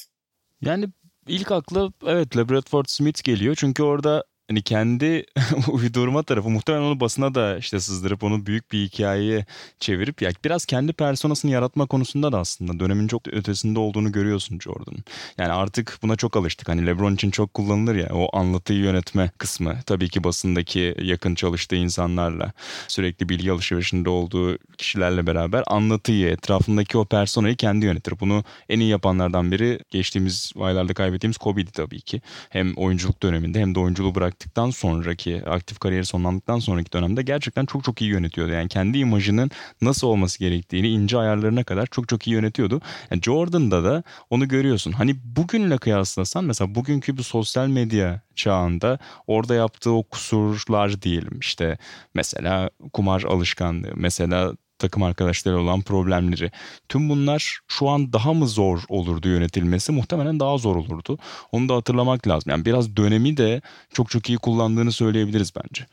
Yani 0.61 0.85
ilk 1.27 1.51
akla 1.51 1.89
evet 2.05 2.37
Labrador 2.37 2.85
Smith 2.87 3.23
geliyor. 3.23 3.55
Çünkü 3.59 3.83
orada 3.83 4.23
hani 4.49 4.62
kendi 4.62 5.25
uydurma 5.71 6.23
tarafı 6.23 6.49
muhtemelen 6.49 6.83
onu 6.83 6.99
basına 6.99 7.35
da 7.35 7.57
işte 7.57 7.79
sızdırıp 7.79 8.23
onu 8.23 8.45
büyük 8.45 8.71
bir 8.71 8.85
hikayeye 8.85 9.45
çevirip 9.79 10.21
ya 10.21 10.31
biraz 10.45 10.65
kendi 10.65 10.93
personasını 10.93 11.51
yaratma 11.51 11.85
konusunda 11.85 12.31
da 12.31 12.39
aslında 12.39 12.79
dönemin 12.79 13.07
çok 13.07 13.27
ötesinde 13.27 13.79
olduğunu 13.79 14.12
görüyorsun 14.12 14.59
Jordan'ın. 14.59 15.03
Yani 15.38 15.51
artık 15.51 15.99
buna 16.01 16.15
çok 16.15 16.38
alıştık. 16.38 16.69
Hani 16.69 16.85
LeBron 16.85 17.15
için 17.15 17.31
çok 17.31 17.53
kullanılır 17.53 17.95
ya 17.95 18.09
o 18.13 18.38
anlatıyı 18.38 18.79
yönetme 18.79 19.31
kısmı. 19.38 19.79
Tabii 19.85 20.09
ki 20.09 20.23
basındaki 20.23 20.95
yakın 21.01 21.35
çalıştığı 21.35 21.75
insanlarla 21.75 22.51
sürekli 22.88 23.29
bilgi 23.29 23.51
alışverişinde 23.51 24.09
olduğu 24.09 24.57
kişilerle 24.77 25.27
beraber 25.27 25.63
anlatıyı, 25.67 26.27
etrafındaki 26.27 26.97
o 26.97 27.05
personayı 27.05 27.55
kendi 27.55 27.85
yönetir. 27.85 28.19
Bunu 28.19 28.43
en 28.69 28.79
iyi 28.79 28.89
yapanlardan 28.89 29.51
biri 29.51 29.79
geçtiğimiz 29.89 30.51
aylarda 30.59 30.93
kaybettiğimiz 30.93 31.38
Kobe'di 31.38 31.71
tabii 31.71 32.01
ki. 32.01 32.21
Hem 32.49 32.73
oyunculuk 32.73 33.23
döneminde 33.23 33.59
hem 33.59 33.75
de 33.75 33.79
oyunculuğu 33.79 34.15
bırak 34.15 34.38
bıraktıktan 34.39 34.69
sonraki 34.69 35.43
aktif 35.45 35.80
kariyeri 35.80 36.06
sonlandıktan 36.06 36.60
sonraki 36.60 36.91
dönemde 36.91 37.21
gerçekten 37.21 37.65
çok 37.65 37.84
çok 37.84 38.02
iyi 38.02 38.12
yönetiyordu. 38.12 38.52
Yani 38.52 38.67
kendi 38.67 38.97
imajının 38.97 39.52
nasıl 39.82 40.08
olması 40.08 40.39
gerektiğini 40.39 40.88
ince 40.88 41.17
ayarlarına 41.17 41.63
kadar 41.63 41.86
çok 41.86 42.08
çok 42.08 42.28
iyi 42.28 42.32
yönetiyordu. 42.32 42.82
Yani 43.12 43.21
Jordan'da 43.21 43.84
da 43.84 44.04
onu 44.30 44.47
görüyorsun. 44.47 44.91
Hani 44.91 45.15
bugünle 45.23 45.78
kıyaslasan 45.78 46.43
mesela 46.43 46.75
bugünkü 46.75 47.17
bu 47.17 47.23
sosyal 47.23 47.67
medya 47.67 48.21
çağında 48.36 48.99
orada 49.28 49.56
yaptığı 49.56 49.91
o 49.91 50.04
kusurlar 50.04 51.02
diyelim 51.02 51.39
işte 51.39 51.78
mesela 52.13 52.69
kumar 52.93 53.23
alışkanlığı 53.23 53.91
mesela 53.95 54.54
takım 54.79 55.03
arkadaşları 55.03 55.59
olan 55.59 55.81
problemleri. 55.81 56.51
Tüm 56.89 57.09
bunlar 57.09 57.59
şu 57.67 57.89
an 57.89 58.13
daha 58.13 58.33
mı 58.33 58.47
zor 58.47 58.83
olurdu 58.89 59.29
yönetilmesi? 59.29 59.91
Muhtemelen 59.91 60.39
daha 60.39 60.57
zor 60.57 60.75
olurdu. 60.75 61.17
Onu 61.51 61.69
da 61.69 61.75
hatırlamak 61.75 62.27
lazım. 62.27 62.51
Yani 62.51 62.65
biraz 62.65 62.95
dönemi 62.97 63.37
de 63.37 63.61
çok 63.93 64.09
çok 64.09 64.29
iyi 64.29 64.37
kullandığını 64.37 64.91
söyleyebiliriz 64.91 65.53
bence. 65.55 65.85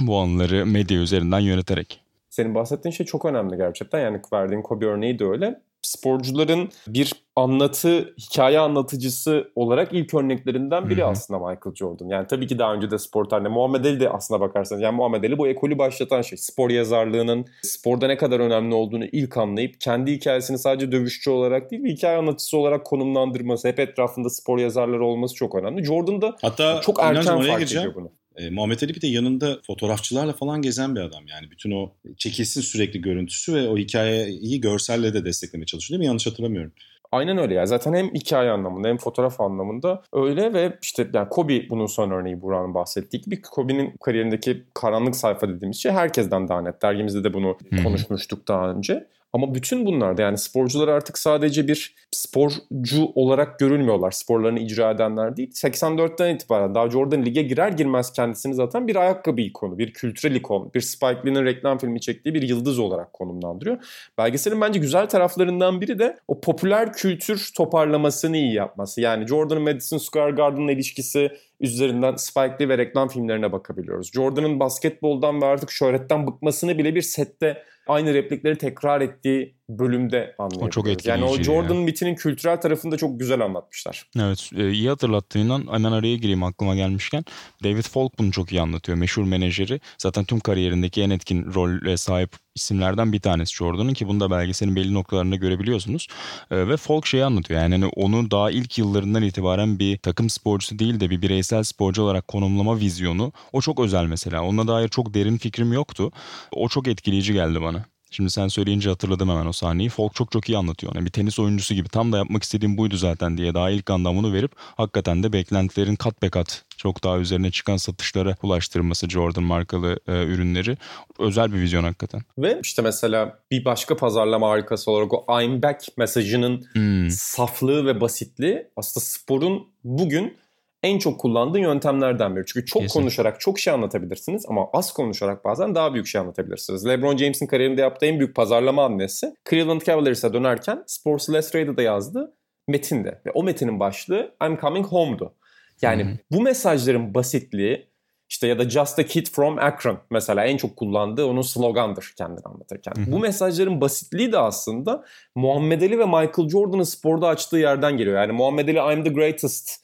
Bu 0.00 0.18
anları 0.18 0.66
medya 0.66 0.98
üzerinden 0.98 1.40
yöneterek. 1.40 2.00
Senin 2.30 2.54
bahsettiğin 2.54 2.92
şey 2.92 3.06
çok 3.06 3.24
önemli 3.24 3.56
gerçekten. 3.56 4.00
Yani 4.00 4.20
verdiğin 4.32 4.62
Kobe 4.62 4.86
örneği 4.86 5.18
de 5.18 5.24
öyle 5.24 5.60
sporcuların 5.82 6.68
bir 6.86 7.12
anlatı, 7.36 8.14
hikaye 8.18 8.58
anlatıcısı 8.58 9.50
olarak 9.56 9.88
ilk 9.92 10.14
örneklerinden 10.14 10.90
biri 10.90 11.00
Hı-hı. 11.00 11.10
aslında 11.10 11.38
Michael 11.38 11.74
Jordan. 11.74 12.08
Yani 12.08 12.26
tabii 12.26 12.46
ki 12.46 12.58
daha 12.58 12.74
önce 12.74 12.90
de 12.90 12.98
spor 12.98 13.24
tarihinde 13.24 13.48
Muhammed 13.48 13.84
Ali 13.84 14.00
de 14.00 14.10
aslına 14.10 14.40
bakarsanız 14.40 14.82
yani 14.82 14.96
Muhammed 14.96 15.24
Ali 15.24 15.38
bu 15.38 15.48
ekolü 15.48 15.78
başlatan 15.78 16.22
şey. 16.22 16.38
Spor 16.38 16.70
yazarlığının 16.70 17.44
sporda 17.62 18.06
ne 18.06 18.16
kadar 18.16 18.40
önemli 18.40 18.74
olduğunu 18.74 19.04
ilk 19.04 19.36
anlayıp 19.36 19.80
kendi 19.80 20.12
hikayesini 20.12 20.58
sadece 20.58 20.92
dövüşçü 20.92 21.30
olarak 21.30 21.70
değil 21.70 21.84
hikaye 21.84 22.18
anlatıcısı 22.18 22.58
olarak 22.58 22.86
konumlandırması, 22.86 23.68
hep 23.68 23.78
etrafında 23.80 24.30
spor 24.30 24.58
yazarları 24.58 25.04
olması 25.04 25.34
çok 25.34 25.54
önemli. 25.54 25.84
Jordan 25.84 26.22
da 26.22 26.36
Hatta 26.42 26.80
çok 26.80 27.02
erken 27.02 27.42
fark 27.42 27.62
ediyor 27.62 27.94
bunu. 27.94 28.12
E, 28.36 28.50
Muhammed 28.50 28.82
Ali 28.82 28.94
bir 28.94 29.00
de 29.00 29.06
yanında 29.06 29.58
fotoğrafçılarla 29.66 30.32
falan 30.32 30.62
gezen 30.62 30.96
bir 30.96 31.00
adam. 31.00 31.26
Yani 31.26 31.50
bütün 31.50 31.70
o 31.70 31.92
çekilsin 32.16 32.60
sürekli 32.60 33.00
görüntüsü 33.00 33.54
ve 33.54 33.68
o 33.68 33.78
hikayeyi 33.78 34.60
görselle 34.60 35.14
de 35.14 35.24
desteklemeye 35.24 35.66
çalışıyor 35.66 35.90
değil 35.90 35.98
mi? 35.98 36.06
Yanlış 36.06 36.26
hatırlamıyorum. 36.26 36.72
Aynen 37.12 37.38
öyle 37.38 37.54
ya. 37.54 37.66
Zaten 37.66 37.94
hem 37.94 38.14
hikaye 38.14 38.50
anlamında 38.50 38.88
hem 38.88 38.96
fotoğraf 38.96 39.40
anlamında 39.40 40.02
öyle 40.12 40.52
ve 40.52 40.78
işte 40.82 41.08
yani 41.14 41.28
Kobe 41.28 41.68
bunun 41.70 41.86
son 41.86 42.10
örneği 42.10 42.42
Burak'ın 42.42 42.74
bahsettiği 42.74 43.22
gibi 43.22 43.42
Kobe'nin 43.42 43.94
kariyerindeki 44.04 44.62
karanlık 44.74 45.16
sayfa 45.16 45.48
dediğimiz 45.48 45.76
şey 45.76 45.92
herkesten 45.92 46.48
daha 46.48 46.62
net. 46.62 46.82
Dergimizde 46.82 47.24
de 47.24 47.34
bunu 47.34 47.56
konuşmuştuk 47.84 48.48
daha 48.48 48.70
önce. 48.70 49.06
Ama 49.32 49.54
bütün 49.54 49.86
bunlarda 49.86 50.22
yani 50.22 50.38
sporcular 50.38 50.88
artık 50.88 51.18
sadece 51.18 51.68
bir 51.68 51.94
sporcu 52.10 53.04
olarak 53.14 53.58
görülmüyorlar. 53.58 54.10
Sporlarını 54.10 54.58
icra 54.60 54.90
edenler 54.90 55.36
değil. 55.36 55.50
84'ten 55.50 56.34
itibaren 56.34 56.74
daha 56.74 56.90
Jordan 56.90 57.24
lige 57.24 57.42
girer 57.42 57.68
girmez 57.68 58.12
kendisini 58.12 58.54
zaten 58.54 58.88
bir 58.88 58.96
ayakkabı 58.96 59.40
ikonu, 59.40 59.78
bir 59.78 59.92
kültürel 59.92 60.34
ikon, 60.34 60.70
bir 60.74 60.80
Spike 60.80 61.20
Lee'nin 61.26 61.44
reklam 61.44 61.78
filmi 61.78 62.00
çektiği 62.00 62.34
bir 62.34 62.42
yıldız 62.42 62.78
olarak 62.78 63.12
konumlandırıyor. 63.12 63.84
Belgeselin 64.18 64.60
bence 64.60 64.78
güzel 64.78 65.08
taraflarından 65.08 65.80
biri 65.80 65.98
de 65.98 66.16
o 66.28 66.40
popüler 66.40 66.92
kültür 66.92 67.50
toparlamasını 67.56 68.36
iyi 68.36 68.54
yapması. 68.54 69.00
Yani 69.00 69.26
Jordan'ın 69.26 69.62
Madison 69.62 69.98
Square 69.98 70.30
Garden'la 70.30 70.72
ilişkisi 70.72 71.30
üzerinden 71.62 72.16
Spike 72.16 72.56
Lee 72.60 72.68
ve 72.68 72.78
reklam 72.78 73.08
filmlerine 73.08 73.52
bakabiliyoruz. 73.52 74.12
Jordan'ın 74.12 74.60
basketboldan 74.60 75.42
ve 75.42 75.46
artık 75.46 75.70
şöhretten 75.70 76.26
bıkmasını 76.26 76.78
bile 76.78 76.94
bir 76.94 77.02
sette 77.02 77.62
aynı 77.86 78.14
replikleri 78.14 78.58
tekrar 78.58 79.00
ettiği 79.00 79.56
bölümde 79.78 80.34
anlayabiliyoruz. 80.38 80.68
O 80.68 80.70
çok 80.70 80.88
etkileyici. 80.88 81.22
Yani 81.22 81.24
o 81.24 81.42
Jordan 81.42 81.74
ya. 81.74 81.80
mitinin 81.80 82.14
kültürel 82.14 82.60
tarafını 82.60 82.92
da 82.92 82.96
çok 82.96 83.20
güzel 83.20 83.40
anlatmışlar. 83.40 84.06
Evet 84.16 84.50
e, 84.56 84.70
iyi 84.70 84.88
hatırlattığından 84.88 85.66
hemen 85.72 85.92
araya 85.92 86.16
gireyim 86.16 86.42
aklıma 86.42 86.76
gelmişken. 86.76 87.24
David 87.64 87.84
Falk 87.84 88.18
bunu 88.18 88.32
çok 88.32 88.52
iyi 88.52 88.60
anlatıyor. 88.60 88.98
Meşhur 88.98 89.24
menajeri. 89.24 89.80
Zaten 89.98 90.24
tüm 90.24 90.40
kariyerindeki 90.40 91.02
en 91.02 91.10
etkin 91.10 91.54
role 91.54 91.96
sahip 91.96 92.30
isimlerden 92.54 93.12
bir 93.12 93.20
tanesi 93.20 93.56
Jordan'ın 93.56 93.94
ki 93.94 94.08
bunu 94.08 94.20
da 94.20 94.30
belgeselin 94.30 94.76
belli 94.76 94.94
noktalarında 94.94 95.36
görebiliyorsunuz. 95.36 96.06
E, 96.50 96.68
ve 96.68 96.76
Falk 96.76 97.06
şeyi 97.06 97.24
anlatıyor 97.24 97.60
yani 97.60 97.74
hani 97.74 97.86
onu 97.86 98.30
daha 98.30 98.50
ilk 98.50 98.78
yıllarından 98.78 99.22
itibaren 99.22 99.78
bir 99.78 99.98
takım 99.98 100.30
sporcusu 100.30 100.78
değil 100.78 101.00
de 101.00 101.10
bir 101.10 101.22
bireysel 101.22 101.62
sporcu 101.62 102.02
olarak 102.02 102.28
konumlama 102.28 102.78
vizyonu 102.78 103.32
o 103.52 103.60
çok 103.60 103.80
özel 103.80 104.04
mesela. 104.04 104.42
Ona 104.42 104.68
dair 104.68 104.88
çok 104.88 105.14
derin 105.14 105.36
fikrim 105.36 105.72
yoktu. 105.72 106.12
O 106.52 106.68
çok 106.68 106.88
etkileyici 106.88 107.32
geldi 107.32 107.62
bana. 107.62 107.91
Şimdi 108.12 108.30
sen 108.30 108.48
söyleyince 108.48 108.90
hatırladım 108.90 109.28
hemen 109.28 109.46
o 109.46 109.52
sahneyi. 109.52 109.88
Folk 109.88 110.14
çok 110.14 110.32
çok 110.32 110.48
iyi 110.48 110.58
anlatıyor. 110.58 110.94
Yani 110.94 111.06
bir 111.06 111.10
tenis 111.10 111.38
oyuncusu 111.38 111.74
gibi 111.74 111.88
tam 111.88 112.12
da 112.12 112.18
yapmak 112.18 112.42
istediğim 112.42 112.78
buydu 112.78 112.96
zaten 112.96 113.38
diye 113.38 113.54
daha 113.54 113.70
ilk 113.70 113.90
anda 113.90 114.14
bunu 114.14 114.32
verip 114.32 114.52
hakikaten 114.76 115.22
de 115.22 115.32
beklentilerin 115.32 115.96
kat 115.96 116.22
be 116.22 116.30
kat 116.30 116.64
çok 116.76 117.04
daha 117.04 117.18
üzerine 117.18 117.50
çıkan 117.50 117.76
satışlara 117.76 118.36
ulaştırması 118.42 119.08
Jordan 119.08 119.44
markalı 119.44 120.00
e, 120.08 120.12
ürünleri 120.12 120.76
özel 121.18 121.52
bir 121.52 121.60
vizyon 121.60 121.84
hakikaten. 121.84 122.22
Ve 122.38 122.60
işte 122.62 122.82
mesela 122.82 123.38
bir 123.50 123.64
başka 123.64 123.96
pazarlama 123.96 124.50
harikası 124.50 124.90
olarak 124.90 125.12
o 125.12 125.42
I'm 125.42 125.62
back 125.62 125.84
mesajının 125.96 126.64
hmm. 126.72 127.10
saflığı 127.10 127.86
ve 127.86 128.00
basitliği 128.00 128.66
aslında 128.76 129.04
sporun 129.04 129.66
bugün 129.84 130.36
en 130.82 130.98
çok 130.98 131.20
kullandığı 131.20 131.58
yöntemlerden 131.58 132.36
biri. 132.36 132.44
Çünkü 132.46 132.66
çok 132.66 132.82
Kesin. 132.82 133.00
konuşarak 133.00 133.40
çok 133.40 133.58
şey 133.58 133.72
anlatabilirsiniz 133.72 134.44
ama 134.48 134.68
az 134.72 134.92
konuşarak 134.92 135.44
bazen 135.44 135.74
daha 135.74 135.94
büyük 135.94 136.06
şey 136.06 136.20
anlatabilirsiniz. 136.20 136.86
LeBron 136.86 137.16
James'in 137.16 137.46
kariyerinde 137.46 137.80
yaptığı 137.80 138.06
en 138.06 138.18
büyük 138.18 138.36
pazarlama 138.36 138.82
hamlesi 138.82 139.34
Cleveland 139.50 139.80
Cavaliers'a 139.80 140.32
dönerken 140.32 140.84
Sports 140.86 141.28
Illustrated'da 141.28 141.82
yazdı. 141.82 142.34
metinde 142.68 143.20
ve 143.26 143.30
o 143.34 143.42
metinin 143.42 143.80
başlığı 143.80 144.34
I'm 144.46 144.58
coming 144.60 144.86
home'du. 144.86 145.34
Yani 145.82 146.04
Hı-hı. 146.04 146.18
bu 146.30 146.42
mesajların 146.42 147.14
basitliği 147.14 147.92
işte 148.28 148.46
ya 148.46 148.58
da 148.58 148.70
Just 148.70 148.98
a 148.98 149.02
Kid 149.02 149.26
from 149.26 149.58
Akron 149.58 149.98
mesela 150.10 150.44
en 150.44 150.56
çok 150.56 150.76
kullandığı 150.76 151.26
onun 151.26 151.42
slogandır 151.42 152.14
kendini 152.18 152.44
anlatırken. 152.44 152.92
Hı-hı. 152.96 153.12
Bu 153.12 153.18
mesajların 153.18 153.80
basitliği 153.80 154.32
de 154.32 154.38
aslında 154.38 155.04
Muhammed 155.34 155.82
Ali 155.82 155.98
ve 155.98 156.04
Michael 156.04 156.48
Jordan'ın 156.48 156.82
sporda 156.82 157.28
açtığı 157.28 157.56
yerden 157.56 157.96
geliyor. 157.96 158.16
Yani 158.16 158.32
Muhammed 158.32 158.68
Ali 158.68 158.94
I'm 158.94 159.04
the 159.04 159.10
greatest 159.10 159.81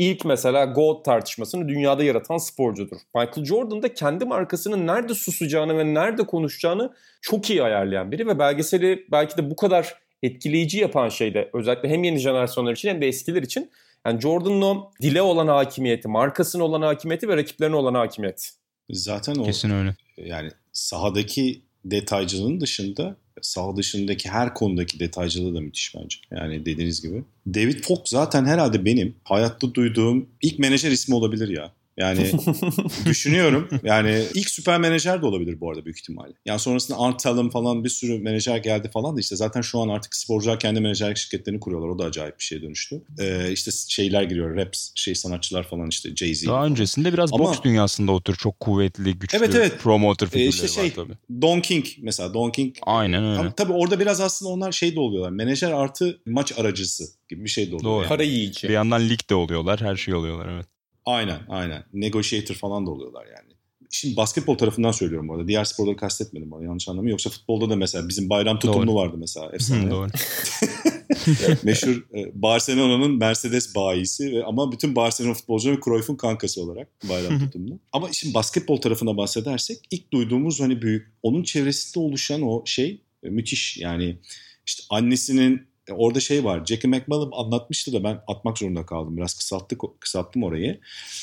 ilk 0.00 0.24
mesela 0.24 0.64
GOAT 0.64 1.04
tartışmasını 1.04 1.68
dünyada 1.68 2.04
yaratan 2.04 2.38
sporcudur. 2.38 2.96
Michael 3.14 3.44
Jordan 3.44 3.82
da 3.82 3.94
kendi 3.94 4.24
markasının 4.24 4.86
nerede 4.86 5.14
susacağını 5.14 5.78
ve 5.78 5.94
nerede 5.94 6.26
konuşacağını 6.26 6.92
çok 7.20 7.50
iyi 7.50 7.62
ayarlayan 7.62 8.12
biri 8.12 8.26
ve 8.26 8.38
belgeseli 8.38 9.06
belki 9.12 9.36
de 9.36 9.50
bu 9.50 9.56
kadar 9.56 9.94
etkileyici 10.22 10.78
yapan 10.78 11.08
şey 11.08 11.34
de 11.34 11.50
özellikle 11.54 11.88
hem 11.88 12.04
yeni 12.04 12.18
jenerasyonlar 12.18 12.72
için 12.72 12.88
hem 12.88 13.00
de 13.00 13.08
eskiler 13.08 13.42
için 13.42 13.70
yani 14.06 14.20
Jordan'ın 14.20 14.62
o 14.62 14.90
dile 15.02 15.22
olan 15.22 15.48
hakimiyeti, 15.48 16.08
markasına 16.08 16.64
olan 16.64 16.82
hakimiyeti 16.82 17.28
ve 17.28 17.36
rakiplerine 17.36 17.76
olan 17.76 17.94
hakimiyeti. 17.94 18.48
Zaten 18.90 19.34
o 19.34 19.44
Kesin 19.44 19.70
öyle. 19.70 19.96
Yani 20.16 20.50
sahadaki 20.72 21.62
detaycılığın 21.84 22.60
dışında 22.60 23.16
sağ 23.42 23.76
dışındaki 23.76 24.28
her 24.28 24.54
konudaki 24.54 25.00
detaycılığı 25.00 25.54
da 25.54 25.60
müthiş 25.60 25.94
bence. 25.94 26.16
Yani 26.30 26.66
dediğiniz 26.66 27.02
gibi. 27.02 27.24
David 27.46 27.84
Falk 27.84 28.08
zaten 28.08 28.44
herhalde 28.44 28.84
benim 28.84 29.14
hayatta 29.24 29.74
duyduğum 29.74 30.28
ilk 30.42 30.58
menajer 30.58 30.90
ismi 30.90 31.14
olabilir 31.14 31.48
ya. 31.48 31.72
Yani 32.00 32.30
düşünüyorum. 33.06 33.68
Yani 33.82 34.22
ilk 34.34 34.50
süper 34.50 34.80
menajer 34.80 35.22
de 35.22 35.26
olabilir 35.26 35.60
bu 35.60 35.70
arada 35.70 35.84
büyük 35.84 35.98
ihtimalle. 35.98 36.32
Yani 36.46 36.60
sonrasında 36.60 36.98
Art 36.98 37.22
Talon 37.22 37.48
falan 37.48 37.84
bir 37.84 37.88
sürü 37.88 38.18
menajer 38.18 38.56
geldi 38.56 38.90
falan 38.92 39.16
da 39.16 39.20
işte 39.20 39.36
zaten 39.36 39.60
şu 39.60 39.80
an 39.80 39.88
artık 39.88 40.14
sporcular 40.14 40.60
kendi 40.60 40.80
menajerlik 40.80 41.16
şirketlerini 41.16 41.60
kuruyorlar. 41.60 41.88
O 41.88 41.98
da 41.98 42.04
acayip 42.04 42.38
bir 42.38 42.44
şeye 42.44 42.62
dönüştü. 42.62 43.02
Ee, 43.18 43.52
işte 43.52 43.70
şeyler 43.88 44.22
giriyor. 44.22 44.56
Rap 44.56 44.74
şey 44.94 45.14
sanatçılar 45.14 45.62
falan 45.62 45.88
işte 45.88 46.08
Jay-Z. 46.08 46.46
Daha 46.46 46.66
öncesinde 46.66 47.12
biraz 47.12 47.32
Ama, 47.32 47.44
boks 47.44 47.58
dünyasında 47.62 48.12
otur 48.12 48.36
çok 48.36 48.60
kuvvetli, 48.60 49.18
güçlü 49.18 49.38
evet, 49.38 49.54
evet. 49.54 49.78
promoter 49.80 50.28
figürleri 50.28 50.46
ee, 50.46 50.50
işte 50.50 50.68
şey, 50.68 50.84
var 50.84 50.90
tabii. 50.94 51.42
Don 51.42 51.60
King 51.60 51.86
mesela. 52.02 52.34
Don 52.34 52.50
King. 52.50 52.76
Aynen 52.82 53.24
öyle. 53.24 53.40
Ama 53.40 53.52
tabii 53.52 53.72
orada 53.72 54.00
biraz 54.00 54.20
aslında 54.20 54.52
onlar 54.52 54.72
şey 54.72 54.96
de 54.96 55.00
oluyorlar. 55.00 55.30
Menajer 55.30 55.70
artı 55.70 56.20
maç 56.26 56.58
aracısı 56.58 57.04
gibi 57.28 57.44
bir 57.44 57.50
şey 57.50 57.70
de 57.70 57.74
oluyor. 57.74 57.84
Doğru. 57.84 58.02
Yani. 58.02 58.08
Para 58.08 58.22
yiyici. 58.22 58.68
Bir 58.68 58.72
yandan 58.72 59.08
lig 59.08 59.30
de 59.30 59.34
oluyorlar. 59.34 59.80
Her 59.80 59.96
şey 59.96 60.14
oluyorlar 60.14 60.48
evet. 60.52 60.66
Aynen 61.10 61.40
aynen. 61.48 61.84
Negotiator 61.92 62.54
falan 62.54 62.86
da 62.86 62.90
oluyorlar 62.90 63.26
yani. 63.26 63.50
Şimdi 63.90 64.16
basketbol 64.16 64.58
tarafından 64.58 64.92
söylüyorum 64.92 65.28
bu 65.28 65.34
arada. 65.34 65.48
Diğer 65.48 65.64
sporları 65.64 65.96
kastetmedim 65.96 66.50
bana 66.50 66.64
yanlış 66.64 66.88
anlamayın. 66.88 67.10
Yoksa 67.10 67.30
futbolda 67.30 67.70
da 67.70 67.76
mesela 67.76 68.08
bizim 68.08 68.30
bayram 68.30 68.58
tutumlu 68.58 68.86
Doğru. 68.86 68.94
vardı 68.94 69.16
mesela. 69.18 69.50
Efsane. 69.52 69.90
Doğru. 69.90 70.08
Meşhur 71.62 72.04
e, 72.14 72.42
Barcelona'nın 72.42 73.18
Mercedes 73.18 73.74
bayisi 73.74 74.32
ve 74.32 74.44
ama 74.44 74.72
bütün 74.72 74.96
Barcelona 74.96 75.34
futbolcuları 75.34 75.80
Cruyff'un 75.84 76.16
kankası 76.16 76.62
olarak 76.62 76.88
bayram 77.08 77.38
tutumlu. 77.38 77.78
ama 77.92 78.12
şimdi 78.12 78.34
basketbol 78.34 78.76
tarafına 78.76 79.16
bahsedersek 79.16 79.78
ilk 79.90 80.12
duyduğumuz 80.12 80.60
hani 80.60 80.82
büyük 80.82 81.06
onun 81.22 81.42
çevresinde 81.42 82.04
oluşan 82.04 82.42
o 82.42 82.62
şey 82.66 83.02
e, 83.22 83.28
müthiş. 83.28 83.76
Yani 83.76 84.18
işte 84.66 84.82
annesinin 84.90 85.69
orada 85.90 86.20
şey 86.20 86.44
var. 86.44 86.66
Jackie 86.66 86.90
McMullen 86.90 87.30
anlatmıştı 87.32 87.92
da 87.92 88.04
ben 88.04 88.20
atmak 88.26 88.58
zorunda 88.58 88.86
kaldım. 88.86 89.16
Biraz 89.16 89.34
kısalttık, 89.34 89.80
kısalttım 90.00 90.42
orayı. 90.42 90.80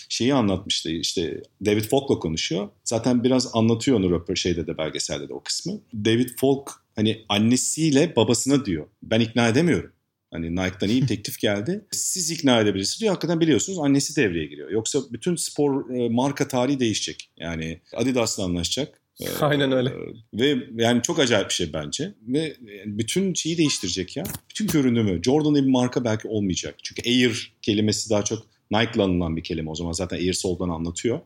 Şeyi 0.10 0.34
anlatmıştı 0.34 0.89
işte 0.89 1.41
David 1.65 1.84
Falk'la 1.84 2.20
konuşuyor. 2.20 2.70
Zaten 2.84 3.24
biraz 3.24 3.56
anlatıyor 3.56 3.98
onu 3.98 4.12
röper 4.12 4.36
şeyde 4.36 4.67
de 4.67 4.78
belgeselde 4.78 5.30
de 5.30 5.34
o 5.34 5.43
kısmı. 5.43 5.82
David 5.93 6.30
Falk 6.38 6.72
hani 6.96 7.26
annesiyle 7.30 8.15
babasına 8.15 8.65
diyor. 8.65 8.88
Ben 9.04 9.20
ikna 9.20 9.48
edemiyorum. 9.48 9.91
Hani 10.32 10.56
Nike'dan 10.56 10.89
iyi 10.89 11.06
teklif 11.08 11.39
geldi. 11.39 11.86
Siz 11.91 12.32
ikna 12.32 12.60
edebilirsiniz 12.60 13.02
diyor. 13.02 13.13
Hakikaten 13.13 13.39
biliyorsunuz 13.39 13.80
annesi 13.80 14.15
devreye 14.15 14.46
giriyor. 14.46 14.70
Yoksa 14.70 15.00
bütün 15.12 15.36
spor 15.36 15.89
e, 15.89 16.10
marka 16.10 16.48
tarihi 16.48 16.80
değişecek. 16.80 17.32
Yani 17.38 17.82
Adidas'la 17.96 18.43
anlaşacak. 18.43 19.02
Aynen 19.41 19.71
öyle. 19.71 19.93
Ve 20.34 20.58
yani 20.75 21.01
çok 21.01 21.19
acayip 21.19 21.49
bir 21.49 21.53
şey 21.53 21.73
bence. 21.73 22.13
Ve 22.21 22.56
bütün 22.86 23.34
şeyi 23.34 23.58
değiştirecek 23.58 24.17
ya. 24.17 24.23
Bütün 24.49 24.67
görünümü. 24.67 25.23
Jordan'ın 25.23 25.65
bir 25.65 25.71
marka 25.71 26.03
belki 26.03 26.27
olmayacak. 26.27 26.75
Çünkü 26.84 27.10
Air 27.10 27.53
kelimesi 27.62 28.10
daha 28.10 28.23
çok 28.23 28.43
Nike'la 28.71 29.03
anılan 29.03 29.38
bir 29.38 29.43
kelime 29.43 29.69
o 29.69 29.75
zaman. 29.75 29.91
Zaten 29.91 30.17
Air 30.17 30.34
Soul'dan 30.34 30.69
anlatıyor. 30.69 31.19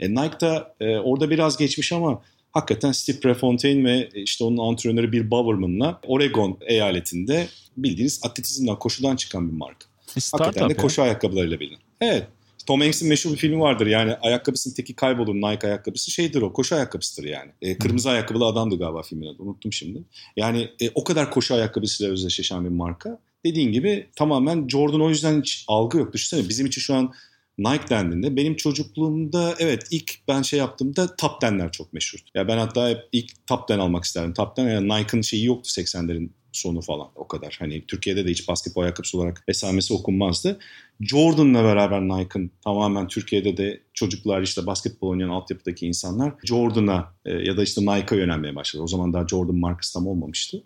E, 0.00 0.10
Nike'da 0.10 0.74
e, 0.80 0.96
orada 0.96 1.30
biraz 1.30 1.56
geçmiş 1.56 1.92
ama 1.92 2.22
hakikaten 2.52 2.92
Steve 2.92 3.20
Prefontaine 3.20 3.84
ve 3.84 4.08
işte 4.14 4.44
onun 4.44 4.70
antrenörü 4.70 5.12
Bill 5.12 5.30
Bowerman'la 5.30 6.00
Oregon 6.06 6.58
eyaletinde 6.60 7.48
bildiğiniz 7.76 8.20
atletizmden, 8.24 8.78
koşudan 8.78 9.16
çıkan 9.16 9.48
bir 9.48 9.56
marka. 9.56 9.86
Bir 10.16 10.22
hakikaten 10.32 10.68
de 10.68 10.74
koşu 10.74 11.02
ayakkabılarıyla 11.02 11.60
bilin. 11.60 11.78
Evet. 12.00 12.26
Tom 12.68 12.80
Hanks'in 12.80 13.08
meşhur 13.08 13.32
bir 13.32 13.36
filmi 13.36 13.60
vardır 13.60 13.86
yani 13.86 14.14
ayakkabısının 14.14 14.74
teki 14.74 14.94
kaybolur 14.94 15.34
Nike 15.34 15.66
ayakkabısı 15.66 16.10
şeydir 16.10 16.42
o 16.42 16.52
koşu 16.52 16.74
ayakkabısıdır 16.74 17.28
yani. 17.28 17.50
E, 17.62 17.78
kırmızı 17.78 18.10
ayakkabılı 18.10 18.46
adamdı 18.46 18.78
galiba 18.78 19.02
filmin 19.02 19.26
adı 19.26 19.42
unuttum 19.42 19.72
şimdi. 19.72 20.02
Yani 20.36 20.70
e, 20.80 20.90
o 20.94 21.04
kadar 21.04 21.30
koşu 21.30 21.54
ayakkabısıyla 21.54 22.12
özdeşleşen 22.12 22.64
bir 22.64 22.68
marka. 22.68 23.18
Dediğin 23.44 23.72
gibi 23.72 24.06
tamamen 24.16 24.68
Jordan 24.68 25.00
o 25.00 25.08
yüzden 25.08 25.40
hiç 25.40 25.64
algı 25.68 25.98
yok. 25.98 26.12
Düşünsene 26.12 26.48
bizim 26.48 26.66
için 26.66 26.80
şu 26.80 26.94
an 26.94 27.12
Nike 27.58 27.88
dendiğinde 27.90 28.36
benim 28.36 28.56
çocukluğumda 28.56 29.54
evet 29.58 29.86
ilk 29.90 30.14
ben 30.28 30.42
şey 30.42 30.58
yaptığımda 30.58 31.16
Top 31.16 31.40
Ten'ler 31.40 31.72
çok 31.72 31.92
meşhur. 31.92 32.18
Ya 32.34 32.48
ben 32.48 32.58
hatta 32.58 32.88
hep 32.88 32.98
ilk 33.12 33.46
Top 33.46 33.68
Ten 33.68 33.78
almak 33.78 34.04
isterdim. 34.04 34.34
Top 34.34 34.56
Ten 34.56 34.68
yani 34.68 34.88
Nike'ın 34.88 35.22
şeyi 35.22 35.44
yoktu 35.44 35.70
80'lerin 35.80 36.28
sonu 36.52 36.80
falan 36.80 37.08
o 37.14 37.28
kadar. 37.28 37.56
Hani 37.58 37.86
Türkiye'de 37.86 38.26
de 38.26 38.30
hiç 38.30 38.48
basketbol 38.48 38.82
ayakkabısı 38.82 39.18
olarak 39.18 39.44
esamesi 39.48 39.94
okunmazdı. 39.94 40.58
Jordan'la 41.00 41.64
beraber 41.64 42.00
Nike'ın 42.00 42.50
tamamen 42.64 43.08
Türkiye'de 43.08 43.56
de 43.56 43.80
çocuklar 43.94 44.42
işte 44.42 44.66
basketbol 44.66 45.08
oynayan 45.08 45.28
altyapıdaki 45.28 45.86
insanlar 45.86 46.34
Jordan'a 46.44 47.14
e, 47.24 47.32
ya 47.32 47.56
da 47.56 47.62
işte 47.62 47.80
Nike'a 47.80 48.18
yönelmeye 48.18 48.56
başladı. 48.56 48.82
O 48.82 48.86
zaman 48.86 49.12
daha 49.12 49.28
Jordan 49.28 49.56
markası 49.56 49.92
tam 49.92 50.06
olmamıştı. 50.06 50.64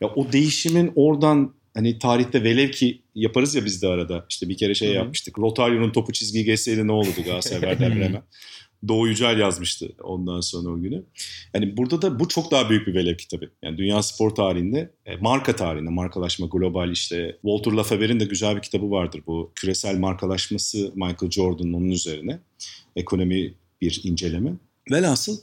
Ya 0.00 0.08
o 0.08 0.32
değişimin 0.32 0.92
oradan 0.94 1.54
hani 1.74 1.98
tarihte 1.98 2.44
velev 2.44 2.70
ki 2.70 3.02
yaparız 3.14 3.54
ya 3.54 3.64
biz 3.64 3.82
de 3.82 3.88
arada. 3.88 4.26
İşte 4.30 4.48
bir 4.48 4.56
kere 4.56 4.74
şey 4.74 4.88
Hı-hı. 4.88 4.96
yapmıştık. 4.96 5.38
Rotario'nun 5.38 5.90
topu 5.90 6.12
çizgiyi 6.12 6.44
geçseydi 6.44 6.86
ne 6.86 6.92
olurdu 6.92 7.22
Galatasaray 7.24 7.60
Werder 7.60 7.96
Bremen. 8.00 8.22
Doğu 8.88 9.08
Yücel 9.08 9.38
yazmıştı 9.38 9.92
ondan 10.02 10.40
sonra 10.40 10.70
o 10.70 10.80
günü. 10.80 11.04
Yani 11.54 11.76
burada 11.76 12.02
da 12.02 12.20
bu 12.20 12.28
çok 12.28 12.50
daha 12.50 12.70
büyük 12.70 12.86
bir 12.86 12.94
velev 12.94 13.16
tabii. 13.30 13.48
Yani 13.62 13.78
dünya 13.78 14.02
spor 14.02 14.30
tarihinde, 14.30 14.90
e, 15.06 15.16
marka 15.16 15.56
tarihinde, 15.56 15.90
markalaşma, 15.90 16.46
global 16.46 16.90
işte 16.90 17.38
Walter 17.42 17.72
Lafever'in 17.72 18.20
de 18.20 18.24
güzel 18.24 18.56
bir 18.56 18.62
kitabı 18.62 18.90
vardır. 18.90 19.22
Bu 19.26 19.52
küresel 19.54 19.98
markalaşması 19.98 20.92
Michael 20.94 21.30
Jordan'ın 21.30 21.72
onun 21.72 21.90
üzerine. 21.90 22.38
Ekonomi 22.96 23.54
bir 23.80 24.00
inceleme. 24.04 24.52
Velhasıl 24.90 25.38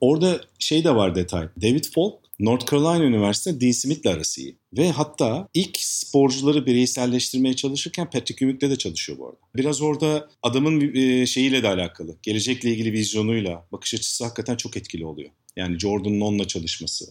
orada 0.00 0.40
şey 0.58 0.84
de 0.84 0.94
var 0.94 1.14
detay. 1.14 1.48
David 1.62 1.84
Falk 1.84 2.23
North 2.40 2.70
Carolina 2.70 3.04
Üniversitesi 3.04 3.60
Dean 3.60 3.72
Smith'le 3.72 4.06
arası 4.06 4.40
iyi. 4.40 4.58
Ve 4.72 4.90
hatta 4.90 5.48
ilk 5.54 5.78
sporcuları 5.80 6.66
bireyselleştirmeye 6.66 7.56
çalışırken 7.56 8.10
Patrick 8.10 8.44
Ewing'le 8.44 8.70
de 8.70 8.76
çalışıyor 8.76 9.18
bu 9.18 9.26
arada. 9.26 9.38
Biraz 9.56 9.82
orada 9.82 10.28
adamın 10.42 10.94
e, 10.94 11.26
şeyiyle 11.26 11.62
de 11.62 11.68
alakalı. 11.68 12.16
Gelecekle 12.22 12.70
ilgili 12.70 12.92
vizyonuyla 12.92 13.66
bakış 13.72 13.94
açısı 13.94 14.24
hakikaten 14.24 14.56
çok 14.56 14.76
etkili 14.76 15.06
oluyor. 15.06 15.30
Yani 15.56 15.78
Jordan'ın 15.78 16.20
onunla 16.20 16.46
çalışması 16.46 17.04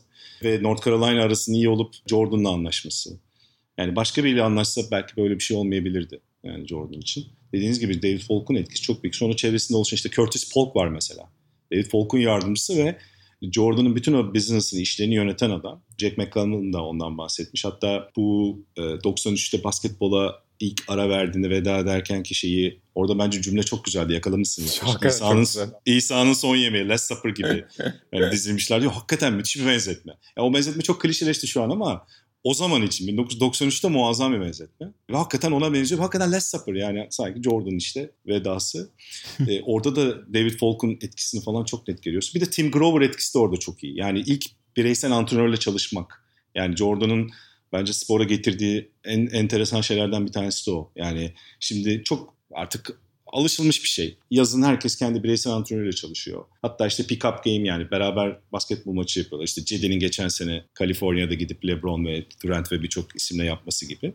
ve 0.44 0.64
North 0.64 0.86
Carolina 0.86 1.24
arasının 1.24 1.56
iyi 1.56 1.70
olup 1.70 1.94
Jordan'la 2.08 2.50
anlaşması. 2.50 3.20
Yani 3.78 3.96
başka 3.96 4.24
biriyle 4.24 4.44
anlaşsa 4.44 4.82
belki 4.92 5.18
böyle 5.18 5.36
bir 5.36 5.44
şey 5.44 5.58
olmayabilirdi 5.58 6.22
yani 6.44 6.68
Jordan 6.68 7.00
için. 7.00 7.26
Dediğiniz 7.54 7.80
gibi 7.80 8.02
David 8.02 8.20
Falk'un 8.20 8.56
etkisi 8.56 8.82
çok 8.82 9.04
büyük. 9.04 9.16
Sonra 9.16 9.36
çevresinde 9.36 9.78
oluşan 9.78 9.96
işte 9.96 10.10
Curtis 10.10 10.54
Polk 10.54 10.76
var 10.76 10.88
mesela. 10.88 11.30
David 11.74 11.86
Falk'un 11.86 12.20
yardımcısı 12.20 12.78
ve 12.78 12.98
Jordan'ın 13.52 13.96
bütün 13.96 14.14
o 14.14 14.34
business'ını, 14.34 14.80
işlerini 14.80 15.16
yöneten 15.16 15.50
adam. 15.50 15.84
Jack 15.98 16.18
McCallum 16.18 16.74
da 16.74 16.84
ondan 16.84 17.18
bahsetmiş. 17.18 17.66
Hatta 17.66 18.10
bu 18.16 18.60
e, 18.78 18.82
93'te 18.82 19.64
basketbola 19.64 20.44
ilk 20.60 20.84
ara 20.88 21.10
verdiğinde 21.10 21.50
veda 21.50 21.78
ederken 21.78 22.24
ki 22.24 22.36
şeyi 22.36 22.82
orada 22.96 23.20
bence 23.20 23.42
cümle 23.42 23.64
çok 23.64 23.86
güzeldi 23.86 24.14
yakalamışsınız. 24.14 24.76
Çok, 24.76 25.06
İsa'nın, 25.06 25.46
çok 25.46 25.82
İsa'nın 25.86 26.34
son 26.34 26.56
yemeği 26.56 26.88
Last 26.88 27.08
Supper 27.08 27.30
gibi 27.30 27.66
yani 28.14 28.32
dizilmişler 28.32 28.82
diyor. 28.82 28.92
Hakikaten 28.92 29.34
müthiş 29.34 29.58
bir 29.58 29.66
benzetme. 29.66 30.14
Ya 30.38 30.44
o 30.44 30.54
benzetme 30.54 30.84
çok 30.84 31.02
klişeleşti 31.02 31.48
şu 31.48 31.64
an 31.64 31.70
ama 31.70 32.06
o 32.44 32.54
zaman 32.54 32.82
için 32.82 33.08
1993'te 33.08 33.88
muazzam 33.88 34.34
bir 34.34 34.42
benzetme. 34.42 34.88
Ve 35.10 35.18
hakikaten 35.18 35.52
ona 35.52 35.74
benziyor. 35.74 36.02
Hakikaten 36.02 36.32
Last 36.32 36.50
Supper 36.50 36.74
yani 36.74 37.08
sanki 37.10 37.42
Jordan 37.44 37.78
işte 37.78 38.12
vedası. 38.28 38.92
ee, 39.48 39.62
orada 39.62 39.96
da 39.96 40.34
David 40.34 40.60
Falk'un 40.60 40.98
etkisini 41.02 41.44
falan 41.44 41.66
çok 41.66 41.88
net 41.88 42.04
görüyoruz. 42.04 42.32
Bir 42.36 42.42
de 42.42 42.50
Tim 42.50 42.72
Grover 42.72 43.02
etkisi 43.02 43.34
de 43.34 43.40
orada 43.40 43.58
çok 43.58 43.84
iyi. 43.84 43.98
Yani 43.98 44.20
ilk 44.20 44.46
bireysel 44.78 45.12
antrenörle 45.12 45.58
çalışmak. 45.58 46.24
Yani 46.56 46.76
Jordan'ın 46.76 47.32
bence 47.74 47.94
spora 47.94 48.24
getirdiği 48.24 48.92
en 49.04 49.28
enteresan 49.28 49.82
şeylerden 49.82 50.26
bir 50.26 50.32
tanesi 50.32 50.68
de 50.68 50.72
o. 50.72 50.92
Yani 50.96 51.34
şimdi 51.60 52.04
çok 52.04 52.34
artık 52.54 53.03
alışılmış 53.34 53.84
bir 53.84 53.90
şey. 53.90 54.18
Yazın 54.32 54.64
herkes 54.64 54.96
kendi 54.96 55.24
bireysel 55.24 55.54
antrenörüyle 55.54 55.94
çalışıyor. 55.94 56.46
Hatta 56.62 56.88
işte 56.88 57.04
pick-up 57.04 57.44
game 57.46 57.68
yani 57.68 57.92
beraber 57.92 58.38
basketbol 58.52 58.94
maçı 58.94 59.20
yapıyorlar. 59.20 59.46
İşte 59.46 59.66
Cedi'nin 59.66 60.00
geçen 60.00 60.28
sene 60.28 60.64
Kaliforniya'da 60.74 61.34
gidip 61.34 61.66
LeBron 61.66 62.06
ve 62.06 62.26
Durant 62.44 62.72
ve 62.72 62.84
birçok 62.84 63.16
isimle 63.16 63.46
yapması 63.46 63.86
gibi. 63.86 64.14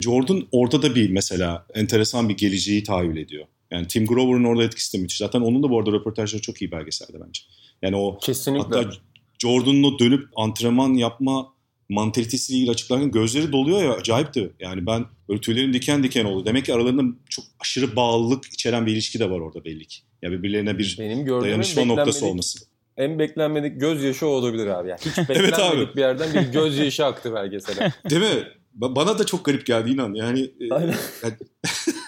Jordan 0.00 0.46
orada 0.52 0.82
da 0.82 0.94
bir 0.94 1.10
mesela 1.10 1.66
enteresan 1.74 2.28
bir 2.28 2.36
geleceği 2.36 2.82
tahayyül 2.82 3.16
ediyor. 3.16 3.46
Yani 3.70 3.86
Tim 3.86 4.06
Grover'ın 4.06 4.44
orada 4.44 4.64
etkisi 4.64 4.98
de 4.98 5.02
müthiş. 5.02 5.18
Zaten 5.18 5.40
onun 5.40 5.62
da 5.62 5.70
bu 5.70 5.78
arada 5.78 5.92
röportajları 5.92 6.42
çok 6.42 6.62
iyi 6.62 6.70
belgeselde 6.70 7.20
bence. 7.26 7.42
Yani 7.82 7.96
o 7.96 8.18
Kesinlikle. 8.18 8.76
hatta 8.76 8.90
Jordan'ın 9.38 9.82
o 9.82 9.98
dönüp 9.98 10.28
antrenman 10.36 10.94
yapma 10.94 11.54
mantalitesiyle 11.90 12.58
ilgili 12.58 12.70
açıklarken 12.70 13.10
gözleri 13.10 13.52
doluyor 13.52 13.82
ya 13.82 13.92
acayipti. 13.92 14.50
Yani 14.60 14.86
ben 14.86 15.04
böyle 15.28 15.40
tüylerim 15.40 15.72
diken 15.72 16.02
diken 16.02 16.24
oldu. 16.24 16.46
Demek 16.46 16.64
ki 16.64 16.74
aralarında 16.74 17.16
çok 17.28 17.44
aşırı 17.60 17.96
bağlılık 17.96 18.46
içeren 18.46 18.86
bir 18.86 18.92
ilişki 18.92 19.18
de 19.18 19.30
var 19.30 19.40
orada 19.40 19.64
belli 19.64 19.86
ki. 19.86 20.00
Ya 20.22 20.30
birbirlerine 20.30 20.78
bir 20.78 20.96
Benim 21.00 21.26
dayanışma 21.42 21.84
noktası 21.84 22.26
olması. 22.26 22.58
En 22.96 23.18
beklenmedik 23.18 23.80
gözyaşı 23.80 24.26
o 24.26 24.30
olabilir 24.30 24.66
abi. 24.66 24.88
Yani 24.88 25.00
hiç 25.00 25.18
beklenmedik 25.28 25.58
abi. 25.60 25.96
bir 25.96 26.00
yerden 26.00 26.34
bir 26.34 26.52
gözyaşı 26.52 27.04
aktı 27.06 27.34
belgesele. 27.34 27.92
Değil 28.10 28.22
mi? 28.22 28.42
Ba- 28.80 28.96
Bana 28.96 29.18
da 29.18 29.26
çok 29.26 29.44
garip 29.44 29.66
geldi 29.66 29.90
inan. 29.90 30.14
Yani 30.14 30.40
e, 30.40 30.74
Aynen. 30.74 30.94
yani 31.22 31.34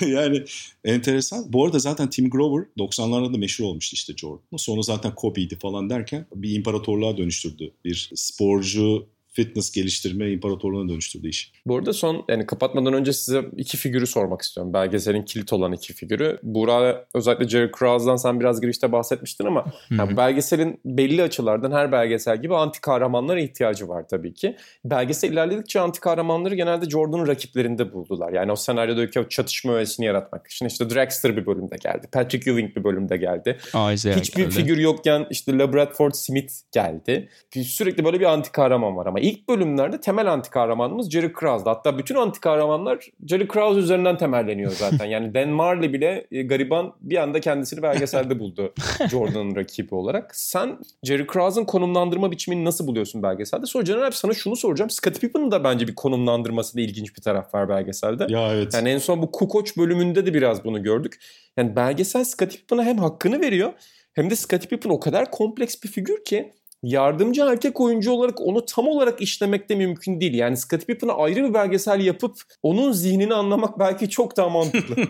enteresan. 0.84 1.52
Bu 1.52 1.64
arada 1.64 1.78
zaten 1.78 2.10
Tim 2.10 2.30
Grover 2.30 2.66
90'larda 2.78 3.34
da 3.34 3.38
meşhur 3.38 3.64
olmuştu 3.64 3.94
işte 3.94 4.12
Jordan. 4.16 4.56
Sonra 4.56 4.82
zaten 4.82 5.14
Kobe'ydi 5.14 5.58
falan 5.58 5.90
derken 5.90 6.26
bir 6.34 6.54
imparatorluğa 6.54 7.16
dönüştürdü. 7.16 7.72
Bir 7.84 8.10
sporcu 8.14 9.06
fitness 9.44 9.70
geliştirme 9.72 10.30
imparatorluğuna 10.30 10.88
dönüştürdü 10.88 11.28
işi. 11.28 11.50
Bu 11.66 11.76
arada 11.76 11.92
son 11.92 12.24
yani 12.28 12.46
kapatmadan 12.46 12.94
önce 12.94 13.12
size 13.12 13.42
iki 13.56 13.76
figürü 13.76 14.06
sormak 14.06 14.42
istiyorum. 14.42 14.72
Belgeselin 14.72 15.22
kilit 15.22 15.52
olan 15.52 15.72
iki 15.72 15.92
figürü. 15.92 16.38
Buğra 16.42 17.04
özellikle 17.14 17.48
Jerry 17.48 17.70
Krause'dan 17.70 18.16
sen 18.16 18.40
biraz 18.40 18.60
girişte 18.60 18.92
bahsetmiştin 18.92 19.46
ama 19.46 19.64
yani 19.98 20.16
belgeselin 20.16 20.80
belli 20.84 21.22
açılardan 21.22 21.72
her 21.72 21.92
belgesel 21.92 22.42
gibi 22.42 22.56
anti 22.56 22.80
kahramanlara 22.80 23.40
ihtiyacı 23.40 23.88
var 23.88 24.04
tabii 24.10 24.34
ki. 24.34 24.56
Belgesel 24.84 25.32
ilerledikçe 25.32 25.80
anti 25.80 26.00
kahramanları 26.00 26.54
genelde 26.54 26.90
Jordan'ın 26.90 27.26
rakiplerinde 27.26 27.92
buldular. 27.92 28.32
Yani 28.32 28.52
o 28.52 28.56
senaryodaki 28.56 29.20
o 29.20 29.28
çatışma 29.28 29.72
öğesini 29.72 30.06
yaratmak 30.06 30.46
için. 30.46 30.66
işte 30.66 30.90
Dragster 30.90 31.36
bir 31.36 31.46
bölümde 31.46 31.76
geldi. 31.76 32.08
Patrick 32.12 32.50
Ewing 32.50 32.76
bir 32.76 32.84
bölümde 32.84 33.16
geldi. 33.16 33.58
Isaiah 33.92 34.16
Hiçbir 34.16 34.42
geldi. 34.42 34.54
figür 34.54 34.78
yokken 34.78 35.26
işte 35.30 35.58
LaBradford 35.58 36.12
Smith 36.12 36.52
geldi. 36.72 37.28
Sürekli 37.62 38.04
böyle 38.04 38.20
bir 38.20 38.24
anti 38.24 38.52
kahraman 38.52 38.96
var 38.96 39.06
ama 39.06 39.20
ilk 39.30 39.48
bölümlerde 39.48 40.00
temel 40.00 40.32
anti 40.32 40.50
kahramanımız 40.50 41.10
Jerry 41.10 41.32
Krause'du. 41.32 41.70
Hatta 41.70 41.98
bütün 41.98 42.14
anti 42.14 42.40
kahramanlar 42.40 43.06
Jerry 43.26 43.48
Krause 43.48 43.80
üzerinden 43.80 44.18
temelleniyor 44.18 44.70
zaten. 44.70 45.04
Yani 45.06 45.34
Dan 45.34 45.48
Marley 45.48 45.92
bile 45.92 46.26
e, 46.32 46.42
gariban 46.42 46.92
bir 47.00 47.16
anda 47.16 47.40
kendisini 47.40 47.82
belgeselde 47.82 48.38
buldu 48.38 48.74
Jordan'ın 49.10 49.56
rakibi 49.56 49.94
olarak. 49.94 50.36
Sen 50.36 50.78
Jerry 51.02 51.26
Krause'un 51.26 51.64
konumlandırma 51.64 52.30
biçimini 52.30 52.64
nasıl 52.64 52.86
buluyorsun 52.86 53.22
belgeselde? 53.22 53.66
Sonra 53.66 53.84
Caner 53.84 54.02
abi 54.02 54.14
sana 54.14 54.34
şunu 54.34 54.56
soracağım. 54.56 54.90
Scottie 54.90 55.20
Pippen'ın 55.20 55.50
da 55.50 55.64
bence 55.64 55.88
bir 55.88 55.94
konumlandırmasında 55.94 56.82
ilginç 56.82 57.16
bir 57.16 57.22
taraf 57.22 57.54
var 57.54 57.68
belgeselde. 57.68 58.26
Ya 58.28 58.54
evet. 58.54 58.74
Yani 58.74 58.88
en 58.88 58.98
son 58.98 59.22
bu 59.22 59.30
Kukoç 59.30 59.76
bölümünde 59.76 60.26
de 60.26 60.34
biraz 60.34 60.64
bunu 60.64 60.82
gördük. 60.82 61.20
Yani 61.56 61.76
belgesel 61.76 62.24
Scottie 62.24 62.58
Pippen'a 62.58 62.84
hem 62.84 62.98
hakkını 62.98 63.40
veriyor 63.40 63.72
hem 64.12 64.30
de 64.30 64.36
Scottie 64.36 64.68
Pippen 64.68 64.90
o 64.90 65.00
kadar 65.00 65.30
kompleks 65.30 65.74
bir 65.82 65.88
figür 65.88 66.24
ki 66.24 66.52
yardımcı 66.82 67.42
erkek 67.42 67.80
oyuncu 67.80 68.12
olarak 68.12 68.40
onu 68.40 68.64
tam 68.64 68.88
olarak 68.88 69.20
işlemek 69.20 69.68
de 69.68 69.74
mümkün 69.74 70.20
değil. 70.20 70.34
Yani 70.34 70.56
Scottie 70.56 70.86
Pippen'a 70.86 71.12
ayrı 71.12 71.48
bir 71.48 71.54
belgesel 71.54 72.00
yapıp 72.00 72.36
onun 72.62 72.92
zihnini 72.92 73.34
anlamak 73.34 73.78
belki 73.78 74.08
çok 74.08 74.36
daha 74.36 74.48
mantıklı. 74.48 74.96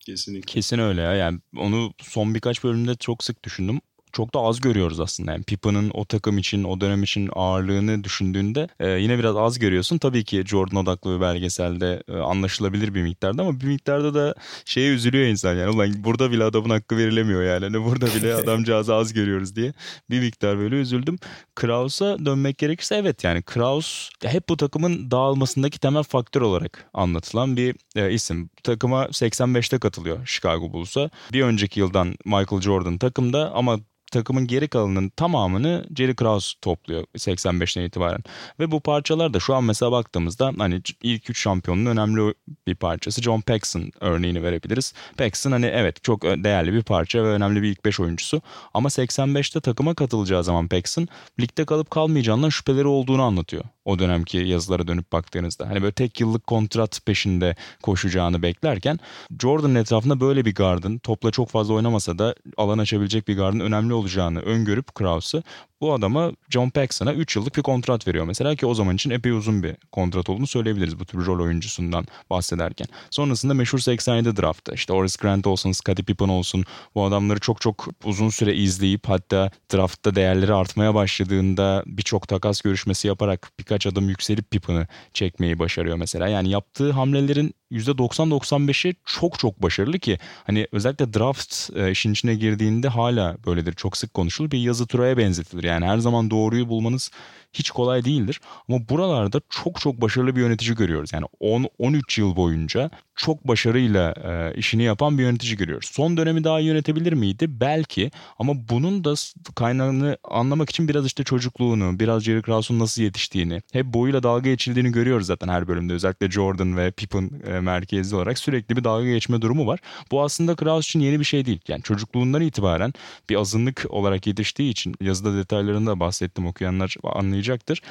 Kesinlikle. 0.00 0.52
Kesin 0.52 0.78
öyle 0.78 1.00
ya. 1.00 1.14
Yani 1.14 1.38
onu 1.56 1.92
son 1.98 2.34
birkaç 2.34 2.64
bölümde 2.64 2.94
çok 2.94 3.24
sık 3.24 3.44
düşündüm. 3.44 3.80
Çok 4.18 4.34
da 4.34 4.40
az 4.40 4.60
görüyoruz 4.60 5.00
aslında. 5.00 5.32
Yani 5.32 5.44
Pippa'nın 5.44 5.90
o 5.94 6.04
takım 6.04 6.38
için, 6.38 6.64
o 6.64 6.80
dönem 6.80 7.02
için 7.02 7.30
ağırlığını 7.32 8.04
düşündüğünde 8.04 8.68
e, 8.80 8.88
yine 8.90 9.18
biraz 9.18 9.36
az 9.36 9.58
görüyorsun. 9.58 9.98
Tabii 9.98 10.24
ki 10.24 10.44
Jordan 10.46 10.76
odaklı 10.76 11.16
bir 11.16 11.20
belgeselde 11.20 12.02
e, 12.08 12.16
anlaşılabilir 12.16 12.94
bir 12.94 13.02
miktarda 13.02 13.42
ama 13.42 13.60
bir 13.60 13.66
miktarda 13.66 14.14
da 14.14 14.34
şeye 14.64 14.94
üzülüyor 14.94 15.26
insan 15.26 15.54
yani. 15.54 15.70
Ulan 15.70 16.04
burada 16.04 16.32
bile 16.32 16.44
adamın 16.44 16.70
hakkı 16.70 16.96
verilemiyor 16.96 17.42
yani. 17.42 17.64
Hani 17.64 17.84
burada 17.84 18.06
bile 18.06 18.34
adamcağızı 18.42 18.94
az 18.94 19.12
görüyoruz 19.12 19.56
diye. 19.56 19.72
Bir 20.10 20.20
miktar 20.20 20.58
böyle 20.58 20.76
üzüldüm. 20.76 21.18
Krause'a 21.54 22.26
dönmek 22.26 22.58
gerekirse 22.58 22.96
evet 22.96 23.24
yani 23.24 23.42
Kraus 23.42 24.10
hep 24.24 24.48
bu 24.48 24.56
takımın 24.56 25.10
dağılmasındaki 25.10 25.80
temel 25.80 26.02
faktör 26.02 26.40
olarak 26.40 26.90
anlatılan 26.94 27.56
bir 27.56 27.76
e, 27.96 28.12
isim. 28.12 28.50
Takıma 28.62 29.04
85'te 29.04 29.78
katılıyor 29.78 30.26
Chicago 30.26 30.72
Bulls'a. 30.72 31.10
Bir 31.32 31.42
önceki 31.42 31.80
yıldan 31.80 32.14
Michael 32.24 32.60
Jordan 32.60 32.98
takımda 32.98 33.52
ama 33.54 33.78
takımın 34.10 34.46
geri 34.46 34.68
kalanının 34.68 35.08
tamamını 35.08 35.86
Jerry 35.96 36.16
Krause 36.16 36.56
topluyor 36.62 37.04
85'ten 37.16 37.82
itibaren. 37.82 38.20
Ve 38.60 38.70
bu 38.70 38.80
parçalar 38.80 39.34
da 39.34 39.40
şu 39.40 39.54
an 39.54 39.64
mesela 39.64 39.92
baktığımızda 39.92 40.52
hani 40.58 40.82
ilk 41.02 41.30
3 41.30 41.42
şampiyonun 41.42 41.86
önemli 41.86 42.34
bir 42.66 42.74
parçası. 42.74 43.22
John 43.22 43.40
Paxson 43.40 43.92
örneğini 44.00 44.42
verebiliriz. 44.42 44.94
Paxson 45.16 45.52
hani 45.52 45.66
evet 45.66 46.04
çok 46.04 46.22
değerli 46.22 46.72
bir 46.72 46.82
parça 46.82 47.24
ve 47.24 47.28
önemli 47.28 47.62
bir 47.62 47.68
ilk 47.68 47.84
5 47.84 48.00
oyuncusu. 48.00 48.42
Ama 48.74 48.88
85'te 48.88 49.60
takıma 49.60 49.94
katılacağı 49.94 50.44
zaman 50.44 50.68
Paxson 50.68 51.08
ligde 51.40 51.64
kalıp 51.64 51.90
kalmayacağından 51.90 52.48
şüpheleri 52.48 52.86
olduğunu 52.86 53.22
anlatıyor. 53.22 53.64
O 53.88 53.98
dönemki 53.98 54.38
yazılara 54.38 54.88
dönüp 54.88 55.12
baktığınızda. 55.12 55.68
Hani 55.68 55.82
böyle 55.82 55.92
tek 55.92 56.20
yıllık 56.20 56.46
kontrat 56.46 57.00
peşinde 57.06 57.56
koşacağını 57.82 58.42
beklerken 58.42 58.98
Jordan'ın 59.40 59.74
etrafında 59.74 60.20
böyle 60.20 60.44
bir 60.44 60.54
gardın 60.54 60.98
topla 60.98 61.30
çok 61.30 61.48
fazla 61.48 61.74
oynamasa 61.74 62.18
da 62.18 62.34
alan 62.56 62.78
açabilecek 62.78 63.28
bir 63.28 63.36
gardın 63.36 63.60
önemli 63.60 63.94
olacağını 63.94 64.40
öngörüp 64.40 64.94
Krause 64.94 65.42
bu 65.80 65.92
adama 65.94 66.32
John 66.50 66.68
Paxson'a 66.70 67.12
3 67.14 67.36
yıllık 67.36 67.56
bir 67.56 67.62
kontrat 67.62 68.08
veriyor 68.08 68.24
mesela 68.24 68.54
ki 68.56 68.66
o 68.66 68.74
zaman 68.74 68.94
için 68.94 69.10
epey 69.10 69.32
uzun 69.32 69.62
bir 69.62 69.76
kontrat 69.92 70.28
olduğunu 70.28 70.46
söyleyebiliriz 70.46 71.00
bu 71.00 71.04
tür 71.04 71.26
rol 71.26 71.44
oyuncusundan 71.44 72.06
bahsederken. 72.30 72.86
Sonrasında 73.10 73.54
meşhur 73.54 73.78
87 73.78 74.36
draftta 74.36 74.72
işte 74.72 74.94
Horace 74.94 75.16
Grant 75.20 75.46
olsun, 75.46 75.72
Scottie 75.72 76.04
Pippen 76.04 76.28
olsun 76.28 76.64
bu 76.94 77.04
adamları 77.04 77.40
çok 77.40 77.60
çok 77.60 77.88
uzun 78.04 78.28
süre 78.28 78.54
izleyip 78.54 79.08
hatta 79.08 79.50
draftta 79.72 80.14
değerleri 80.14 80.54
artmaya 80.54 80.94
başladığında 80.94 81.82
birçok 81.86 82.28
takas 82.28 82.60
görüşmesi 82.60 83.08
yaparak 83.08 83.50
birkaç 83.58 83.86
adım 83.86 84.08
yükselip 84.08 84.50
Pippen'ı 84.50 84.86
çekmeyi 85.12 85.58
başarıyor 85.58 85.96
mesela. 85.96 86.28
Yani 86.28 86.50
yaptığı 86.50 86.90
hamlelerin 86.90 87.54
%90-95'i 87.72 88.94
çok 89.04 89.38
çok 89.38 89.62
başarılı 89.62 89.98
ki 89.98 90.18
hani 90.44 90.66
özellikle 90.72 91.14
draft 91.14 91.70
e, 91.76 91.90
işin 91.90 92.12
içine 92.12 92.34
girdiğinde 92.34 92.88
hala 92.88 93.36
böyledir. 93.46 93.72
Çok 93.72 93.96
sık 93.96 94.14
konuşulur. 94.14 94.50
Bir 94.50 94.58
yazı 94.58 94.86
turaya 94.86 95.16
benzetilir. 95.18 95.64
Yani 95.68 95.86
her 95.86 95.98
zaman 95.98 96.30
doğruyu 96.30 96.68
bulmanız 96.68 97.10
hiç 97.52 97.70
kolay 97.70 98.04
değildir. 98.04 98.40
Ama 98.68 98.88
buralarda 98.88 99.40
çok 99.48 99.80
çok 99.80 100.00
başarılı 100.00 100.36
bir 100.36 100.40
yönetici 100.40 100.74
görüyoruz. 100.74 101.10
Yani 101.12 101.26
10-13 101.40 102.20
yıl 102.20 102.36
boyunca 102.36 102.90
çok 103.18 103.48
başarıyla 103.48 104.14
e, 104.24 104.58
işini 104.58 104.82
yapan 104.82 105.18
bir 105.18 105.22
yönetici 105.22 105.56
görüyoruz. 105.56 105.90
Son 105.92 106.16
dönemi 106.16 106.44
daha 106.44 106.60
yönetebilir 106.60 107.12
miydi? 107.12 107.46
Belki 107.48 108.10
ama 108.38 108.52
bunun 108.68 109.04
da 109.04 109.14
kaynağını 109.54 110.18
anlamak 110.24 110.70
için 110.70 110.88
biraz 110.88 111.06
işte 111.06 111.24
çocukluğunu, 111.24 112.00
biraz 112.00 112.22
Jerry 112.22 112.42
Krause'un 112.42 112.78
nasıl 112.78 113.02
yetiştiğini, 113.02 113.62
hep 113.72 113.86
boyuyla 113.86 114.22
dalga 114.22 114.50
geçildiğini 114.50 114.92
görüyoruz 114.92 115.26
zaten 115.26 115.48
her 115.48 115.68
bölümde. 115.68 115.92
Özellikle 115.92 116.30
Jordan 116.30 116.76
ve 116.76 116.90
Pippen 116.90 117.30
e, 117.46 117.60
merkezli 117.60 118.16
olarak 118.16 118.38
sürekli 118.38 118.76
bir 118.76 118.84
dalga 118.84 119.06
geçme 119.06 119.42
durumu 119.42 119.66
var. 119.66 119.80
Bu 120.10 120.22
aslında 120.22 120.56
Krause 120.56 120.86
için 120.86 121.00
yeni 121.00 121.20
bir 121.20 121.24
şey 121.24 121.46
değil. 121.46 121.60
Yani 121.68 121.82
çocukluğundan 121.82 122.42
itibaren 122.42 122.92
bir 123.30 123.36
azınlık 123.36 123.86
olarak 123.88 124.26
yetiştiği 124.26 124.70
için 124.70 124.94
yazıda 125.00 125.36
detaylarında 125.36 126.00
bahsettim 126.00 126.46
okuyanlar 126.46 126.96
anlayacaktır. 127.02 127.82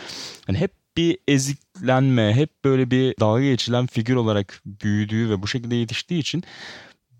Yani 0.48 0.58
hep 0.58 0.87
bir 0.98 1.18
eziklenme, 1.28 2.34
hep 2.34 2.50
böyle 2.66 2.92
bir 2.92 3.16
dalga 3.20 3.44
geçilen 3.44 3.88
figür 3.88 4.16
olarak 4.16 4.62
büyüdüğü 4.66 5.30
ve 5.30 5.42
bu 5.42 5.48
şekilde 5.48 5.76
yetiştiği 5.76 6.20
için 6.20 6.44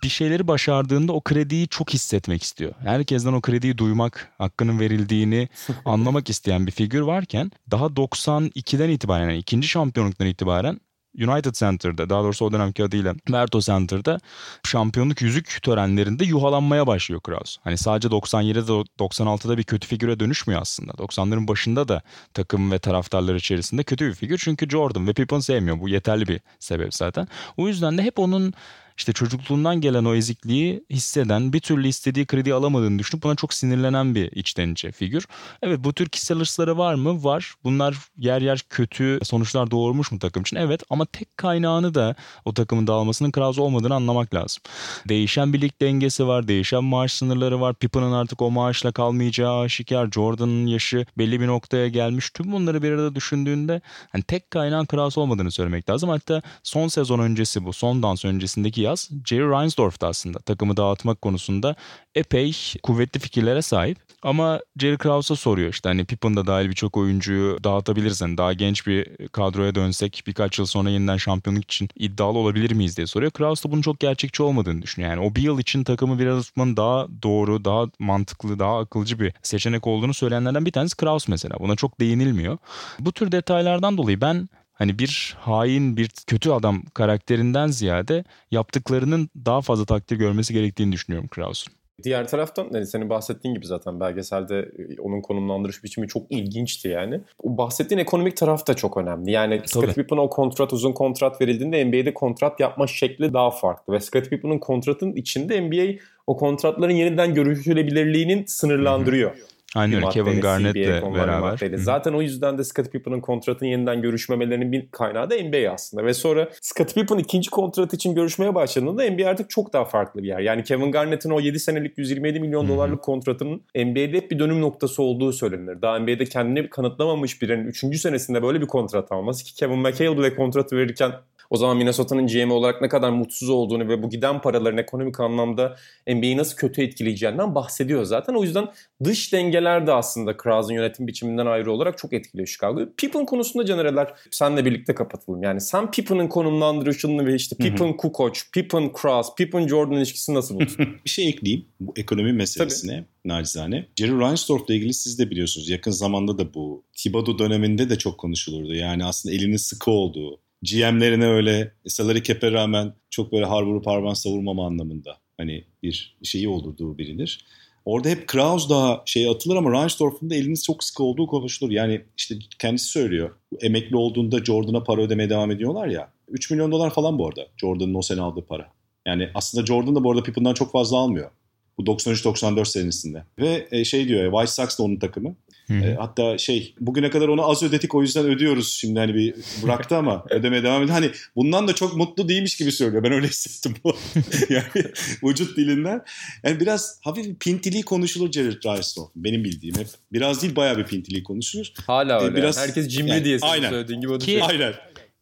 bir 0.04 0.10
şeyleri 0.10 0.48
başardığında 0.48 1.14
o 1.14 1.22
krediyi 1.22 1.68
çok 1.68 1.94
hissetmek 1.94 2.44
istiyor. 2.44 2.74
Herkesten 2.80 3.34
o 3.34 3.42
krediyi 3.42 3.78
duymak, 3.78 4.34
hakkının 4.38 4.80
verildiğini 4.80 5.50
anlamak 5.86 6.30
isteyen 6.30 6.68
bir 6.68 6.72
figür 6.72 7.02
varken 7.02 7.52
daha 7.72 7.86
92'den 7.86 8.90
itibaren, 8.90 9.24
yani 9.24 9.38
ikinci 9.38 9.68
şampiyonluktan 9.68 10.28
itibaren 10.28 10.80
United 11.18 11.54
Center'da 11.54 12.10
daha 12.10 12.24
doğrusu 12.24 12.46
o 12.46 12.52
dönemki 12.52 12.84
adıyla 12.84 13.16
Merto 13.30 13.60
Center'da 13.60 14.20
şampiyonluk 14.64 15.22
yüzük 15.22 15.60
törenlerinde 15.64 16.26
yuhalanmaya 16.26 16.88
başlıyor 16.88 17.22
Kraus. 17.22 17.58
Hani 17.64 17.78
sadece 17.78 18.08
97'de 18.08 18.60
96'da 19.00 19.58
bir 19.58 19.64
kötü 19.64 19.88
figüre 19.88 20.20
dönüşmüyor 20.20 20.62
aslında. 20.62 20.92
90'ların 20.92 21.48
başında 21.48 21.88
da 21.88 22.02
takım 22.34 22.72
ve 22.72 22.80
taraftarlar 22.80 23.36
içerisinde 23.36 23.84
kötü 23.84 24.08
bir 24.08 24.14
figür. 24.14 24.38
Çünkü 24.38 24.70
Jordan 24.70 25.08
ve 25.08 25.14
Pippen 25.14 25.40
sevmiyor. 25.40 25.80
Bu 25.80 25.90
yeterli 25.90 26.28
bir 26.28 26.42
sebep 26.60 26.94
zaten. 26.94 27.28
O 27.58 27.68
yüzden 27.68 27.98
de 27.98 28.04
hep 28.04 28.20
onun 28.20 28.54
işte 28.98 29.14
çocukluğundan 29.14 29.82
gelen 29.82 30.06
o 30.06 30.16
ezikliği 30.16 30.84
hisseden, 30.90 31.54
bir 31.54 31.60
türlü 31.60 31.88
istediği 31.88 32.26
kredi 32.26 32.54
alamadığını 32.54 33.00
düşünüp 33.00 33.24
buna 33.24 33.36
çok 33.36 33.54
sinirlenen 33.54 34.16
bir 34.16 34.32
içten 34.32 34.70
içe 34.70 34.92
figür. 34.92 35.26
Evet 35.62 35.80
bu 35.84 35.94
tür 35.94 36.10
kişisel 36.10 36.38
hırsları 36.38 36.78
var 36.78 36.94
mı? 36.94 37.24
Var. 37.24 37.54
Bunlar 37.64 37.96
yer 38.18 38.42
yer 38.42 38.64
kötü 38.70 39.20
sonuçlar 39.24 39.72
doğurmuş 39.72 40.12
mu 40.12 40.20
takım 40.20 40.42
için? 40.42 40.58
Evet 40.58 40.84
ama 40.90 41.06
tek 41.06 41.38
kaynağını 41.38 41.94
da 41.94 42.16
o 42.46 42.54
takımın 42.54 42.88
dağılmasının 42.88 43.32
Krause 43.32 43.62
olmadığını 43.62 43.96
anlamak 43.96 44.34
lazım. 44.34 44.64
Değişen 45.10 45.54
bir 45.54 45.62
lig 45.62 45.72
dengesi 45.82 46.28
var, 46.28 46.48
değişen 46.48 46.84
maaş 46.84 47.14
sınırları 47.14 47.62
var. 47.62 47.76
Pippen'ın 47.76 48.12
artık 48.12 48.42
o 48.42 48.52
maaşla 48.52 48.92
kalmayacağı 48.92 49.60
aşikar. 49.60 50.12
Jordan'ın 50.12 50.68
yaşı 50.68 51.06
belli 51.18 51.42
bir 51.42 51.48
noktaya 51.48 51.88
gelmiş. 51.88 52.30
Tüm 52.30 52.52
bunları 52.52 52.84
bir 52.84 52.92
arada 52.92 53.16
düşündüğünde 53.16 53.82
hani 54.12 54.24
tek 54.24 54.52
kaynağın 54.52 54.86
Krause 54.86 55.20
olmadığını 55.20 55.52
söylemek 55.52 55.90
lazım. 55.90 56.10
Hatta 56.10 56.42
son 56.64 56.88
sezon 56.88 57.20
öncesi 57.20 57.66
bu, 57.66 57.74
son 57.74 58.04
dans 58.04 58.26
öncesindeki 58.26 58.82
yaz 58.88 59.10
Jerry 59.26 59.50
Reinsdorf'ta 59.50 60.08
aslında 60.08 60.40
takımı 60.40 60.78
dağıtmak 60.78 61.22
konusunda 61.22 61.76
epey 62.16 62.58
kuvvetli 62.84 63.20
fikirlere 63.20 63.62
sahip. 63.62 63.98
Ama 64.24 64.60
Jerry 64.80 64.98
Krause'a 64.98 65.36
soruyor 65.36 65.70
işte 65.70 65.90
hani 65.90 66.06
Pippen 66.06 66.36
da 66.36 66.48
dahil 66.48 66.70
birçok 66.70 66.98
oyuncuyu 66.98 67.64
dağıtabiliriz. 67.64 68.22
Yani 68.22 68.38
daha 68.38 68.54
genç 68.54 68.88
bir 68.88 69.28
kadroya 69.28 69.76
dönsek 69.76 70.24
birkaç 70.28 70.60
yıl 70.60 70.66
sonra 70.66 70.90
yeniden 70.90 71.18
şampiyonluk 71.18 71.64
için 71.64 71.90
iddialı 71.96 72.38
olabilir 72.38 72.72
miyiz 72.72 72.98
diye 72.98 73.08
soruyor. 73.08 73.32
Krause 73.32 73.70
da 73.70 73.72
bunun 73.72 73.82
çok 73.82 74.00
gerçekçi 74.00 74.44
olmadığını 74.44 74.82
düşünüyor. 74.82 75.12
Yani 75.12 75.26
o 75.26 75.36
bir 75.36 75.42
yıl 75.42 75.60
için 75.60 75.84
takımı 75.84 76.20
biraz 76.20 76.46
tutmanın 76.46 76.78
daha 76.78 77.08
doğru, 77.24 77.66
daha 77.66 77.86
mantıklı, 78.00 78.60
daha 78.60 78.80
akılcı 78.80 79.20
bir 79.20 79.34
seçenek 79.44 79.88
olduğunu 79.88 80.14
söyleyenlerden 80.14 80.66
bir 80.66 80.72
tanesi 80.72 80.98
Krause 80.98 81.32
mesela. 81.32 81.56
Buna 81.60 81.76
çok 81.76 82.00
değinilmiyor. 82.00 82.58
Bu 83.00 83.12
tür 83.12 83.32
detaylardan 83.32 83.98
dolayı 83.98 84.22
ben 84.22 84.50
hani 84.78 85.00
bir 85.00 85.38
hain, 85.40 85.98
bir 85.98 86.10
kötü 86.28 86.52
adam 86.52 86.84
karakterinden 86.94 87.68
ziyade 87.68 88.24
yaptıklarının 88.52 89.30
daha 89.46 89.62
fazla 89.62 89.86
takdir 89.86 90.16
görmesi 90.16 90.54
gerektiğini 90.54 90.92
düşünüyorum 90.92 91.28
Krause'un. 91.28 91.78
Diğer 92.04 92.28
taraftan 92.28 92.68
hani 92.72 92.86
senin 92.86 93.10
bahsettiğin 93.10 93.56
gibi 93.56 93.66
zaten 93.66 94.00
belgeselde 94.00 94.60
e, 94.60 95.02
onun 95.02 95.22
konumlandırış 95.22 95.84
biçimi 95.84 96.08
çok 96.08 96.32
ilginçti 96.32 96.88
yani. 96.88 97.22
O 97.44 97.58
bahsettiğin 97.58 98.00
ekonomik 98.00 98.38
taraf 98.38 98.68
da 98.68 98.74
çok 98.74 98.98
önemli. 98.98 99.32
Yani 99.32 99.62
Scottie 99.66 99.94
Pippen'a 99.94 100.22
o 100.22 100.30
kontrat 100.30 100.74
uzun 100.74 100.92
kontrat 100.92 101.42
verildiğinde 101.42 101.86
NBA'de 101.86 102.14
kontrat 102.14 102.60
yapma 102.60 102.88
şekli 102.88 103.34
daha 103.34 103.52
farklı. 103.52 103.94
Ve 103.94 104.00
Scottie 104.00 104.30
Pippen'ın 104.30 104.60
kontratın 104.60 105.14
içinde 105.14 105.62
NBA 105.62 106.00
o 106.28 106.38
kontratların 106.38 106.94
yeniden 106.94 107.34
görüşülebilirliğinin 107.34 108.46
sınırlandırıyor. 108.46 109.32
Hı 109.32 109.36
hı. 109.36 109.57
Aynen 109.78 109.96
öyle. 109.96 110.10
Kevin 110.10 110.42
Garnett'le 110.42 111.16
beraber. 111.16 111.78
Zaten 111.78 112.14
o 112.14 112.22
yüzden 112.22 112.58
de 112.58 112.64
Scottie 112.64 112.92
Pippen'ın 112.92 113.22
kontratının 113.22 113.70
yeniden 113.70 114.02
görüşmemelerinin 114.02 114.72
bir 114.72 114.92
kaynağı 114.92 115.30
da 115.30 115.36
NBA 115.36 115.72
aslında. 115.74 116.06
Ve 116.06 116.14
sonra 116.14 116.50
Scottie 116.62 117.02
Pippen 117.02 117.18
ikinci 117.18 117.50
kontrat 117.50 117.94
için 117.94 118.16
görüşmeye 118.16 118.56
başladığında 118.56 119.10
NBA 119.12 119.30
artık 119.30 119.50
çok 119.50 119.74
daha 119.74 119.86
farklı 119.86 120.24
bir 120.24 120.28
yer. 120.28 120.40
Yani 120.40 120.64
Kevin 120.64 120.92
Garnett'in 120.92 121.30
o 121.30 121.40
7 121.40 121.60
senelik 121.60 121.98
127 121.98 122.40
milyon 122.40 122.68
dolarlık 122.68 123.04
kontratının 123.04 123.62
NBA'de 123.76 124.18
hep 124.18 124.32
bir 124.32 124.40
dönüm 124.40 124.62
noktası 124.62 125.04
olduğu 125.04 125.34
söylenir. 125.34 125.82
Daha 125.82 126.00
NBA'de 126.00 126.26
kendini 126.26 126.70
kanıtlamamış 126.70 127.42
birinin 127.42 127.68
3. 127.68 128.00
senesinde 128.00 128.44
böyle 128.44 128.62
bir 128.62 128.68
kontrat 128.68 129.12
alması 129.12 129.46
ki 129.46 129.56
Kevin 129.56 129.80
McHale 129.80 130.18
bile 130.18 130.36
kontratı 130.36 130.78
verirken 130.78 131.12
o 131.50 131.58
zaman 131.58 131.78
Minnesota'nın 131.78 132.28
GM 132.28 132.52
olarak 132.52 132.82
ne 132.82 132.90
kadar 132.90 133.10
mutsuz 133.10 133.50
olduğunu 133.50 133.88
ve 133.88 134.04
bu 134.04 134.10
giden 134.10 134.42
paraların 134.42 134.78
ekonomik 134.78 135.20
anlamda 135.20 135.76
NBA'yi 136.08 136.38
nasıl 136.38 136.56
kötü 136.58 136.82
etkileyeceğinden 136.82 137.56
bahsediyor 137.56 138.04
zaten. 138.04 138.34
O 138.34 138.44
yüzden 138.44 138.68
dış 139.04 139.34
dengeler 139.34 139.88
de 139.88 139.94
aslında 139.94 140.38
Krause'un 140.38 140.76
yönetim 140.76 141.08
biçiminden 141.08 141.46
ayrı 141.46 141.72
olarak 141.72 141.98
çok 141.98 142.14
etkiliyor 142.14 142.48
Chicago'yu. 142.48 142.94
Pippen 142.98 143.26
konusunda 143.26 143.66
Canereler 143.66 144.14
senle 144.32 144.66
birlikte 144.66 144.96
kapatalım. 144.96 145.44
Yani 145.44 145.62
sen 145.62 145.92
Pippen'ın 145.92 146.28
konumlandırışını 146.28 147.26
ve 147.26 147.36
işte 147.36 147.56
Pippen 147.56 147.98
Kukoc, 147.98 148.40
Pippen 148.54 148.94
Krause, 148.94 149.30
Pippen 149.38 149.68
Jordan 149.68 149.98
ilişkisini 149.98 150.36
nasıl 150.36 150.56
buldun? 150.60 150.68
bir 151.06 151.10
şey 151.10 151.28
ekleyeyim 151.30 151.66
bu 151.80 151.94
ekonomi 151.98 152.34
meselesine. 152.34 152.92
Tabii 152.96 153.06
nacizane. 153.26 153.88
Jerry 153.96 154.20
Reinsdorf'la 154.20 154.74
ilgili 154.74 154.94
siz 154.94 155.20
de 155.20 155.30
biliyorsunuz. 155.30 155.70
Yakın 155.70 155.92
zamanda 155.92 156.38
da 156.38 156.54
bu 156.54 156.84
Thibodeau 156.94 157.40
döneminde 157.40 157.90
de 157.90 157.98
çok 157.98 158.18
konuşulurdu. 158.18 158.74
Yani 158.74 159.06
aslında 159.06 159.36
elinin 159.36 159.58
sıkı 159.58 159.92
olduğu, 159.92 160.40
GM'lerine 160.64 161.28
öyle 161.28 161.74
salary 161.88 162.24
cap'e 162.24 162.52
rağmen 162.52 162.94
çok 163.10 163.32
böyle 163.32 163.46
har 163.46 163.64
vurup 163.64 163.88
harman 163.88 164.14
savurmama 164.14 164.68
anlamında 164.68 165.18
hani 165.38 165.64
bir 165.84 166.18
şeyi 166.24 166.50
olurduğu 166.50 166.98
bilinir. 166.98 167.46
Orada 167.86 168.10
hep 168.10 168.28
Kraus 168.28 168.70
daha 168.70 169.04
şey 169.06 169.30
atılır 169.30 169.56
ama 169.56 169.82
Reinsdorf'un 169.82 170.30
da 170.30 170.36
eliniz 170.36 170.64
çok 170.64 170.84
sıkı 170.84 171.04
olduğu 171.04 171.28
konuşulur. 171.28 171.72
Yani 171.72 172.02
işte 172.18 172.36
kendisi 172.60 172.86
söylüyor. 172.86 173.36
Emekli 173.62 173.96
olduğunda 173.96 174.46
Jordan'a 174.46 174.84
para 174.84 175.02
ödemeye 175.02 175.30
devam 175.30 175.52
ediyorlar 175.52 175.88
ya. 175.88 176.12
3 176.28 176.52
milyon 176.52 176.72
dolar 176.72 176.94
falan 176.94 177.20
bu 177.20 177.28
arada 177.28 177.48
Jordan'ın 177.58 177.94
o 177.94 178.02
sene 178.02 178.22
aldığı 178.22 178.46
para. 178.46 178.72
Yani 179.06 179.30
aslında 179.34 179.66
Jordan 179.66 179.96
da 179.96 180.04
bu 180.04 180.12
arada 180.12 180.24
Pippen'dan 180.24 180.54
çok 180.54 180.72
fazla 180.72 180.98
almıyor. 180.98 181.32
Bu 181.78 181.84
93-94 181.84 182.66
senesinde. 182.66 183.24
Ve 183.40 183.68
e, 183.72 183.86
şey 183.86 184.08
diyor 184.08 184.24
ya 184.24 184.32
White 184.32 184.52
Sox 184.52 184.80
da 184.80 184.84
onun 184.84 185.00
takımı. 185.00 185.36
E, 185.70 185.96
hatta 186.00 186.38
şey 186.38 186.76
bugüne 186.80 187.10
kadar 187.10 187.28
onu 187.28 187.50
az 187.50 187.64
ödedik 187.64 187.96
o 187.96 188.02
yüzden 188.02 188.26
ödüyoruz 188.26 188.74
şimdi 188.74 189.00
hani 189.00 189.16
bir 189.16 189.36
bıraktı 189.64 189.98
ama 189.98 190.26
ödemeye 190.30 190.64
devam 190.64 190.84
ediyor. 190.84 190.98
Hani 190.98 191.12
bundan 191.36 191.68
da 191.68 191.76
çok 191.76 191.98
mutlu 191.98 192.30
değilmiş 192.30 192.58
gibi 192.58 192.72
söylüyor. 192.72 193.04
Ben 193.04 193.12
öyle 193.12 193.28
hissettim 193.28 193.76
bu. 193.84 193.96
yani 194.50 194.92
vücut 195.24 195.58
dilinden. 195.58 196.02
Yani 196.44 196.60
biraz 196.60 197.00
hafif 197.04 197.40
pintiliği 197.40 197.84
konuşulur 197.84 198.32
Jared 198.32 198.64
Drysdale. 198.64 199.08
Benim 199.16 199.44
bildiğim 199.44 199.76
hep. 199.76 199.88
Biraz 200.14 200.42
değil 200.42 200.56
bayağı 200.56 200.78
bir 200.78 200.86
pintiliği 200.86 201.24
konuşulur. 201.24 201.68
Hala 201.88 202.22
e, 202.22 202.24
öyle. 202.24 202.36
Biraz, 202.36 202.58
Herkes 202.58 202.88
cimri 202.88 203.10
yani, 203.10 203.26
diye 203.26 203.40
aynen. 203.42 203.70
söylediğin 203.70 204.02
gibi. 204.02 204.20
Ki, 204.20 204.44
aynen. 204.44 204.74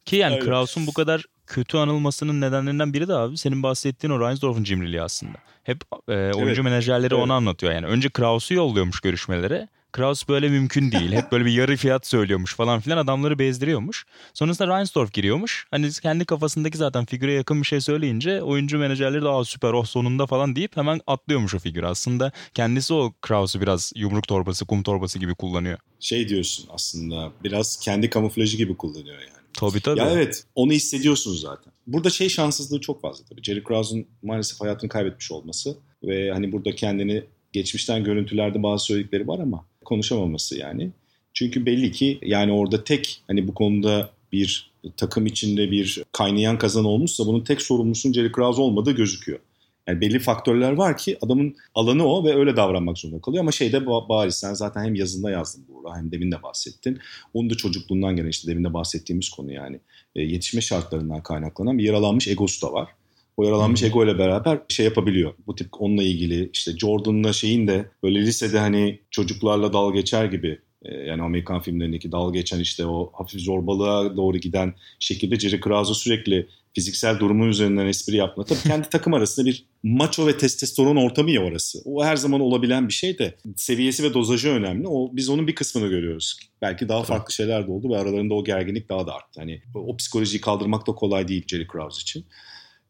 Ki 0.05 0.15
yani 0.15 0.39
Kraus'un 0.39 0.87
bu 0.87 0.93
kadar 0.93 1.25
kötü 1.47 1.77
anılmasının 1.77 2.41
nedenlerinden 2.41 2.93
biri 2.93 3.07
de 3.07 3.13
abi 3.13 3.37
senin 3.37 3.63
bahsettiğin 3.63 4.13
o 4.13 4.19
Reinsdorf'un 4.19 4.63
cimriliği 4.63 5.01
aslında. 5.01 5.37
Hep 5.63 5.81
e, 6.07 6.13
oyuncu 6.13 6.43
evet. 6.45 6.63
menajerleri 6.63 7.13
evet. 7.13 7.23
onu 7.23 7.33
anlatıyor 7.33 7.73
yani. 7.73 7.85
Önce 7.85 8.09
Kraus'u 8.09 8.53
yolluyormuş 8.53 8.99
görüşmelere. 8.99 9.67
Kraus 9.95 10.27
böyle 10.27 10.49
mümkün 10.49 10.91
değil. 10.91 11.11
Hep 11.11 11.31
böyle 11.31 11.45
bir 11.45 11.51
yarı 11.51 11.77
fiyat 11.77 12.07
söylüyormuş 12.07 12.55
falan 12.55 12.79
filan 12.79 12.97
adamları 12.97 13.39
bezdiriyormuş. 13.39 14.05
Sonrasında 14.33 14.77
Reinsdorf 14.77 15.13
giriyormuş. 15.13 15.67
Hani 15.71 15.91
kendi 15.91 16.25
kafasındaki 16.25 16.77
zaten 16.77 17.05
figüre 17.05 17.33
yakın 17.33 17.61
bir 17.61 17.67
şey 17.67 17.81
söyleyince 17.81 18.41
oyuncu 18.41 18.77
menajerleri 18.77 19.21
de 19.21 19.29
aa 19.29 19.45
süper 19.45 19.73
oh 19.73 19.85
sonunda 19.85 20.25
falan 20.25 20.55
deyip 20.55 20.77
hemen 20.77 21.01
atlıyormuş 21.07 21.55
o 21.55 21.59
figür. 21.59 21.83
Aslında 21.83 22.31
kendisi 22.53 22.93
o 22.93 23.13
Kraus'u 23.21 23.61
biraz 23.61 23.91
yumruk 23.95 24.27
torbası, 24.27 24.65
kum 24.65 24.83
torbası 24.83 25.19
gibi 25.19 25.35
kullanıyor. 25.35 25.77
Şey 25.99 26.29
diyorsun 26.29 26.65
aslında 26.69 27.31
biraz 27.43 27.79
kendi 27.79 28.09
kamuflajı 28.09 28.57
gibi 28.57 28.77
kullanıyor 28.77 29.19
yani. 29.19 29.45
Tabii 29.53 29.79
tabii. 29.79 29.99
Ya 29.99 30.09
evet 30.09 30.43
onu 30.55 30.71
hissediyorsunuz 30.71 31.41
zaten. 31.41 31.73
Burada 31.87 32.09
şey 32.09 32.29
şanssızlığı 32.29 32.81
çok 32.81 33.01
fazla 33.01 33.25
tabii. 33.25 33.43
Jerry 33.43 33.63
Krause'un 33.63 34.07
maalesef 34.23 34.61
hayatını 34.61 34.89
kaybetmiş 34.89 35.31
olması 35.31 35.77
ve 36.03 36.31
hani 36.31 36.51
burada 36.51 36.75
kendini 36.75 37.23
geçmişten 37.53 38.03
görüntülerde 38.03 38.63
bazı 38.63 38.85
söyledikleri 38.85 39.27
var 39.27 39.39
ama 39.39 39.65
konuşamaması 39.85 40.57
yani. 40.57 40.91
Çünkü 41.33 41.65
belli 41.65 41.91
ki 41.91 42.19
yani 42.21 42.51
orada 42.51 42.83
tek 42.83 43.21
hani 43.27 43.47
bu 43.47 43.53
konuda 43.53 44.09
bir 44.31 44.71
takım 44.97 45.25
içinde 45.25 45.71
bir 45.71 46.03
kaynayan 46.11 46.57
kazan 46.57 46.85
olmuşsa 46.85 47.25
bunun 47.25 47.43
tek 47.43 47.61
sorumlusunun 47.61 48.13
Jerry 48.13 48.31
Krause 48.31 48.61
olmadığı 48.61 48.91
gözüküyor. 48.91 49.39
Yani 49.87 50.01
belli 50.01 50.19
faktörler 50.19 50.71
var 50.71 50.97
ki 50.97 51.17
adamın 51.21 51.55
alanı 51.75 52.07
o 52.07 52.25
ve 52.25 52.35
öyle 52.35 52.55
davranmak 52.55 52.97
zorunda 52.97 53.21
kalıyor. 53.21 53.41
Ama 53.41 53.51
şeyde 53.51 53.85
bariz 53.85 54.35
sen 54.35 54.53
zaten 54.53 54.83
hem 54.83 54.95
yazında 54.95 55.31
yazdın 55.31 55.65
burada 55.67 55.97
hem 55.97 56.11
demin 56.11 56.31
de 56.31 56.43
bahsettin. 56.43 56.99
Onun 57.33 57.49
da 57.49 57.55
çocukluğundan 57.55 58.15
gelen 58.15 58.29
işte 58.29 58.51
demin 58.51 58.63
de 58.63 58.73
bahsettiğimiz 58.73 59.29
konu 59.29 59.53
yani 59.53 59.79
e, 60.15 60.21
yetişme 60.21 60.61
şartlarından 60.61 61.23
kaynaklanan 61.23 61.77
bir 61.77 61.83
yaralanmış 61.83 62.27
egosu 62.27 62.67
da 62.67 62.73
var. 62.73 62.89
O 63.37 63.43
yaralanmış 63.43 63.81
hmm. 63.81 63.87
ego 63.87 64.05
ile 64.05 64.17
beraber 64.17 64.59
şey 64.69 64.85
yapabiliyor. 64.85 65.33
Bu 65.47 65.55
tip 65.55 65.67
onunla 65.79 66.03
ilgili 66.03 66.49
işte 66.53 66.77
Jordan'la 66.77 67.33
şeyin 67.33 67.67
de 67.67 67.85
böyle 68.03 68.21
lisede 68.21 68.59
hani 68.59 68.99
çocuklarla 69.11 69.73
dal 69.73 69.93
geçer 69.93 70.25
gibi 70.25 70.59
e, 70.85 70.93
yani 70.93 71.21
Amerikan 71.21 71.61
filmlerindeki 71.61 72.11
dal 72.11 72.33
geçen 72.33 72.59
işte 72.59 72.85
o 72.85 73.11
hafif 73.13 73.41
zorbalığa 73.41 74.17
doğru 74.17 74.37
giden 74.37 74.73
şekilde 74.99 75.39
Jerry 75.39 75.59
Krause 75.59 75.93
sürekli 75.93 76.47
fiziksel 76.75 77.19
durumun 77.19 77.47
üzerinden 77.47 77.85
espri 77.85 78.15
yapma. 78.15 78.45
Tabii 78.45 78.59
kendi 78.59 78.89
takım 78.89 79.13
arasında 79.13 79.45
bir 79.45 79.65
maço 79.83 80.27
ve 80.27 80.37
testosteron 80.37 80.95
ortamı 80.95 81.31
ya 81.31 81.43
orası. 81.43 81.79
O 81.85 82.03
her 82.03 82.15
zaman 82.15 82.41
olabilen 82.41 82.87
bir 82.87 82.93
şey 82.93 83.19
de 83.19 83.35
seviyesi 83.55 84.03
ve 84.03 84.13
dozajı 84.13 84.49
önemli. 84.49 84.87
O 84.87 85.09
biz 85.13 85.29
onun 85.29 85.47
bir 85.47 85.55
kısmını 85.55 85.87
görüyoruz. 85.87 86.39
Belki 86.61 86.89
daha 86.89 87.03
farklı 87.03 87.33
şeyler 87.33 87.67
de 87.67 87.71
oldu 87.71 87.89
ve 87.89 87.97
aralarında 87.97 88.33
o 88.33 88.43
gerginlik 88.43 88.89
daha 88.89 89.07
da 89.07 89.13
arttı. 89.15 89.39
Hani 89.39 89.61
o 89.75 89.97
psikolojiyi 89.97 90.41
kaldırmak 90.41 90.87
da 90.87 90.91
kolay 90.91 91.27
değil 91.27 91.43
Jerry 91.47 91.67
Krause 91.67 92.01
için. 92.01 92.25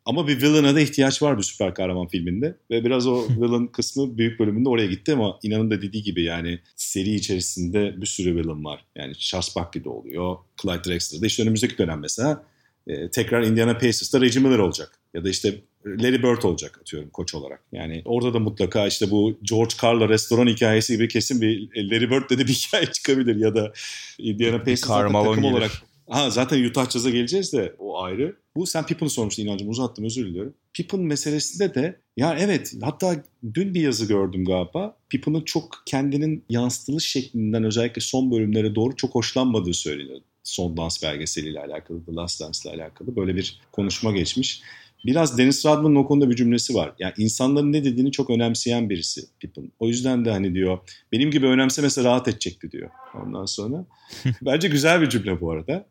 Ama 0.05 0.27
bir 0.27 0.41
villain'a 0.41 0.75
da 0.75 0.79
ihtiyaç 0.79 1.21
var 1.21 1.37
bu 1.37 1.43
süper 1.43 1.73
kahraman 1.73 2.07
filminde. 2.07 2.55
Ve 2.71 2.85
biraz 2.85 3.07
o 3.07 3.27
villain 3.29 3.67
kısmı 3.67 4.17
büyük 4.17 4.39
bölümünde 4.39 4.69
oraya 4.69 4.87
gitti 4.87 5.13
ama 5.13 5.39
inanın 5.43 5.71
da 5.71 5.81
dediği 5.81 6.03
gibi 6.03 6.23
yani 6.23 6.59
seri 6.75 7.15
içerisinde 7.15 8.01
bir 8.01 8.05
sürü 8.05 8.35
villain 8.35 8.65
var. 8.65 8.85
Yani 8.95 9.15
Charles 9.15 9.55
Buckley'de 9.55 9.89
oluyor. 9.89 10.37
Clyde 10.61 10.83
Drexler'da. 10.83 11.25
İşte 11.25 11.43
önümüzdeki 11.43 11.77
dönem 11.77 11.99
mesela 11.99 12.43
e, 12.87 13.09
tekrar 13.09 13.43
Indiana 13.43 13.73
Pacers'ta 13.73 14.21
Reggie 14.21 14.41
Miller 14.41 14.59
olacak. 14.59 14.99
Ya 15.13 15.23
da 15.23 15.29
işte 15.29 15.61
Larry 15.85 16.23
Bird 16.23 16.43
olacak 16.43 16.77
atıyorum 16.81 17.09
koç 17.09 17.35
olarak. 17.35 17.63
Yani 17.71 18.01
orada 18.05 18.33
da 18.33 18.39
mutlaka 18.39 18.87
işte 18.87 19.11
bu 19.11 19.37
George 19.43 19.75
Carl'la 19.83 20.09
restoran 20.09 20.47
hikayesi 20.47 20.93
gibi 20.93 21.07
kesin 21.07 21.41
bir 21.41 21.69
Larry 21.91 22.09
Bird 22.09 22.29
de 22.29 22.37
bir 22.37 22.53
hikaye 22.67 22.85
çıkabilir 22.85 23.35
ya 23.35 23.55
da 23.55 23.73
Indiana 24.17 24.57
Pacers 24.57 24.81
takım 24.81 25.43
olarak 25.43 25.71
Ha 26.09 26.29
zaten 26.29 26.63
Utah 26.63 26.89
Jazz'a 26.89 27.09
geleceğiz 27.09 27.53
de 27.53 27.75
o 27.79 28.01
ayrı. 28.01 28.35
Bu 28.55 28.65
sen 28.65 28.85
Pippen'ı 28.85 29.09
sormuştun 29.09 29.43
inancım 29.43 29.69
uzattım 29.69 30.05
özür 30.05 30.25
diliyorum. 30.25 30.53
Pippen 30.73 30.99
meselesinde 30.99 31.75
de 31.75 31.99
ya 32.17 32.35
evet 32.39 32.73
hatta 32.81 33.23
dün 33.53 33.73
bir 33.73 33.81
yazı 33.81 34.05
gördüm 34.05 34.45
galiba. 34.45 34.97
Pippen'ın 35.09 35.41
çok 35.41 35.83
kendinin 35.85 36.43
yansıtılış 36.49 37.05
şeklinden 37.05 37.63
özellikle 37.63 38.01
son 38.01 38.31
bölümlere 38.31 38.75
doğru 38.75 38.95
çok 38.95 39.15
hoşlanmadığı 39.15 39.73
söyleniyor. 39.73 40.19
Son 40.43 40.77
dans 40.77 41.03
belgeseliyle 41.03 41.59
alakalı, 41.59 42.05
The 42.05 42.13
Last 42.13 42.41
Dance 42.41 42.59
ile 42.63 42.83
alakalı 42.83 43.15
böyle 43.15 43.35
bir 43.35 43.61
konuşma 43.71 44.11
geçmiş. 44.11 44.61
Biraz 45.05 45.37
Dennis 45.37 45.65
Rodman'ın 45.65 45.95
o 45.95 46.07
konuda 46.07 46.29
bir 46.29 46.35
cümlesi 46.35 46.75
var. 46.75 46.93
Yani 46.99 47.13
insanların 47.17 47.73
ne 47.73 47.83
dediğini 47.83 48.11
çok 48.11 48.29
önemseyen 48.29 48.89
birisi 48.89 49.21
Pippen. 49.39 49.71
O 49.79 49.87
yüzden 49.87 50.25
de 50.25 50.31
hani 50.31 50.53
diyor 50.53 50.79
benim 51.11 51.31
gibi 51.31 51.45
önemsemese 51.47 52.03
rahat 52.03 52.27
edecekti 52.27 52.71
diyor. 52.71 52.89
Ondan 53.23 53.45
sonra 53.45 53.85
bence 54.41 54.67
güzel 54.67 55.01
bir 55.01 55.09
cümle 55.09 55.41
bu 55.41 55.51
arada 55.51 55.85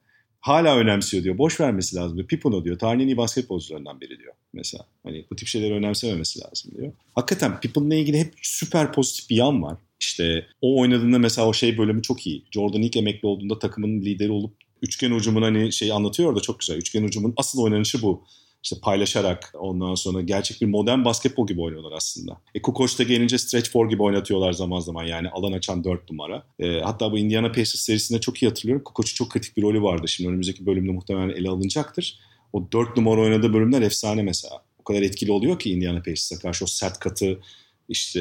hala 0.44 0.76
önemsiyor 0.76 1.24
diyor. 1.24 1.38
Boş 1.38 1.60
vermesi 1.60 1.96
lazım 1.96 2.16
diyor. 2.16 2.28
Pippen 2.28 2.64
diyor. 2.64 2.78
Tarihin 2.78 3.08
iyi 3.08 3.16
basketbolcularından 3.16 4.00
biri 4.00 4.18
diyor 4.18 4.34
mesela. 4.52 4.86
Hani 5.02 5.24
bu 5.30 5.36
tip 5.36 5.48
şeyleri 5.48 5.74
önemsememesi 5.74 6.40
lazım 6.40 6.72
diyor. 6.76 6.92
Hakikaten 7.14 7.60
Pippen'la 7.60 7.94
ilgili 7.94 8.18
hep 8.18 8.34
süper 8.42 8.92
pozitif 8.92 9.30
bir 9.30 9.36
yan 9.36 9.62
var. 9.62 9.78
İşte 10.00 10.46
o 10.60 10.80
oynadığında 10.80 11.18
mesela 11.18 11.48
o 11.48 11.52
şey 11.52 11.78
bölümü 11.78 12.02
çok 12.02 12.26
iyi. 12.26 12.44
Jordan 12.50 12.82
ilk 12.82 12.96
emekli 12.96 13.26
olduğunda 13.26 13.58
takımın 13.58 14.00
lideri 14.00 14.30
olup 14.30 14.54
üçgen 14.82 15.10
ucumun 15.10 15.42
hani 15.42 15.72
şey 15.72 15.92
anlatıyor 15.92 16.36
da 16.36 16.40
çok 16.40 16.60
güzel. 16.60 16.76
Üçgen 16.76 17.02
ucumun 17.02 17.34
asıl 17.36 17.62
oynanışı 17.62 18.02
bu 18.02 18.24
işte 18.64 18.76
paylaşarak 18.82 19.52
ondan 19.58 19.94
sonra 19.94 20.20
gerçek 20.20 20.60
bir 20.60 20.66
modern 20.66 21.04
basketbol 21.04 21.46
gibi 21.46 21.60
oynuyorlar 21.60 21.92
aslında. 21.92 22.40
E 22.54 22.62
Kukoc 22.62 22.98
da 22.98 23.02
gelince 23.02 23.38
stretch 23.38 23.70
four 23.70 23.90
gibi 23.90 24.02
oynatıyorlar 24.02 24.52
zaman 24.52 24.80
zaman 24.80 25.04
yani 25.04 25.28
alan 25.28 25.52
açan 25.52 25.84
dört 25.84 26.10
numara. 26.10 26.42
E, 26.58 26.80
hatta 26.80 27.12
bu 27.12 27.18
Indiana 27.18 27.48
Pacers 27.48 27.74
serisinde 27.74 28.20
çok 28.20 28.42
iyi 28.42 28.48
hatırlıyorum. 28.48 28.84
Kukoc'un 28.84 29.14
çok 29.14 29.30
kritik 29.30 29.56
bir 29.56 29.62
rolü 29.62 29.82
vardı. 29.82 30.08
Şimdi 30.08 30.30
önümüzdeki 30.30 30.66
bölümde 30.66 30.92
muhtemelen 30.92 31.28
ele 31.28 31.48
alınacaktır. 31.48 32.18
O 32.52 32.72
dört 32.72 32.96
numara 32.96 33.20
oynadığı 33.20 33.52
bölümler 33.52 33.82
efsane 33.82 34.22
mesela. 34.22 34.62
O 34.80 34.84
kadar 34.84 35.02
etkili 35.02 35.32
oluyor 35.32 35.58
ki 35.58 35.70
Indiana 35.70 35.98
Pacers'a 35.98 36.38
karşı 36.38 36.64
o 36.64 36.68
sert 36.68 36.98
katı 36.98 37.40
işte 37.88 38.20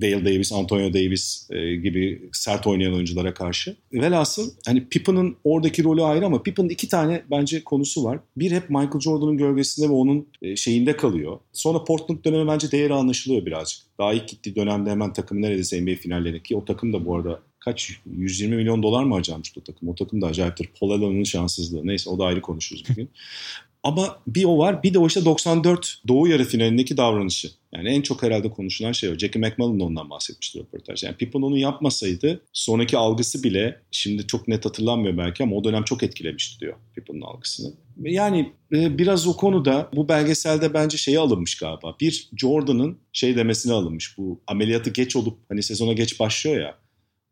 Dale 0.00 0.24
Davis, 0.24 0.52
Antonio 0.52 0.94
Davis 0.94 1.48
e, 1.50 1.76
gibi 1.76 2.28
sert 2.32 2.66
oynayan 2.66 2.94
oyunculara 2.94 3.34
karşı. 3.34 3.76
Velhasıl 3.92 4.50
hani 4.66 4.88
Pippen'ın 4.88 5.36
oradaki 5.44 5.84
rolü 5.84 6.02
ayrı 6.02 6.26
ama 6.26 6.42
Pippen'ın 6.42 6.68
iki 6.68 6.88
tane 6.88 7.22
bence 7.30 7.64
konusu 7.64 8.04
var. 8.04 8.18
Bir 8.36 8.50
hep 8.50 8.70
Michael 8.70 9.00
Jordan'ın 9.00 9.36
gölgesinde 9.36 9.88
ve 9.88 9.92
onun 9.92 10.28
e, 10.42 10.56
şeyinde 10.56 10.96
kalıyor. 10.96 11.38
Sonra 11.52 11.84
Portland 11.84 12.24
dönemi 12.24 12.48
bence 12.48 12.72
değeri 12.72 12.94
anlaşılıyor 12.94 13.46
birazcık. 13.46 13.82
Daha 13.98 14.12
ilk 14.12 14.28
gittiği 14.28 14.56
dönemde 14.56 14.90
hemen 14.90 15.12
takımı 15.12 15.42
neredeyse 15.42 15.80
NBA 15.80 15.94
finallerindeki 15.94 16.56
o 16.56 16.64
takım 16.64 16.92
da 16.92 17.06
bu 17.06 17.16
arada 17.16 17.40
kaç 17.60 17.92
120 18.06 18.56
milyon 18.56 18.82
dolar 18.82 19.04
mı 19.04 19.14
harcamıştı 19.14 19.60
o 19.60 19.64
takım? 19.64 19.88
O 19.88 19.94
takım 19.94 20.22
da 20.22 20.26
acayiptir. 20.26 20.68
Paul 20.80 20.90
Allen'ın 20.90 21.24
şanssızlığı. 21.24 21.86
Neyse 21.86 22.10
o 22.10 22.18
da 22.18 22.24
ayrı 22.24 22.40
konuşuruz 22.40 22.84
bugün. 22.90 23.10
Ama 23.82 24.18
bir 24.26 24.44
o 24.44 24.58
var 24.58 24.82
bir 24.82 24.94
de 24.94 24.98
o 24.98 25.06
işte 25.06 25.24
94 25.24 26.02
Doğu 26.08 26.28
yarı 26.28 26.44
finalindeki 26.44 26.96
davranışı. 26.96 27.50
Yani 27.74 27.88
en 27.88 28.02
çok 28.02 28.22
herhalde 28.22 28.50
konuşulan 28.50 28.92
şey 28.92 29.10
o. 29.10 29.18
Jackie 29.18 29.40
McMullen 29.42 29.80
da 29.80 29.84
ondan 29.84 30.10
bahsetmişti 30.10 30.58
röportaj. 30.58 31.02
Yani 31.02 31.16
Pippen 31.16 31.42
onu 31.42 31.58
yapmasaydı 31.58 32.40
sonraki 32.52 32.98
algısı 32.98 33.42
bile 33.42 33.80
şimdi 33.90 34.26
çok 34.26 34.48
net 34.48 34.64
hatırlanmıyor 34.64 35.18
belki 35.18 35.42
ama 35.42 35.56
o 35.56 35.64
dönem 35.64 35.84
çok 35.84 36.02
etkilemişti 36.02 36.60
diyor 36.60 36.74
Pippen'ın 36.94 37.20
algısını. 37.20 37.72
Yani 38.02 38.52
e, 38.72 38.98
biraz 38.98 39.26
o 39.26 39.36
konuda 39.36 39.90
bu 39.96 40.08
belgeselde 40.08 40.74
bence 40.74 40.96
şeye 40.96 41.18
alınmış 41.18 41.56
galiba. 41.56 41.96
Bir 42.00 42.28
Jordan'ın 42.36 42.98
şey 43.12 43.36
demesine 43.36 43.72
alınmış. 43.72 44.18
Bu 44.18 44.40
ameliyatı 44.46 44.90
geç 44.90 45.16
olup 45.16 45.38
hani 45.48 45.62
sezona 45.62 45.92
geç 45.92 46.20
başlıyor 46.20 46.60
ya. 46.60 46.78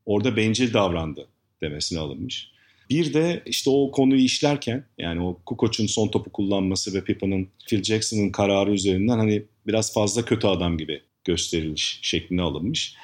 Orada 0.07 0.37
bencil 0.37 0.75
davrandı 0.75 1.29
demesine 1.63 1.99
alınmış. 1.99 2.58
Bir 2.91 3.15
de 3.15 3.43
işte 3.47 3.71
o 3.71 3.91
konuyu 3.91 4.21
işlerken 4.21 4.85
yani 4.99 5.21
o 5.21 5.41
Kukoc'un 5.47 5.87
son 5.87 6.09
topu 6.09 6.33
kullanması 6.33 6.95
ve 6.95 7.05
Pippen'ın 7.05 7.49
Phil 7.69 7.83
Jackson'ın 7.83 8.31
kararı 8.31 8.73
üzerinden 8.73 9.19
hani 9.19 9.43
biraz 9.67 9.95
fazla 9.95 10.25
kötü 10.25 10.47
adam 10.47 10.79
gibi 10.79 11.03
gösteriliş 11.25 11.99
şekline 12.03 12.43
alınmış. 12.43 12.95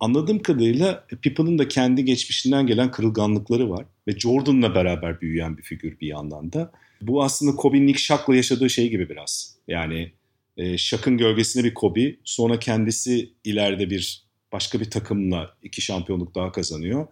Anladığım 0.00 0.42
kadarıyla 0.42 1.06
Pippen'ın 1.22 1.58
da 1.58 1.68
kendi 1.68 2.04
geçmişinden 2.04 2.66
gelen 2.66 2.90
kırılganlıkları 2.90 3.70
var 3.70 3.84
ve 4.08 4.18
Jordan'la 4.18 4.74
beraber 4.74 5.20
büyüyen 5.20 5.58
bir 5.58 5.62
figür 5.62 6.00
bir 6.00 6.06
yandan 6.06 6.52
da. 6.52 6.72
Bu 7.02 7.22
aslında 7.22 7.56
Kobe'nin 7.56 7.88
ilk 7.88 7.98
Shaq'la 7.98 8.36
yaşadığı 8.36 8.70
şey 8.70 8.90
gibi 8.90 9.08
biraz. 9.08 9.56
Yani 9.68 10.12
e, 10.56 10.78
Shaq'ın 10.78 11.18
gölgesinde 11.18 11.64
bir 11.64 11.74
Kobe, 11.74 12.16
sonra 12.24 12.58
kendisi 12.58 13.30
ileride 13.44 13.90
bir 13.90 14.24
başka 14.52 14.80
bir 14.80 14.90
takımla 14.90 15.56
iki 15.62 15.80
şampiyonluk 15.80 16.34
daha 16.34 16.52
kazanıyor. 16.52 17.06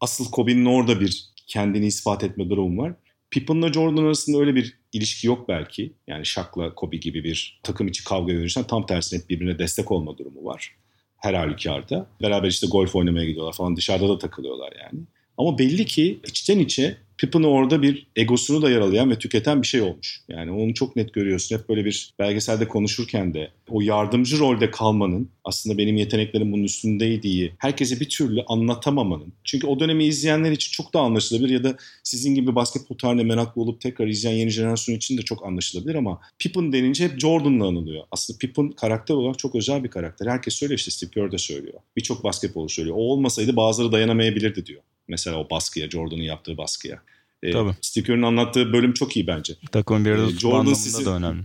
Asıl 0.00 0.30
Kobe'nin 0.30 0.64
orada 0.64 1.00
bir 1.00 1.24
kendini 1.46 1.86
ispat 1.86 2.24
etme 2.24 2.50
durumu 2.50 2.82
var. 2.82 2.94
Pippen'la 3.30 3.72
Jordan 3.72 4.04
arasında 4.04 4.38
öyle 4.38 4.54
bir 4.54 4.78
ilişki 4.92 5.26
yok 5.26 5.48
belki. 5.48 5.92
Yani 6.06 6.26
Shaq'la 6.26 6.74
Kobe 6.74 6.96
gibi 6.96 7.24
bir 7.24 7.60
takım 7.62 7.88
içi 7.88 8.04
kavga 8.04 8.32
dönüşen 8.32 8.64
tam 8.64 8.86
tersine 8.86 9.20
birbirine 9.28 9.58
destek 9.58 9.92
olma 9.92 10.18
durumu 10.18 10.44
var. 10.44 10.76
Her 11.16 11.34
halükarda. 11.34 12.06
Beraber 12.22 12.48
işte 12.48 12.66
golf 12.66 12.96
oynamaya 12.96 13.24
gidiyorlar 13.24 13.52
falan 13.52 13.76
dışarıda 13.76 14.08
da 14.08 14.18
takılıyorlar 14.18 14.72
yani. 14.82 15.04
Ama 15.38 15.58
belli 15.58 15.84
ki 15.84 16.20
içten 16.28 16.58
içe 16.58 16.96
Pippin'i 17.18 17.46
orada 17.46 17.82
bir 17.82 18.06
egosunu 18.16 18.62
da 18.62 18.70
yaralayan 18.70 19.10
ve 19.10 19.18
tüketen 19.18 19.62
bir 19.62 19.66
şey 19.66 19.80
olmuş. 19.80 20.20
Yani 20.28 20.50
onu 20.50 20.74
çok 20.74 20.96
net 20.96 21.14
görüyorsun. 21.14 21.58
Hep 21.58 21.68
böyle 21.68 21.84
bir 21.84 22.14
belgeselde 22.18 22.68
konuşurken 22.68 23.34
de 23.34 23.50
o 23.68 23.80
yardımcı 23.80 24.38
rolde 24.38 24.70
kalmanın 24.70 25.30
aslında 25.44 25.78
benim 25.78 25.96
yeteneklerim 25.96 26.52
bunun 26.52 26.62
üstündeydiği 26.62 27.52
herkese 27.58 28.00
bir 28.00 28.08
türlü 28.08 28.42
anlatamamanın. 28.46 29.32
Çünkü 29.44 29.66
o 29.66 29.80
dönemi 29.80 30.04
izleyenler 30.04 30.52
için 30.52 30.70
çok 30.70 30.94
da 30.94 31.00
anlaşılabilir 31.00 31.50
ya 31.50 31.64
da 31.64 31.76
sizin 32.02 32.34
gibi 32.34 32.54
basketbol 32.54 32.98
tarihine 32.98 33.22
meraklı 33.22 33.62
olup 33.62 33.80
tekrar 33.80 34.06
izleyen 34.06 34.36
yeni 34.36 34.50
jenerasyon 34.50 34.96
için 34.96 35.18
de 35.18 35.22
çok 35.22 35.46
anlaşılabilir 35.46 35.94
ama 35.94 36.20
Pippen 36.38 36.72
denince 36.72 37.04
hep 37.04 37.20
Jordan'la 37.20 37.66
anılıyor. 37.66 38.04
Aslında 38.10 38.38
Pippen 38.38 38.70
karakter 38.70 39.14
olarak 39.14 39.38
çok 39.38 39.54
özel 39.54 39.84
bir 39.84 39.90
karakter. 39.90 40.26
Herkes 40.26 40.54
söylüyor 40.54 40.78
işte 40.78 40.90
Steve 40.90 41.10
Kerr 41.10 41.32
de 41.32 41.38
söylüyor. 41.38 41.80
Birçok 41.96 42.24
basketbolu 42.24 42.68
söylüyor. 42.68 42.96
O 42.96 43.00
olmasaydı 43.00 43.56
bazıları 43.56 43.92
dayanamayabilirdi 43.92 44.66
diyor. 44.66 44.82
Mesela 45.08 45.36
o 45.36 45.50
baskıya, 45.50 45.90
Jordan'ın 45.90 46.22
yaptığı 46.22 46.56
baskıya. 46.56 47.02
E, 47.42 47.50
Tabii. 47.50 47.74
Steve 47.80 48.04
Kerr'ın 48.04 48.22
anlattığı 48.22 48.72
bölüm 48.72 48.92
çok 48.92 49.16
iyi 49.16 49.26
bence. 49.26 49.54
Takımın 49.72 50.04
bir 50.04 50.10
arada 50.10 50.30
e, 50.30 50.38
Jordan 50.38 50.74
sizin, 50.74 51.04
da 51.04 51.16
önemli. 51.16 51.42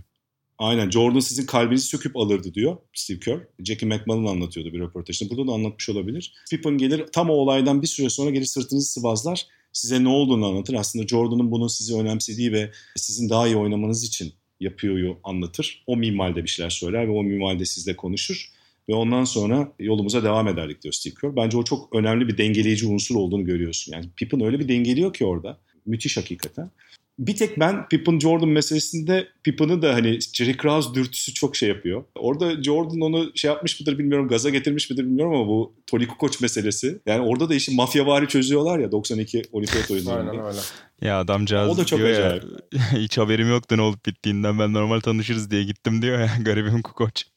Aynen 0.58 0.90
Jordan 0.90 1.20
sizin 1.20 1.46
kalbinizi 1.46 1.86
söküp 1.86 2.16
alırdı 2.16 2.54
diyor 2.54 2.76
Steve 2.92 3.18
Kerr. 3.18 3.40
Jackie 3.64 3.88
McMullen 3.88 4.32
anlatıyordu 4.32 4.72
bir 4.72 4.80
röportajında. 4.80 5.30
Burada 5.30 5.46
da 5.46 5.52
anlatmış 5.52 5.88
olabilir. 5.88 6.34
Pippen 6.50 6.78
gelir 6.78 7.06
tam 7.12 7.30
o 7.30 7.32
olaydan 7.32 7.82
bir 7.82 7.86
süre 7.86 8.10
sonra 8.10 8.30
gelir 8.30 8.44
sırtınızı 8.44 8.92
sıvazlar. 8.92 9.46
Size 9.72 10.04
ne 10.04 10.08
olduğunu 10.08 10.46
anlatır. 10.46 10.74
Aslında 10.74 11.06
Jordan'ın 11.06 11.50
bunu 11.50 11.68
sizi 11.68 11.96
önemsediği 11.96 12.52
ve 12.52 12.70
sizin 12.96 13.28
daha 13.28 13.46
iyi 13.46 13.56
oynamanız 13.56 14.04
için 14.04 14.34
yapıyoryu 14.60 15.18
anlatır. 15.24 15.84
O 15.86 15.96
minvalde 15.96 16.42
bir 16.42 16.48
şeyler 16.48 16.70
söyler 16.70 17.08
ve 17.08 17.10
o 17.10 17.22
minvalde 17.22 17.64
sizle 17.64 17.96
konuşur. 17.96 18.51
Ve 18.88 18.94
ondan 18.94 19.24
sonra 19.24 19.72
yolumuza 19.78 20.24
devam 20.24 20.48
ederdik 20.48 20.82
diyor 20.82 20.92
Steve 20.92 21.14
Kerr. 21.20 21.36
Bence 21.36 21.56
o 21.56 21.64
çok 21.64 21.94
önemli 21.94 22.28
bir 22.28 22.38
dengeleyici 22.38 22.86
unsur 22.86 23.14
olduğunu 23.14 23.44
görüyorsun. 23.44 23.92
Yani 23.92 24.06
Pippen 24.16 24.44
öyle 24.44 24.58
bir 24.58 24.68
dengeliyor 24.68 25.12
ki 25.12 25.24
orada. 25.24 25.58
Müthiş 25.86 26.16
hakikaten. 26.16 26.70
Bir 27.18 27.36
tek 27.36 27.60
ben 27.60 27.88
Pippen 27.88 28.18
Jordan 28.18 28.48
meselesinde 28.48 29.28
Pippen'ı 29.44 29.82
da 29.82 29.94
hani 29.94 30.18
Jerry 30.32 30.56
Krause 30.56 30.94
dürtüsü 30.94 31.34
çok 31.34 31.56
şey 31.56 31.68
yapıyor. 31.68 32.04
Orada 32.14 32.62
Jordan 32.62 33.00
onu 33.00 33.32
şey 33.34 33.50
yapmış 33.50 33.80
mıdır 33.80 33.98
bilmiyorum, 33.98 34.28
gaza 34.28 34.50
getirmiş 34.50 34.90
midir 34.90 35.04
bilmiyorum 35.04 35.34
ama 35.34 35.46
bu 35.46 35.74
Tony 35.86 36.06
Kukoc 36.06 36.38
meselesi. 36.42 37.00
Yani 37.06 37.20
orada 37.20 37.48
da 37.48 37.54
işi 37.54 37.74
mafyavari 37.74 38.28
çözüyorlar 38.28 38.78
ya 38.78 38.92
92 38.92 39.42
olimpiyat 39.52 39.90
oyunlarında. 39.90 40.30
Aynen 40.30 40.44
öyle. 40.44 40.58
Ya 41.02 41.20
adamcağız 41.20 41.70
o 41.70 41.76
da 41.76 41.84
çok 41.84 41.98
diyor 41.98 42.10
acayip. 42.10 42.44
ya 42.72 42.92
hiç 42.98 43.18
haberim 43.18 43.48
yoktu 43.50 43.76
ne 43.76 43.82
olup 43.82 44.06
bittiğinden 44.06 44.58
ben 44.58 44.72
normal 44.72 45.00
tanışırız 45.00 45.50
diye 45.50 45.64
gittim 45.64 46.02
diyor 46.02 46.20
ya 46.20 46.30
garibim 46.44 46.82
Kukoc. 46.82 47.31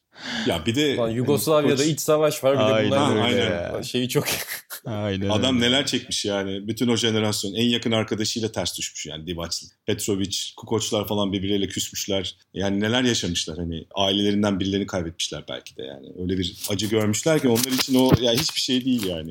Ya 0.46 0.66
bir 0.66 0.74
de 0.74 0.96
Lan 0.96 1.10
Yugoslavya'da 1.10 1.82
hani, 1.82 1.90
iç 1.90 2.00
savaş 2.00 2.44
var 2.44 2.54
bir 2.54 2.74
aynen, 2.74 2.90
de 2.90 2.96
bunlar 2.96 3.16
aynen. 3.16 3.82
şeyi 3.82 4.08
çok 4.08 4.24
aynen. 4.84 5.28
Adam 5.28 5.60
neler 5.60 5.86
çekmiş 5.86 6.24
yani. 6.24 6.68
Bütün 6.68 6.88
o 6.88 6.96
jenerasyon 6.96 7.54
en 7.54 7.64
yakın 7.64 7.92
arkadaşıyla 7.92 8.52
ters 8.52 8.78
düşmüş 8.78 9.06
yani 9.06 9.26
Divaçlı. 9.26 9.68
Petrovic, 9.86 10.38
Kukoçlar 10.56 11.08
falan 11.08 11.32
birbirleriyle 11.32 11.68
küsmüşler. 11.68 12.36
Yani 12.54 12.80
neler 12.80 13.02
yaşamışlar 13.02 13.58
hani 13.58 13.84
ailelerinden 13.94 14.60
birilerini 14.60 14.86
kaybetmişler 14.86 15.44
belki 15.48 15.76
de 15.76 15.82
yani. 15.82 16.06
Öyle 16.18 16.38
bir 16.38 16.56
acı 16.70 16.86
görmüşler 16.86 17.40
ki 17.40 17.48
onlar 17.48 17.72
için 17.72 17.94
o 17.94 18.10
ya 18.20 18.32
hiçbir 18.32 18.60
şey 18.60 18.84
değil 18.84 19.06
yani. 19.06 19.30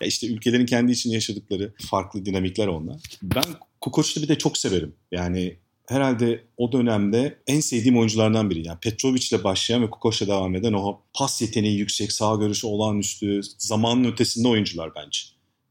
Ya 0.00 0.06
işte 0.06 0.26
ülkelerin 0.26 0.66
kendi 0.66 0.92
içinde 0.92 1.14
yaşadıkları 1.14 1.72
farklı 1.90 2.26
dinamikler 2.26 2.66
onlar. 2.66 3.00
Ben 3.22 3.44
Kukoç'u 3.80 4.22
bir 4.22 4.28
de 4.28 4.38
çok 4.38 4.58
severim. 4.58 4.94
Yani 5.12 5.56
herhalde 5.90 6.44
o 6.56 6.72
dönemde 6.72 7.38
en 7.46 7.60
sevdiğim 7.60 7.98
oyunculardan 7.98 8.50
biri. 8.50 8.66
Yani 8.66 8.78
Petrovic 8.82 9.26
ile 9.32 9.44
başlayan 9.44 9.82
ve 9.82 9.90
Kukos'la 9.90 10.26
devam 10.26 10.54
eden 10.54 10.72
o 10.72 11.00
pas 11.14 11.42
yeteneği 11.42 11.78
yüksek, 11.78 12.12
sağ 12.12 12.34
görüşü 12.34 12.66
olağanüstü, 12.66 13.40
zamanın 13.58 14.04
ötesinde 14.04 14.48
oyuncular 14.48 14.90
bence. 14.96 15.20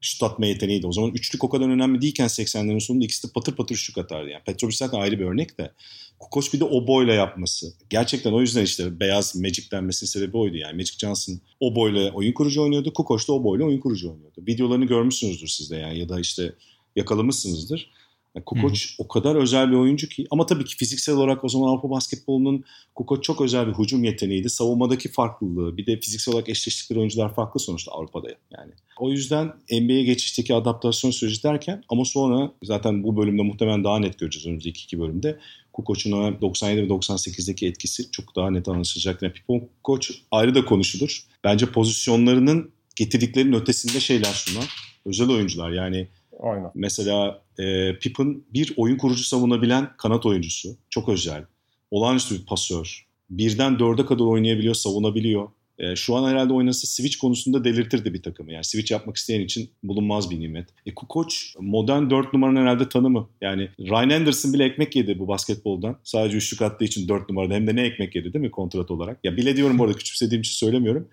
Şut 0.02 0.24
atma 0.24 0.46
yeteneği 0.46 0.84
de. 0.84 0.88
O 0.88 0.92
zaman 0.92 1.12
üçlük 1.12 1.44
o 1.44 1.50
kadar 1.50 1.70
önemli 1.70 2.02
değilken 2.02 2.28
80'lerin 2.28 2.80
sonunda 2.80 3.06
ikisi 3.06 3.28
de 3.28 3.32
patır 3.32 3.56
patır 3.56 3.76
şut 3.76 3.98
atardı. 3.98 4.30
Yani 4.30 4.44
Petrovic 4.44 4.76
zaten 4.76 5.00
ayrı 5.00 5.20
bir 5.20 5.26
örnek 5.26 5.58
de. 5.58 5.72
Kukos 6.20 6.54
bir 6.54 6.60
de 6.60 6.64
o 6.64 6.88
boyla 6.88 7.14
yapması. 7.14 7.74
Gerçekten 7.90 8.32
o 8.32 8.42
yüzden 8.42 8.64
işte 8.64 9.00
beyaz 9.00 9.36
Magic 9.36 9.72
denmesinin 9.72 10.10
sebebi 10.10 10.38
oydu 10.38 10.58
yani. 10.58 10.74
Magic 10.74 10.98
Johnson 10.98 11.42
o 11.60 11.76
boyla 11.76 12.12
oyun 12.12 12.34
kurucu 12.34 12.64
oynuyordu. 12.64 12.94
Kukos 12.94 13.28
da 13.28 13.34
o 13.34 13.44
boyla 13.44 13.66
oyun 13.66 13.80
kurucu 13.80 14.12
oynuyordu. 14.12 14.42
Videolarını 14.48 14.86
görmüşsünüzdür 14.86 15.48
siz 15.48 15.72
de 15.72 15.76
yani 15.76 16.00
ya 16.00 16.10
da 16.10 16.20
işte 16.20 16.54
yakalamışsınızdır. 16.96 17.90
Yani 18.36 18.46
Kukoc 18.46 18.82
o 18.98 19.08
kadar 19.08 19.36
özel 19.36 19.72
bir 19.72 19.76
oyuncu 19.76 20.10
ki 20.10 20.28
ama 20.32 20.46
tabii 20.46 20.66
ki 20.66 20.76
fiziksel 20.76 21.16
olarak 21.16 21.44
o 21.44 21.50
zaman 21.50 21.70
Avrupa 21.70 21.90
basketbolunun 21.90 22.64
Kukoc 22.96 23.22
çok 23.22 23.42
özel 23.42 23.68
bir 23.68 23.74
hücum 23.74 24.04
yeteneğiydi. 24.04 24.50
Savunmadaki 24.50 25.12
farklılığı 25.12 25.78
bir 25.78 25.86
de 25.86 26.00
fiziksel 26.00 26.34
olarak 26.34 26.50
eşleştikleri 26.50 27.00
oyuncular 27.00 27.36
farklı 27.36 27.60
sonuçta 27.60 27.92
Avrupa'da 27.92 28.28
yani. 28.30 28.72
O 29.00 29.12
yüzden 29.12 29.54
NBA'ye 29.72 30.04
geçişteki 30.04 30.56
adaptasyon 30.56 31.12
süreci 31.12 31.44
derken 31.44 31.84
ama 31.90 32.06
sonra 32.06 32.52
zaten 32.64 33.04
bu 33.04 33.18
bölümde 33.18 33.42
muhtemelen 33.42 33.84
daha 33.84 34.00
net 34.00 34.20
göreceğiz 34.20 34.48
önümüzdeki 34.48 34.84
iki 34.84 35.00
bölümde. 35.00 35.40
Kukoc'un 35.74 36.42
97 36.42 36.82
ve 36.82 36.88
98'deki 36.88 37.68
etkisi 37.68 38.12
çok 38.12 38.36
daha 38.36 38.52
net 38.52 38.68
anlaşılacak. 38.68 39.22
Yani 39.22 39.34
Pipo 39.34 39.60
Kukoc 39.84 40.08
ayrı 40.32 40.56
da 40.56 40.66
konuşulur. 40.66 41.24
Bence 41.44 41.66
pozisyonlarının 41.66 42.72
getirdiklerinin 42.96 43.54
ötesinde 43.54 44.00
şeyler 44.00 44.34
şunlar. 44.34 44.66
Özel 45.06 45.30
oyuncular 45.30 45.72
yani 45.72 46.08
Aynen. 46.40 46.72
Mesela 46.76 47.42
e, 47.60 48.00
Pippen 48.00 48.44
bir 48.54 48.74
oyun 48.78 48.98
kurucu 48.98 49.24
savunabilen 49.24 49.90
kanat 49.98 50.26
oyuncusu. 50.26 50.78
Çok 50.90 51.10
özel. 51.10 51.46
Olağanüstü 51.92 52.40
bir 52.40 52.46
pasör. 52.46 53.06
Birden 53.30 53.80
dörde 53.80 54.06
kadar 54.06 54.26
oynayabiliyor, 54.26 54.76
savunabiliyor. 54.76 55.50
E, 55.80 55.96
şu 55.96 56.16
an 56.16 56.30
herhalde 56.30 56.54
oynasa 56.54 56.88
switch 56.88 57.18
konusunda 57.18 57.64
delirtirdi 57.64 58.14
bir 58.14 58.24
takımı. 58.24 58.52
Yani 58.52 58.64
switch 58.64 58.92
yapmak 58.92 59.18
isteyen 59.18 59.42
için 59.42 59.70
bulunmaz 59.84 60.30
bir 60.30 60.40
nimet. 60.40 60.70
E, 60.86 60.96
Kukoc 60.96 61.36
modern 61.60 62.10
dört 62.10 62.34
numaranın 62.34 62.62
herhalde 62.62 62.90
tanımı. 62.90 63.30
Yani 63.42 63.70
Ryan 63.80 64.10
Anderson 64.10 64.54
bile 64.54 64.66
ekmek 64.66 64.96
yedi 64.96 65.20
bu 65.20 65.28
basketboldan. 65.28 65.98
Sadece 66.04 66.38
üçlük 66.38 66.62
attığı 66.62 66.86
için 66.86 67.08
dört 67.08 67.30
numarada 67.30 67.54
hem 67.54 67.68
de 67.68 67.76
ne 67.76 67.82
ekmek 67.82 68.16
yedi 68.16 68.34
değil 68.34 68.46
mi 68.46 68.52
kontrat 68.52 68.92
olarak? 68.92 69.20
Ya 69.24 69.38
bile 69.38 69.56
diyorum 69.56 69.80
bu 69.80 69.84
arada 69.84 69.98
küçümsediğim 69.98 70.42
için 70.42 70.54
söylemiyorum. 70.54 71.08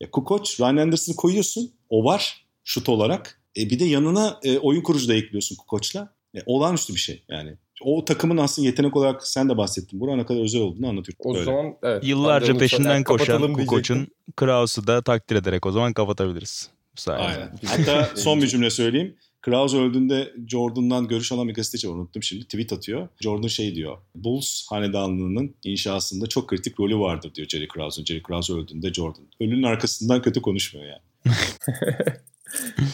E, 0.00 0.10
Kukoc, 0.10 0.60
Ryan 0.60 0.76
Anderson'ı 0.76 1.16
koyuyorsun. 1.16 1.70
O 1.88 2.04
var 2.04 2.46
şut 2.64 2.88
olarak. 2.88 3.40
E 3.56 3.70
bir 3.70 3.78
de 3.78 3.84
yanına 3.84 4.40
e, 4.42 4.58
oyun 4.58 4.82
kurucu 4.82 5.08
da 5.08 5.14
ekliyorsun 5.14 5.56
Kukoç'la. 5.56 6.14
E, 6.34 6.38
olağanüstü 6.46 6.94
bir 6.94 6.98
şey 6.98 7.22
yani. 7.28 7.54
O 7.80 8.04
takımın 8.04 8.36
aslında 8.36 8.68
yetenek 8.68 8.96
olarak 8.96 9.26
sen 9.26 9.48
de 9.48 9.56
bahsettin. 9.56 10.00
Burana 10.00 10.26
kadar 10.26 10.42
özel 10.42 10.60
olduğunu 10.60 10.88
anlatıyor. 10.88 11.16
O 11.18 11.34
Böyle. 11.34 11.44
zaman 11.44 11.74
evet. 11.82 12.04
Yıllarca 12.04 12.58
peşinden 12.58 13.04
koşan 13.04 13.52
Kukoc'un 13.52 14.08
Kraus'u 14.36 14.86
da 14.86 15.02
takdir 15.02 15.36
ederek 15.36 15.66
o 15.66 15.72
zaman 15.72 15.92
kapatabiliriz. 15.92 16.70
Bu 16.96 17.00
sayede. 17.00 17.22
Aynen. 17.22 17.50
Hatta 17.66 18.10
son 18.16 18.42
bir 18.42 18.46
cümle 18.46 18.70
söyleyeyim. 18.70 19.16
Kraus 19.42 19.74
öldüğünde 19.74 20.32
Jordan'dan 20.48 21.08
görüş 21.08 21.32
alan 21.32 21.48
bir 21.48 21.54
gazeteci 21.54 21.88
unuttum 21.88 22.22
şimdi 22.22 22.44
tweet 22.44 22.72
atıyor. 22.72 23.08
Jordan 23.20 23.48
şey 23.48 23.74
diyor. 23.74 23.98
Bulls 24.14 24.66
hanedanlığının 24.70 25.54
inşasında 25.64 26.26
çok 26.26 26.48
kritik 26.48 26.80
rolü 26.80 26.98
vardır 26.98 27.34
diyor 27.34 27.48
Jerry 27.48 27.68
Krause'un. 27.68 28.04
Jerry 28.04 28.22
Krause 28.22 28.52
öldüğünde 28.52 28.92
Jordan. 28.92 29.24
Ölünün 29.40 29.62
arkasından 29.62 30.22
kötü 30.22 30.42
konuşmuyor 30.42 30.86
yani. 30.86 31.34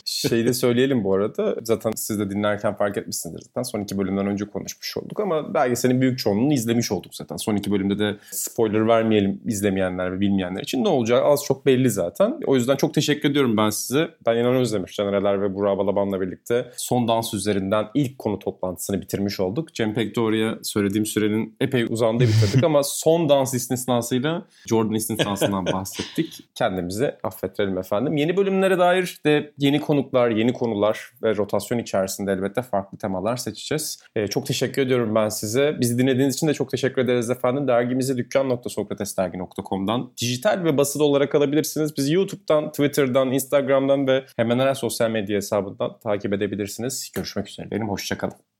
Şeyi 0.04 0.46
de 0.46 0.54
söyleyelim 0.54 1.04
bu 1.04 1.14
arada. 1.14 1.56
Zaten 1.62 1.92
siz 1.96 2.18
de 2.18 2.30
dinlerken 2.30 2.74
fark 2.74 2.96
etmişsinizdir 2.96 3.42
zaten. 3.42 3.62
Son 3.62 3.80
iki 3.80 3.98
bölümden 3.98 4.26
önce 4.26 4.44
konuşmuş 4.44 4.96
olduk 4.96 5.20
ama 5.20 5.54
belgeselin 5.54 6.00
büyük 6.00 6.18
çoğunluğunu 6.18 6.52
izlemiş 6.52 6.92
olduk 6.92 7.14
zaten. 7.14 7.36
Son 7.36 7.56
iki 7.56 7.72
bölümde 7.72 7.98
de 7.98 8.16
spoiler 8.30 8.88
vermeyelim 8.88 9.40
izlemeyenler 9.44 10.12
ve 10.12 10.20
bilmeyenler 10.20 10.62
için. 10.62 10.84
Ne 10.84 10.88
olacağı 10.88 11.24
az 11.24 11.44
çok 11.44 11.66
belli 11.66 11.90
zaten. 11.90 12.40
O 12.46 12.56
yüzden 12.56 12.76
çok 12.76 12.94
teşekkür 12.94 13.30
ediyorum 13.30 13.56
ben 13.56 13.70
size. 13.70 14.10
Ben 14.26 14.36
İnan 14.36 14.54
Özdemiş, 14.54 14.96
Canereler 14.96 15.42
ve 15.42 15.54
Burak 15.54 15.78
Balaban'la 15.78 16.20
birlikte 16.20 16.70
son 16.76 17.08
dans 17.08 17.34
üzerinden 17.34 17.86
ilk 17.94 18.18
konu 18.18 18.38
toplantısını 18.38 19.00
bitirmiş 19.00 19.40
olduk. 19.40 19.74
Cem 19.74 19.94
Pektor'ya 19.94 20.58
söylediğim 20.62 21.06
sürenin 21.06 21.56
epey 21.60 21.86
uzandığı 21.90 22.24
bitirdik 22.24 22.64
ama 22.64 22.82
son 22.84 23.28
dans 23.28 23.54
istisnasıyla 23.54 24.46
Jordan 24.66 24.94
istisnasından 24.94 25.66
bahsettik. 25.66 26.48
Kendimizi 26.54 27.14
affettirelim 27.22 27.78
efendim. 27.78 28.16
Yeni 28.16 28.36
bölümlere 28.36 28.78
dair 28.78 29.20
de 29.24 29.41
yeni 29.58 29.80
konuklar, 29.80 30.30
yeni 30.30 30.52
konular 30.52 31.10
ve 31.22 31.36
rotasyon 31.36 31.78
içerisinde 31.78 32.32
elbette 32.32 32.62
farklı 32.62 32.98
temalar 32.98 33.36
seçeceğiz. 33.36 34.02
Ee, 34.16 34.26
çok 34.26 34.46
teşekkür 34.46 34.82
ediyorum 34.82 35.14
ben 35.14 35.28
size. 35.28 35.76
Bizi 35.80 35.98
dinlediğiniz 35.98 36.34
için 36.34 36.48
de 36.48 36.54
çok 36.54 36.70
teşekkür 36.70 37.02
ederiz 37.02 37.30
efendim. 37.30 37.68
Dergimizi 37.68 38.16
dükkan.sokratesdergi.com'dan 38.16 40.12
dijital 40.20 40.64
ve 40.64 40.76
basılı 40.76 41.04
olarak 41.04 41.34
alabilirsiniz. 41.34 41.96
Bizi 41.96 42.14
YouTube'dan, 42.14 42.70
Twitter'dan, 42.70 43.32
Instagram'dan 43.32 44.06
ve 44.06 44.24
hemen 44.36 44.58
her 44.58 44.74
sosyal 44.74 45.10
medya 45.10 45.36
hesabından 45.36 45.98
takip 45.98 46.32
edebilirsiniz. 46.32 47.12
Görüşmek 47.14 47.48
üzere. 47.48 47.70
Benim 47.70 47.88
hoşçakalın. 47.88 48.51